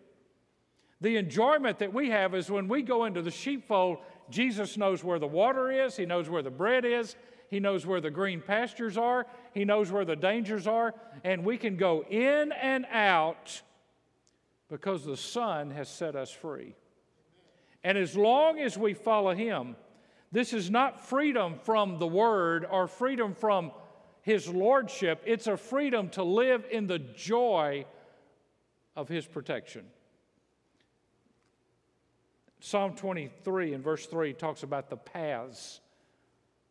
The 1.01 1.17
enjoyment 1.17 1.79
that 1.79 1.93
we 1.93 2.09
have 2.09 2.33
is 2.33 2.49
when 2.49 2.67
we 2.67 2.81
go 2.81 3.05
into 3.05 3.21
the 3.21 3.31
sheepfold, 3.31 3.99
Jesus 4.29 4.77
knows 4.77 5.03
where 5.03 5.19
the 5.19 5.27
water 5.27 5.69
is, 5.69 5.95
He 5.95 6.05
knows 6.05 6.29
where 6.29 6.41
the 6.41 6.49
bread 6.49 6.85
is, 6.85 7.15
he 7.49 7.59
knows 7.59 7.85
where 7.85 8.01
the 8.01 8.11
green 8.11 8.41
pastures 8.41 8.97
are, 8.97 9.25
He 9.53 9.65
knows 9.65 9.91
where 9.91 10.05
the 10.05 10.15
dangers 10.15 10.67
are, 10.67 10.93
and 11.23 11.45
we 11.45 11.57
can 11.57 11.77
go 11.77 12.03
in 12.09 12.51
and 12.51 12.85
out 12.91 13.61
because 14.69 15.05
the 15.05 15.17
Son 15.17 15.71
has 15.71 15.87
set 15.87 16.15
us 16.15 16.31
free. 16.31 16.75
And 17.83 17.97
as 17.97 18.17
long 18.17 18.59
as 18.59 18.77
we 18.77 18.93
follow 18.93 19.33
Him, 19.33 19.75
this 20.31 20.53
is 20.53 20.71
not 20.71 21.07
freedom 21.07 21.55
from 21.63 21.99
the 21.99 22.07
Word 22.07 22.65
or 22.69 22.87
freedom 22.87 23.33
from 23.35 23.71
His 24.25 24.49
Lordship, 24.49 25.21
it's 25.27 25.45
a 25.45 25.55
freedom 25.55 26.09
to 26.09 26.23
live 26.23 26.65
in 26.71 26.87
the 26.87 26.97
joy 26.97 27.85
of 28.95 29.07
His 29.07 29.23
protection. 29.27 29.85
Psalm 32.59 32.95
23 32.95 33.73
and 33.73 33.83
verse 33.83 34.07
3 34.07 34.33
talks 34.33 34.63
about 34.63 34.89
the 34.89 34.97
paths 34.97 35.79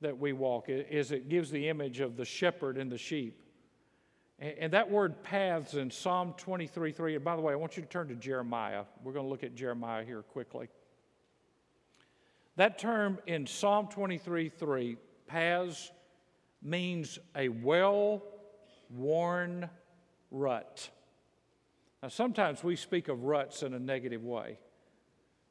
that 0.00 0.18
we 0.18 0.32
walk 0.32 0.68
is 0.68 1.12
it 1.12 1.28
gives 1.28 1.52
the 1.52 1.68
image 1.68 2.00
of 2.00 2.16
the 2.16 2.24
shepherd 2.24 2.76
and 2.76 2.90
the 2.90 2.98
sheep. 2.98 3.40
And 4.40 4.72
that 4.72 4.90
word 4.90 5.22
paths 5.22 5.74
in 5.74 5.92
Psalm 5.92 6.34
23 6.36 6.90
3, 6.90 7.14
and 7.14 7.24
by 7.24 7.36
the 7.36 7.42
way, 7.42 7.52
I 7.52 7.56
want 7.56 7.76
you 7.76 7.84
to 7.84 7.88
turn 7.88 8.08
to 8.08 8.16
Jeremiah. 8.16 8.82
We're 9.04 9.12
going 9.12 9.26
to 9.26 9.30
look 9.30 9.44
at 9.44 9.54
Jeremiah 9.54 10.04
here 10.04 10.22
quickly. 10.22 10.70
That 12.56 12.80
term 12.80 13.20
in 13.28 13.46
Psalm 13.46 13.86
23 13.86 14.48
3, 14.48 14.96
paths, 15.28 15.92
means 16.64 17.18
a 17.36 17.48
well 17.48 18.22
worn 18.90 19.68
rut. 20.30 20.88
Now, 22.02 22.08
sometimes 22.08 22.64
we 22.64 22.76
speak 22.76 23.08
of 23.08 23.24
ruts 23.24 23.62
in 23.62 23.74
a 23.74 23.78
negative 23.78 24.24
way, 24.24 24.58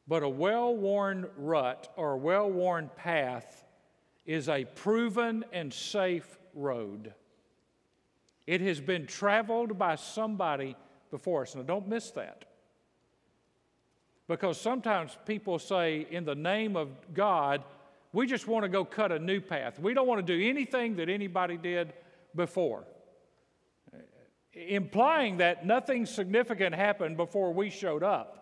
but 0.07 0.23
a 0.23 0.29
well 0.29 0.75
worn 0.75 1.27
rut 1.37 1.93
or 1.95 2.13
a 2.13 2.17
well 2.17 2.49
worn 2.49 2.89
path 2.95 3.63
is 4.25 4.49
a 4.49 4.65
proven 4.65 5.45
and 5.53 5.73
safe 5.73 6.37
road. 6.53 7.13
It 8.45 8.61
has 8.61 8.81
been 8.81 9.05
traveled 9.05 9.77
by 9.77 9.95
somebody 9.95 10.75
before 11.11 11.43
us. 11.43 11.55
Now, 11.55 11.61
don't 11.61 11.87
miss 11.87 12.11
that. 12.11 12.45
Because 14.27 14.59
sometimes 14.59 15.17
people 15.25 15.59
say, 15.59 16.07
in 16.09 16.25
the 16.25 16.35
name 16.35 16.75
of 16.75 16.89
God, 17.13 17.63
we 18.13 18.27
just 18.27 18.47
want 18.47 18.63
to 18.63 18.69
go 18.69 18.85
cut 18.85 19.11
a 19.11 19.17
new 19.17 19.41
path. 19.41 19.79
We 19.79 19.95
don't 19.95 20.07
want 20.07 20.25
to 20.25 20.37
do 20.37 20.47
anything 20.47 20.95
that 20.97 21.09
anybody 21.09 21.57
did 21.57 21.93
before. 22.35 22.85
Implying 24.53 25.37
that 25.37 25.65
nothing 25.65 26.05
significant 26.05 26.75
happened 26.75 27.17
before 27.17 27.51
we 27.51 27.71
showed 27.71 28.03
up. 28.03 28.39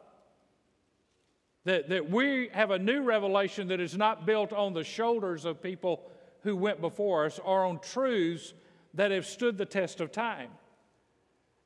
That, 1.64 1.90
that 1.90 2.10
we 2.10 2.50
have 2.54 2.72
a 2.72 2.80
new 2.80 3.02
revelation 3.04 3.70
that 3.70 3.80
is 3.80 3.96
not 3.96 4.26
built 4.26 4.52
on 4.52 4.74
the 4.74 4.84
shoulders 4.84 5.46
of 5.46 5.62
people 5.62 6.04
who 6.42 6.56
went 6.58 6.82
before 6.82 7.26
us 7.26 7.40
or 7.40 7.64
on 7.66 7.80
truths 7.80 8.54
that 8.96 9.12
have 9.12 9.26
stood 9.26 9.58
the 9.58 9.66
test 9.66 10.02
of 10.02 10.12
time. 10.12 10.50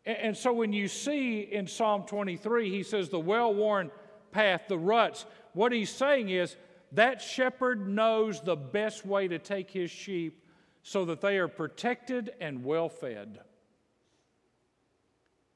And, 0.06 0.18
and 0.18 0.38
so 0.38 0.54
when 0.54 0.74
you 0.74 0.88
see 0.88 1.40
in 1.40 1.66
Psalm 1.66 2.04
23, 2.04 2.70
he 2.70 2.84
says, 2.84 3.10
the 3.10 3.20
well 3.20 3.52
worn 3.52 3.90
path, 4.32 4.64
the 4.68 4.78
ruts, 4.78 5.26
what 5.54 5.72
he's 5.72 5.90
saying 5.90 6.30
is 6.30 6.56
that 6.96 7.22
shepherd 7.22 7.88
knows 7.88 8.42
the 8.42 8.56
best 8.56 9.06
way 9.06 9.28
to 9.28 9.40
take 9.40 9.72
his 9.72 9.92
sheep 9.92 10.44
so 10.84 11.06
that 11.06 11.22
they 11.22 11.38
are 11.38 11.48
protected 11.48 12.34
and 12.40 12.64
well 12.64 12.90
fed. 12.90 13.40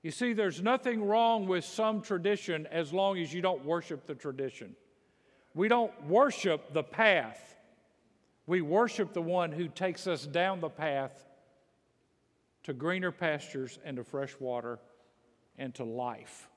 You 0.02 0.12
see, 0.12 0.34
there's 0.34 0.62
nothing 0.62 1.04
wrong 1.04 1.48
with 1.48 1.66
some 1.66 2.02
tradition 2.02 2.68
as 2.68 2.94
long 2.94 3.18
as 3.18 3.34
you 3.34 3.42
don't 3.42 3.66
worship 3.66 4.06
the 4.06 4.16
tradition. 4.16 4.76
We 5.54 5.68
don't 5.68 5.92
worship 6.08 6.74
the 6.74 6.84
path, 6.84 7.56
we 8.48 8.62
worship 8.62 9.14
the 9.14 9.22
one 9.22 9.52
who 9.52 9.68
takes 9.68 10.08
us 10.08 10.26
down 10.26 10.62
the 10.62 10.70
path 10.70 11.28
to 12.64 12.74
greener 12.74 13.12
pastures 13.12 13.78
and 13.84 13.98
to 13.98 14.04
fresh 14.04 14.36
water 14.40 14.80
and 15.58 15.74
to 15.76 15.84
life. 15.84 16.50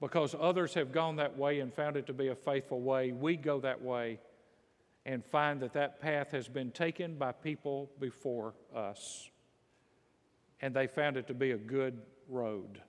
Because 0.00 0.34
others 0.38 0.74
have 0.74 0.92
gone 0.92 1.16
that 1.16 1.36
way 1.36 1.60
and 1.60 1.72
found 1.72 1.96
it 1.96 2.06
to 2.06 2.14
be 2.14 2.28
a 2.28 2.34
faithful 2.34 2.80
way, 2.80 3.12
we 3.12 3.36
go 3.36 3.60
that 3.60 3.82
way 3.82 4.18
and 5.04 5.24
find 5.24 5.60
that 5.60 5.74
that 5.74 6.00
path 6.00 6.30
has 6.32 6.48
been 6.48 6.70
taken 6.70 7.16
by 7.16 7.32
people 7.32 7.90
before 8.00 8.54
us 8.74 9.30
and 10.62 10.74
they 10.74 10.86
found 10.86 11.16
it 11.16 11.26
to 11.26 11.34
be 11.34 11.52
a 11.52 11.56
good 11.56 11.98
road. 12.28 12.80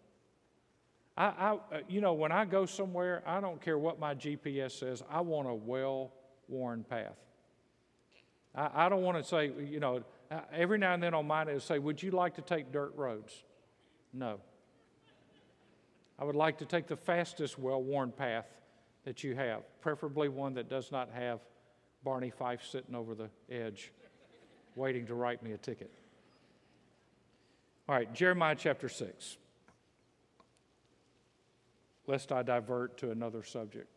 I, 1.17 1.25
I, 1.25 1.51
uh, 1.53 1.57
you 1.89 2.01
know, 2.01 2.13
when 2.13 2.31
I 2.31 2.45
go 2.45 2.65
somewhere, 2.65 3.23
I 3.25 3.41
don't 3.41 3.61
care 3.61 3.77
what 3.77 3.99
my 3.99 4.15
GPS 4.15 4.71
says, 4.71 5.03
I 5.09 5.21
want 5.21 5.47
a 5.47 5.53
well 5.53 6.11
worn 6.47 6.83
path. 6.83 7.17
I, 8.55 8.85
I 8.85 8.89
don't 8.89 9.03
want 9.03 9.17
to 9.17 9.23
say, 9.23 9.51
you 9.69 9.79
know, 9.79 10.03
uh, 10.29 10.41
every 10.53 10.77
now 10.77 10.93
and 10.93 11.03
then 11.03 11.13
on 11.13 11.27
mine 11.27 11.47
it'll 11.47 11.59
say, 11.59 11.79
Would 11.79 12.01
you 12.01 12.11
like 12.11 12.35
to 12.35 12.41
take 12.41 12.71
dirt 12.71 12.93
roads? 12.95 13.43
No. 14.13 14.39
I 16.21 16.23
would 16.23 16.35
like 16.35 16.59
to 16.59 16.65
take 16.65 16.85
the 16.85 16.95
fastest 16.95 17.57
well 17.57 17.81
worn 17.81 18.11
path 18.11 18.45
that 19.05 19.23
you 19.23 19.35
have, 19.35 19.63
preferably 19.81 20.29
one 20.29 20.53
that 20.53 20.69
does 20.69 20.91
not 20.91 21.09
have 21.15 21.39
Barney 22.03 22.29
Fife 22.29 22.63
sitting 22.63 22.93
over 22.93 23.15
the 23.15 23.31
edge 23.49 23.91
waiting 24.75 25.07
to 25.07 25.15
write 25.15 25.41
me 25.41 25.53
a 25.53 25.57
ticket. 25.57 25.91
All 27.89 27.95
right, 27.95 28.13
Jeremiah 28.13 28.55
chapter 28.55 28.87
6. 28.87 29.37
Lest 32.05 32.31
I 32.31 32.43
divert 32.43 32.99
to 32.99 33.09
another 33.09 33.41
subject. 33.41 33.91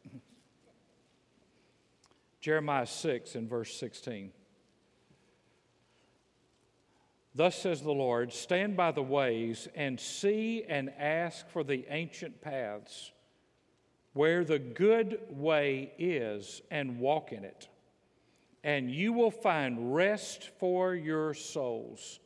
Jeremiah 2.40 2.86
6 2.86 3.34
and 3.34 3.50
verse 3.50 3.78
16. 3.78 4.32
Thus 7.34 7.56
says 7.56 7.82
the 7.82 7.92
Lord 7.92 8.32
Stand 8.32 8.76
by 8.76 8.92
the 8.92 9.02
ways 9.02 9.68
and 9.74 9.98
see 9.98 10.64
and 10.68 10.90
ask 10.98 11.48
for 11.48 11.64
the 11.64 11.84
ancient 11.88 12.40
paths 12.40 13.12
where 14.12 14.44
the 14.44 14.60
good 14.60 15.18
way 15.28 15.92
is 15.98 16.62
and 16.70 17.00
walk 17.00 17.32
in 17.32 17.44
it, 17.44 17.68
and 18.62 18.90
you 18.90 19.12
will 19.12 19.32
find 19.32 19.94
rest 19.94 20.50
for 20.60 20.94
your 20.94 21.34
souls. 21.34 22.20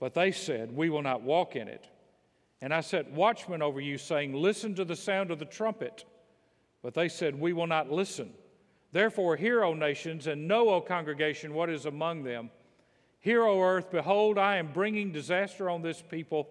But 0.00 0.14
they 0.14 0.32
said, 0.32 0.74
We 0.74 0.88
will 0.88 1.02
not 1.02 1.22
walk 1.22 1.56
in 1.56 1.68
it. 1.68 1.86
And 2.62 2.72
I 2.72 2.80
set 2.80 3.10
watchmen 3.12 3.60
over 3.60 3.80
you, 3.80 3.98
saying, 3.98 4.32
Listen 4.32 4.74
to 4.76 4.84
the 4.84 4.96
sound 4.96 5.30
of 5.30 5.38
the 5.38 5.44
trumpet. 5.44 6.06
But 6.82 6.94
they 6.94 7.08
said, 7.08 7.38
We 7.38 7.52
will 7.52 7.66
not 7.66 7.90
listen. 7.90 8.32
Therefore, 8.92 9.36
hear, 9.36 9.62
O 9.62 9.74
nations, 9.74 10.26
and 10.26 10.48
know, 10.48 10.70
O 10.70 10.80
congregation, 10.80 11.52
what 11.52 11.68
is 11.68 11.84
among 11.84 12.22
them 12.22 12.50
Hear, 13.24 13.44
O 13.44 13.62
earth, 13.62 13.90
behold, 13.90 14.36
I 14.36 14.56
am 14.56 14.70
bringing 14.70 15.10
disaster 15.10 15.70
on 15.70 15.80
this 15.80 16.02
people, 16.02 16.46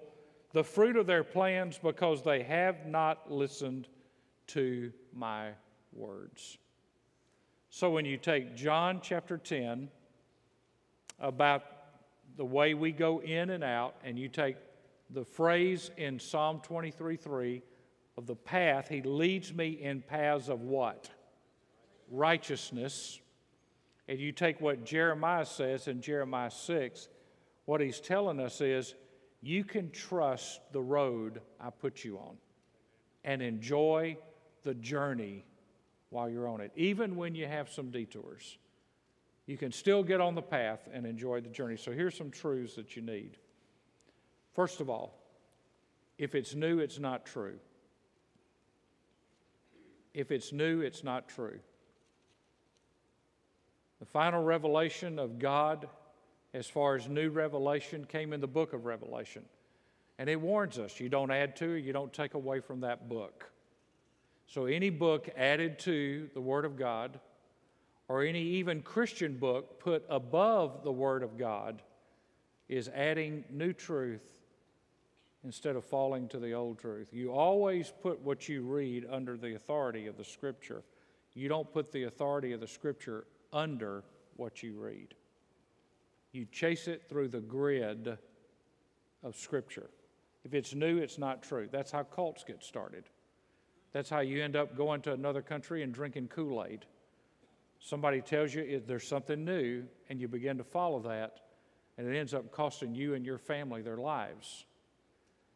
the 0.53 0.63
fruit 0.63 0.95
of 0.95 1.05
their 1.05 1.23
plans, 1.23 1.77
because 1.77 2.23
they 2.23 2.41
have 2.41 2.87
not 2.87 3.31
listened 3.31 3.87
to 4.47 4.91
my 5.13 5.51
words. 5.91 6.57
So 7.69 7.91
when 7.91 8.05
you 8.05 8.17
take 8.17 8.55
John 8.55 9.01
chapter 9.03 9.37
10 9.37 9.87
about 11.19 11.61
the 12.37 12.45
way 12.45 12.73
we 12.73 12.91
go 12.91 13.21
in 13.21 13.51
and 13.51 13.63
out, 13.63 13.93
and 14.03 14.17
you 14.17 14.27
take 14.27 14.57
the 15.11 15.23
phrase 15.23 15.91
in 15.97 16.19
Psalm 16.19 16.59
23 16.63 17.17
3 17.17 17.61
of 18.17 18.25
the 18.25 18.35
path, 18.35 18.87
he 18.87 19.03
leads 19.03 19.53
me 19.53 19.69
in 19.79 20.01
paths 20.01 20.49
of 20.49 20.61
what? 20.61 21.07
Righteousness 22.09 23.19
and 24.13 24.21
you 24.21 24.31
take 24.31 24.61
what 24.61 24.85
Jeremiah 24.85 25.43
says 25.43 25.87
in 25.87 25.99
Jeremiah 25.99 26.51
6, 26.51 27.07
what 27.65 27.81
he's 27.81 27.99
telling 27.99 28.39
us 28.39 28.61
is 28.61 28.93
you 29.41 29.63
can 29.63 29.89
trust 29.89 30.61
the 30.71 30.81
road 30.81 31.41
I 31.59 31.71
put 31.71 32.03
you 32.03 32.19
on 32.19 32.37
and 33.23 33.41
enjoy 33.41 34.17
the 34.61 34.75
journey 34.75 35.45
while 36.11 36.29
you're 36.29 36.47
on 36.47 36.61
it, 36.61 36.71
even 36.75 37.15
when 37.15 37.33
you 37.33 37.47
have 37.47 37.71
some 37.71 37.89
detours. 37.89 38.59
You 39.47 39.57
can 39.57 39.71
still 39.71 40.03
get 40.03 40.21
on 40.21 40.35
the 40.35 40.43
path 40.43 40.87
and 40.93 41.07
enjoy 41.07 41.41
the 41.41 41.49
journey. 41.49 41.75
So 41.75 41.91
here's 41.91 42.15
some 42.15 42.29
truths 42.29 42.75
that 42.75 42.95
you 42.95 43.01
need. 43.01 43.37
First 44.53 44.79
of 44.79 44.91
all, 44.91 45.17
if 46.19 46.35
it's 46.35 46.53
new, 46.53 46.77
it's 46.77 46.99
not 46.99 47.25
true. 47.25 47.55
If 50.13 50.29
it's 50.29 50.53
new, 50.53 50.81
it's 50.81 51.03
not 51.03 51.27
true. 51.29 51.57
The 54.03 54.09
final 54.09 54.43
revelation 54.43 55.17
of 55.17 55.39
God, 55.39 55.87
as 56.53 56.67
far 56.67 56.97
as 56.97 57.07
new 57.07 57.29
revelation, 57.29 58.03
came 58.03 58.33
in 58.33 58.41
the 58.41 58.47
book 58.47 58.73
of 58.73 58.83
Revelation. 58.83 59.45
And 60.19 60.29
it 60.29 60.35
warns 60.35 60.77
us 60.77 60.99
you 60.99 61.07
don't 61.07 61.31
add 61.31 61.55
to 61.57 61.71
you 61.71 61.93
don't 61.93 62.11
take 62.11 62.33
away 62.33 62.59
from 62.59 62.81
that 62.81 63.07
book. 63.07 63.49
So, 64.45 64.65
any 64.65 64.89
book 64.89 65.29
added 65.37 65.79
to 65.79 66.29
the 66.33 66.41
Word 66.41 66.65
of 66.65 66.75
God, 66.75 67.17
or 68.09 68.23
any 68.23 68.41
even 68.41 68.81
Christian 68.81 69.37
book 69.37 69.79
put 69.79 70.03
above 70.09 70.83
the 70.83 70.91
Word 70.91 71.23
of 71.23 71.37
God, 71.37 71.81
is 72.67 72.89
adding 72.89 73.45
new 73.49 73.71
truth 73.71 74.33
instead 75.45 75.77
of 75.77 75.85
falling 75.85 76.27
to 76.27 76.39
the 76.39 76.51
old 76.51 76.77
truth. 76.77 77.07
You 77.13 77.31
always 77.31 77.93
put 78.01 78.19
what 78.19 78.49
you 78.49 78.63
read 78.63 79.07
under 79.09 79.37
the 79.37 79.55
authority 79.55 80.07
of 80.07 80.17
the 80.17 80.25
Scripture. 80.25 80.83
You 81.35 81.47
don't 81.47 81.71
put 81.71 81.93
the 81.93 82.03
authority 82.03 82.51
of 82.51 82.59
the 82.59 82.67
Scripture 82.67 83.27
under 83.53 84.03
what 84.35 84.63
you 84.63 84.73
read. 84.73 85.13
You 86.31 86.45
chase 86.51 86.87
it 86.87 87.03
through 87.07 87.29
the 87.29 87.39
grid 87.39 88.17
of 89.23 89.35
Scripture. 89.35 89.89
If 90.43 90.53
it's 90.53 90.73
new, 90.73 90.97
it's 90.97 91.17
not 91.17 91.43
true. 91.43 91.69
That's 91.71 91.91
how 91.91 92.03
cults 92.03 92.43
get 92.43 92.63
started. 92.63 93.05
That's 93.93 94.09
how 94.09 94.19
you 94.19 94.43
end 94.43 94.55
up 94.55 94.75
going 94.75 95.01
to 95.03 95.13
another 95.13 95.41
country 95.41 95.83
and 95.83 95.93
drinking 95.93 96.29
Kool 96.29 96.65
Aid. 96.67 96.85
Somebody 97.79 98.21
tells 98.21 98.53
you 98.53 98.81
there's 98.85 99.07
something 99.07 99.45
new, 99.45 99.83
and 100.09 100.19
you 100.19 100.27
begin 100.27 100.57
to 100.57 100.63
follow 100.63 100.99
that, 101.01 101.41
and 101.97 102.07
it 102.07 102.17
ends 102.17 102.33
up 102.33 102.51
costing 102.51 102.95
you 102.95 103.13
and 103.13 103.25
your 103.25 103.37
family 103.37 103.81
their 103.81 103.97
lives. 103.97 104.65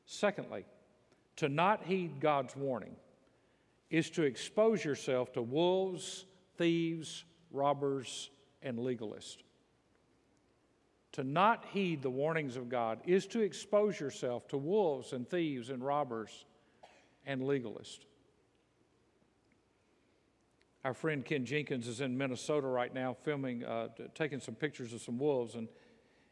Secondly, 0.06 0.66
to 1.38 1.50
not 1.50 1.84
heed 1.84 2.20
God's 2.20 2.56
warning 2.56 2.96
is 3.90 4.10
to 4.12 4.24
expose 4.24 4.84
yourself 4.84 5.34
to 5.34 5.42
wolves, 5.42 6.26
thieves, 6.58 7.26
robbers, 7.52 8.30
and 8.62 8.78
legalists. 8.78 9.38
To 11.14 11.24
not 11.24 11.66
heed 11.72 12.02
the 12.02 12.10
warnings 12.10 12.58
of 12.58 12.70
God 12.70 13.00
is 13.06 13.26
to 13.28 13.40
expose 13.40 14.00
yourself 14.00 14.48
to 14.50 14.58
wolves 14.58 15.14
and 15.14 15.28
thieves 15.28 15.70
and 15.70 15.84
robbers 15.84 16.46
and 17.26 17.42
legalists. 17.42 18.06
Our 20.86 20.94
friend 20.94 21.26
Ken 21.26 21.44
Jenkins 21.44 21.88
is 21.88 22.02
in 22.02 22.18
Minnesota 22.18 22.68
right 22.68 22.94
now 22.94 23.18
filming, 23.24 23.66
uh, 23.66 23.90
taking 24.16 24.40
some 24.40 24.56
pictures 24.56 24.94
of 24.94 25.02
some 25.02 25.18
wolves, 25.18 25.56
and 25.56 25.68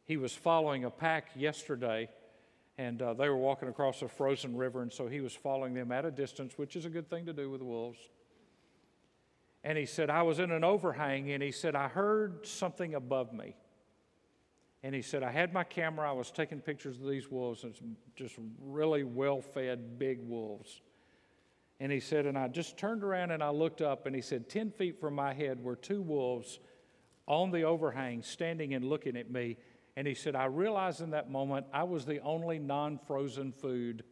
he 0.06 0.18
was 0.18 0.34
following 0.34 0.86
a 0.86 0.90
pack 0.90 1.32
yesterday, 1.36 2.08
and 2.78 3.02
uh, 3.02 3.14
they 3.16 3.28
were 3.28 3.36
walking 3.36 3.68
across 3.68 4.02
a 4.02 4.08
frozen 4.08 4.56
river, 4.56 4.82
and 4.82 4.94
so 4.94 5.08
he 5.08 5.20
was 5.20 5.34
following 5.34 5.74
them 5.74 5.92
at 5.92 6.06
a 6.06 6.12
distance, 6.12 6.58
which 6.58 6.76
is 6.76 6.86
a 6.86 6.90
good 6.90 7.10
thing 7.10 7.26
to 7.26 7.34
do 7.34 7.50
with 7.50 7.62
wolves. 7.62 8.00
And 9.66 9.80
he 9.80 9.88
said, 9.88 10.12
I 10.12 10.22
was 10.22 10.38
in 10.38 10.52
an 10.52 10.64
overhang, 10.64 11.32
and 11.32 11.42
he 11.42 11.52
said, 11.52 11.76
I 11.76 11.88
heard 11.88 12.46
something 12.46 12.94
above 12.94 13.34
me. 13.34 13.56
And 14.84 14.94
he 14.94 15.02
said, 15.02 15.24
I 15.24 15.32
had 15.32 15.54
my 15.54 15.64
camera, 15.64 16.08
I 16.08 16.14
was 16.14 16.30
taking 16.30 16.62
pictures 16.62 17.00
of 17.00 17.08
these 17.08 17.32
wolves, 17.32 17.64
and 17.64 17.74
just 18.16 18.36
really 18.62 19.04
well 19.04 19.42
fed, 19.42 19.98
big 19.98 20.20
wolves. 20.22 20.82
And 21.80 21.92
he 21.92 22.00
said, 22.00 22.28
and 22.28 22.38
I 22.38 22.48
just 22.48 22.78
turned 22.78 23.04
around 23.04 23.32
and 23.32 23.42
I 23.42 23.50
looked 23.50 23.82
up, 23.82 24.06
and 24.06 24.16
he 24.16 24.22
said, 24.22 24.50
10 24.50 24.70
feet 24.70 25.00
from 25.00 25.16
my 25.16 25.34
head 25.34 25.62
were 25.64 25.76
two 25.76 26.04
wolves 26.04 26.60
on 27.28 27.50
the 27.50 27.64
overhang, 27.64 28.22
standing 28.22 28.76
and 28.76 28.86
looking 28.86 29.18
at 29.18 29.32
me. 29.32 29.58
And 29.98 30.06
he 30.06 30.14
said, 30.14 30.36
I 30.36 30.46
realized 30.46 31.02
in 31.02 31.10
that 31.10 31.32
moment 31.32 31.66
I 31.74 31.86
was 31.86 32.06
the 32.06 32.20
only 32.20 32.60
non 32.60 33.00
frozen 33.08 33.52
food 33.52 34.04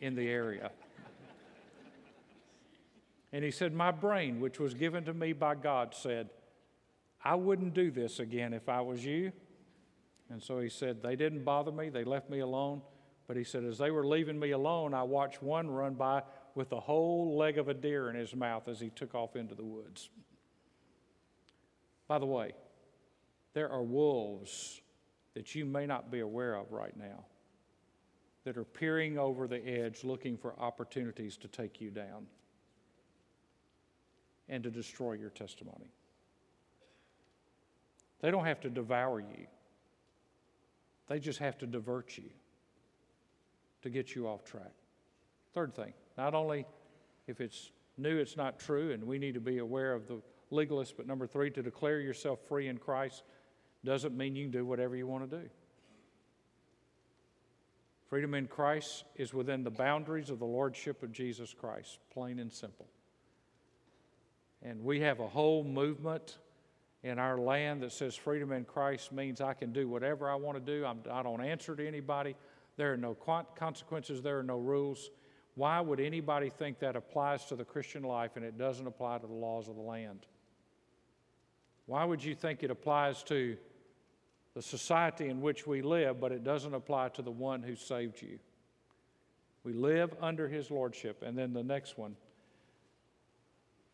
in 0.00 0.14
the 0.14 0.26
area. 0.26 0.70
And 3.34 3.42
he 3.42 3.50
said, 3.50 3.74
My 3.74 3.90
brain, 3.90 4.38
which 4.38 4.60
was 4.60 4.74
given 4.74 5.04
to 5.06 5.12
me 5.12 5.32
by 5.32 5.56
God, 5.56 5.92
said, 5.92 6.30
I 7.24 7.34
wouldn't 7.34 7.74
do 7.74 7.90
this 7.90 8.20
again 8.20 8.52
if 8.52 8.68
I 8.68 8.80
was 8.80 9.04
you. 9.04 9.32
And 10.30 10.40
so 10.40 10.60
he 10.60 10.68
said, 10.68 11.02
They 11.02 11.16
didn't 11.16 11.42
bother 11.42 11.72
me, 11.72 11.88
they 11.88 12.04
left 12.04 12.30
me 12.30 12.38
alone. 12.38 12.80
But 13.26 13.36
he 13.36 13.42
said, 13.42 13.64
As 13.64 13.76
they 13.76 13.90
were 13.90 14.06
leaving 14.06 14.38
me 14.38 14.52
alone, 14.52 14.94
I 14.94 15.02
watched 15.02 15.42
one 15.42 15.68
run 15.68 15.94
by 15.94 16.22
with 16.54 16.68
the 16.68 16.78
whole 16.78 17.36
leg 17.36 17.58
of 17.58 17.66
a 17.68 17.74
deer 17.74 18.08
in 18.08 18.14
his 18.14 18.36
mouth 18.36 18.68
as 18.68 18.78
he 18.78 18.90
took 18.90 19.16
off 19.16 19.34
into 19.34 19.56
the 19.56 19.64
woods. 19.64 20.10
By 22.06 22.20
the 22.20 22.26
way, 22.26 22.52
there 23.52 23.68
are 23.68 23.82
wolves 23.82 24.80
that 25.34 25.56
you 25.56 25.64
may 25.64 25.86
not 25.86 26.08
be 26.08 26.20
aware 26.20 26.54
of 26.54 26.70
right 26.70 26.96
now 26.96 27.24
that 28.44 28.56
are 28.56 28.64
peering 28.64 29.18
over 29.18 29.48
the 29.48 29.66
edge 29.66 30.04
looking 30.04 30.36
for 30.36 30.54
opportunities 30.56 31.36
to 31.38 31.48
take 31.48 31.80
you 31.80 31.90
down 31.90 32.26
and 34.48 34.62
to 34.64 34.70
destroy 34.70 35.12
your 35.12 35.30
testimony. 35.30 35.90
They 38.20 38.30
don't 38.30 38.46
have 38.46 38.60
to 38.60 38.70
devour 38.70 39.20
you, 39.20 39.46
they 41.08 41.18
just 41.18 41.38
have 41.38 41.58
to 41.58 41.66
divert 41.66 42.16
you 42.16 42.30
to 43.82 43.90
get 43.90 44.14
you 44.14 44.26
off 44.26 44.44
track. 44.44 44.72
Third 45.52 45.74
thing, 45.74 45.92
not 46.16 46.34
only 46.34 46.66
if 47.26 47.40
it's 47.40 47.70
new, 47.96 48.16
it's 48.16 48.36
not 48.36 48.58
true, 48.58 48.92
and 48.92 49.04
we 49.04 49.18
need 49.18 49.34
to 49.34 49.40
be 49.40 49.58
aware 49.58 49.92
of 49.92 50.08
the 50.08 50.20
legalist, 50.50 50.96
but 50.96 51.06
number 51.06 51.26
three, 51.26 51.50
to 51.50 51.62
declare 51.62 52.00
yourself 52.00 52.40
free 52.48 52.68
in 52.68 52.78
Christ 52.78 53.22
doesn't 53.84 54.16
mean 54.16 54.34
you 54.34 54.44
can 54.44 54.50
do 54.50 54.64
whatever 54.64 54.96
you 54.96 55.06
want 55.06 55.30
to 55.30 55.36
do. 55.36 55.48
Freedom 58.08 58.34
in 58.34 58.46
Christ 58.46 59.04
is 59.16 59.34
within 59.34 59.64
the 59.64 59.70
boundaries 59.70 60.30
of 60.30 60.38
the 60.38 60.44
Lordship 60.46 61.02
of 61.02 61.12
Jesus 61.12 61.52
Christ, 61.52 61.98
plain 62.12 62.38
and 62.38 62.52
simple. 62.52 62.86
And 64.64 64.82
we 64.82 65.00
have 65.00 65.20
a 65.20 65.28
whole 65.28 65.62
movement 65.62 66.38
in 67.02 67.18
our 67.18 67.38
land 67.38 67.82
that 67.82 67.92
says 67.92 68.16
freedom 68.16 68.50
in 68.52 68.64
Christ 68.64 69.12
means 69.12 69.40
I 69.40 69.52
can 69.52 69.72
do 69.72 69.88
whatever 69.88 70.30
I 70.30 70.36
want 70.36 70.64
to 70.64 70.72
do. 70.72 70.84
I'm, 70.86 71.00
I 71.10 71.22
do 71.22 71.36
not 71.36 71.44
answer 71.44 71.76
to 71.76 71.86
anybody. 71.86 72.34
There 72.76 72.92
are 72.92 72.96
no 72.96 73.14
consequences, 73.14 74.22
there 74.22 74.38
are 74.38 74.42
no 74.42 74.58
rules. 74.58 75.10
Why 75.54 75.80
would 75.80 76.00
anybody 76.00 76.50
think 76.50 76.80
that 76.80 76.96
applies 76.96 77.44
to 77.46 77.56
the 77.56 77.64
Christian 77.64 78.02
life 78.02 78.32
and 78.36 78.44
it 78.44 78.58
doesn't 78.58 78.86
apply 78.86 79.18
to 79.18 79.26
the 79.26 79.32
laws 79.32 79.68
of 79.68 79.76
the 79.76 79.82
land? 79.82 80.26
Why 81.86 82.04
would 82.04 82.24
you 82.24 82.34
think 82.34 82.62
it 82.62 82.70
applies 82.70 83.22
to 83.24 83.56
the 84.54 84.62
society 84.62 85.28
in 85.28 85.40
which 85.40 85.66
we 85.66 85.82
live, 85.82 86.20
but 86.20 86.32
it 86.32 86.44
doesn't 86.44 86.74
apply 86.74 87.08
to 87.10 87.22
the 87.22 87.30
one 87.30 87.62
who 87.62 87.74
saved 87.74 88.22
you. 88.22 88.38
We 89.64 89.72
live 89.72 90.14
under 90.20 90.48
his 90.48 90.70
lordship. 90.70 91.22
And 91.22 91.36
then 91.36 91.52
the 91.52 91.62
next 91.62 91.98
one, 91.98 92.16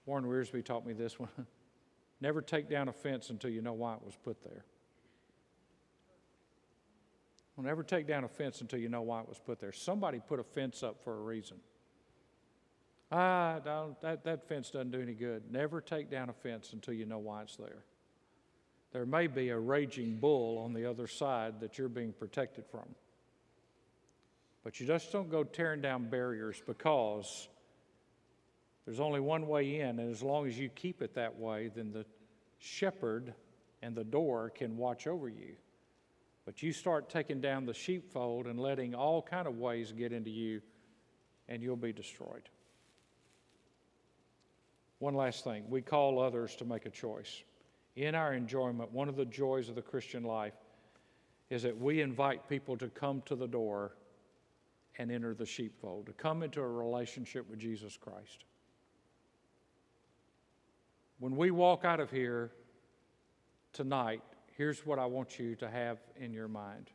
Warren 0.07 0.25
Wiersbe 0.25 0.65
taught 0.65 0.87
me 0.87 0.93
this 0.93 1.19
one. 1.19 1.31
Never 2.21 2.43
take 2.43 2.69
down 2.69 2.89
a 2.89 2.93
fence 2.93 3.31
until 3.31 3.51
you 3.51 3.63
know 3.63 3.73
why 3.73 3.95
it 3.95 4.03
was 4.05 4.15
put 4.23 4.43
there. 4.43 4.65
Well, 7.57 7.65
never 7.65 7.83
take 7.83 8.07
down 8.07 8.25
a 8.25 8.29
fence 8.29 8.61
until 8.61 8.79
you 8.79 8.89
know 8.89 9.03
why 9.03 9.21
it 9.21 9.29
was 9.29 9.39
put 9.39 9.59
there. 9.59 9.73
Somebody 9.73 10.21
put 10.27 10.39
a 10.39 10.45
fence 10.45 10.83
up 10.83 11.03
for 11.03 11.15
a 11.15 11.21
reason. 11.21 11.57
Ah, 13.11 13.59
that, 14.03 14.25
that 14.25 14.49
fence 14.49 14.71
doesn't 14.71 14.93
do 14.93 15.01
any 15.01 15.15
good. 15.15 15.43
Never 15.51 15.81
take 15.81 16.11
down 16.11 16.29
a 16.29 16.33
fence 16.33 16.75
until 16.75 16.95
you 16.95 17.07
know 17.07 17.19
why 17.19 17.43
it's 17.43 17.57
there 17.57 17.85
there 18.93 19.07
may 19.07 19.27
be 19.27 19.51
a 19.51 19.59
raging 19.59 20.17
bull 20.17 20.59
on 20.59 20.73
the 20.73 20.89
other 20.89 21.07
side 21.07 21.61
that 21.61 21.79
you're 21.79 21.89
being 21.89 22.13
protected 22.13 22.65
from. 22.67 22.89
But 24.65 24.81
you 24.81 24.87
just 24.87 25.13
don't 25.13 25.31
go 25.31 25.45
tearing 25.45 25.81
down 25.81 26.09
barriers 26.09 26.61
because 26.67 27.49
there's 28.91 28.99
only 28.99 29.21
one 29.21 29.47
way 29.47 29.79
in, 29.79 30.01
and 30.01 30.11
as 30.11 30.21
long 30.21 30.49
as 30.49 30.59
you 30.59 30.69
keep 30.69 31.01
it 31.01 31.15
that 31.15 31.39
way, 31.39 31.71
then 31.73 31.93
the 31.93 32.05
shepherd 32.59 33.33
and 33.83 33.95
the 33.95 34.03
door 34.03 34.51
can 34.51 34.77
watch 34.77 35.07
over 35.07 35.29
you. 35.29 35.55
But 36.45 36.61
you 36.61 36.73
start 36.73 37.09
taking 37.09 37.41
down 37.41 37.67
the 37.67 37.73
sheepfold 37.73 38.49
and 38.49 38.59
letting 38.59 38.97
all 38.97 39.23
kind 39.23 39.47
of 39.47 39.59
ways 39.59 39.93
get 39.93 40.13
into 40.13 40.31
you, 40.31 40.61
and 41.49 41.63
you'll 41.63 41.77
be 41.77 41.93
destroyed. 41.93 42.49
One 44.99 45.15
last 45.15 45.45
thing 45.45 45.67
we 45.69 45.83
call 45.83 46.19
others 46.19 46.57
to 46.57 46.65
make 46.65 46.85
a 46.85 46.91
choice 46.91 47.45
in 47.95 48.17
our 48.17 48.35
enjoyment, 48.35 48.91
one 48.91 49.09
of 49.09 49.15
the 49.15 49.25
joys 49.25 49.69
of 49.69 49.77
the 49.77 49.83
Christian 49.83 50.25
life 50.25 50.55
is 51.49 51.63
that 51.63 51.81
we 51.81 52.01
invite 52.01 52.49
people 52.49 52.77
to 52.79 52.89
come 52.89 53.23
to 53.27 53.37
the 53.37 53.47
door 53.47 53.93
and 54.99 55.13
enter 55.13 55.33
the 55.33 55.47
sheepfold, 55.47 56.07
to 56.07 56.13
come 56.13 56.43
into 56.43 56.61
a 56.61 56.69
relationship 56.69 57.49
with 57.49 57.61
Jesus 57.61 57.97
Christ. 57.97 58.47
When 61.21 61.37
we 61.37 61.51
walk 61.51 61.85
out 61.85 62.01
of 62.01 62.11
here 62.11 62.51
tonight, 63.75 64.23
here's 64.57 64.87
what 64.87 64.99
I 64.99 65.05
want 65.05 65.39
you 65.39 65.55
to 65.57 65.69
have 65.69 65.99
in 66.17 66.33
your 66.33 66.49
mind 66.49 66.91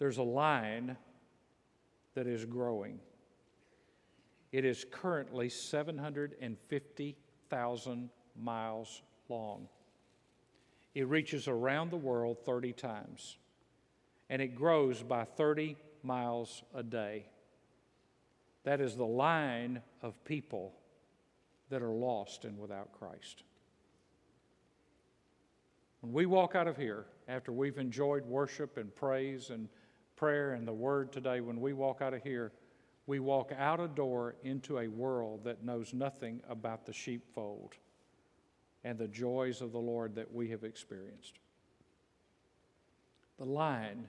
there's 0.00 0.18
a 0.18 0.24
line 0.24 0.96
that 2.14 2.26
is 2.26 2.44
growing. 2.44 2.98
It 4.50 4.64
is 4.64 4.84
currently 4.90 5.48
750,000 5.48 8.10
miles 8.36 9.02
long. 9.28 9.68
It 10.94 11.06
reaches 11.06 11.46
around 11.48 11.90
the 11.90 11.96
world 11.96 12.38
30 12.44 12.72
times, 12.72 13.36
and 14.28 14.42
it 14.42 14.56
grows 14.56 15.04
by 15.04 15.24
30 15.24 15.76
miles 16.02 16.64
a 16.74 16.82
day. 16.82 17.26
That 18.64 18.80
is 18.80 18.96
the 18.96 19.06
line 19.06 19.82
of 20.02 20.24
people 20.24 20.74
that 21.70 21.82
are 21.82 21.92
lost 21.92 22.44
and 22.44 22.58
without 22.58 22.92
Christ. 22.92 23.42
When 26.00 26.12
we 26.12 26.26
walk 26.26 26.54
out 26.54 26.68
of 26.68 26.76
here, 26.76 27.06
after 27.26 27.52
we've 27.52 27.78
enjoyed 27.78 28.24
worship 28.24 28.76
and 28.76 28.94
praise 28.94 29.50
and 29.50 29.68
prayer 30.14 30.52
and 30.52 30.64
the 30.66 30.72
word 30.72 31.12
today, 31.12 31.40
when 31.40 31.60
we 31.60 31.72
walk 31.72 32.00
out 32.00 32.14
of 32.14 32.22
here, 32.22 32.52
we 33.06 33.18
walk 33.18 33.50
out 33.56 33.80
a 33.80 33.88
door 33.88 34.36
into 34.42 34.78
a 34.78 34.88
world 34.88 35.44
that 35.44 35.64
knows 35.64 35.94
nothing 35.94 36.40
about 36.48 36.86
the 36.86 36.92
sheepfold 36.92 37.74
and 38.84 38.98
the 38.98 39.08
joys 39.08 39.60
of 39.60 39.72
the 39.72 39.78
Lord 39.78 40.14
that 40.14 40.32
we 40.32 40.48
have 40.50 40.62
experienced. 40.64 41.38
The 43.38 43.44
line 43.44 44.08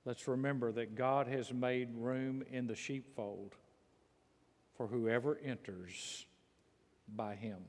Let's 0.03 0.27
remember 0.27 0.71
that 0.71 0.95
God 0.95 1.27
has 1.27 1.53
made 1.53 1.89
room 1.95 2.43
in 2.49 2.65
the 2.65 2.75
sheepfold 2.75 3.55
for 4.75 4.87
whoever 4.87 5.37
enters 5.43 6.25
by 7.07 7.35
him. 7.35 7.59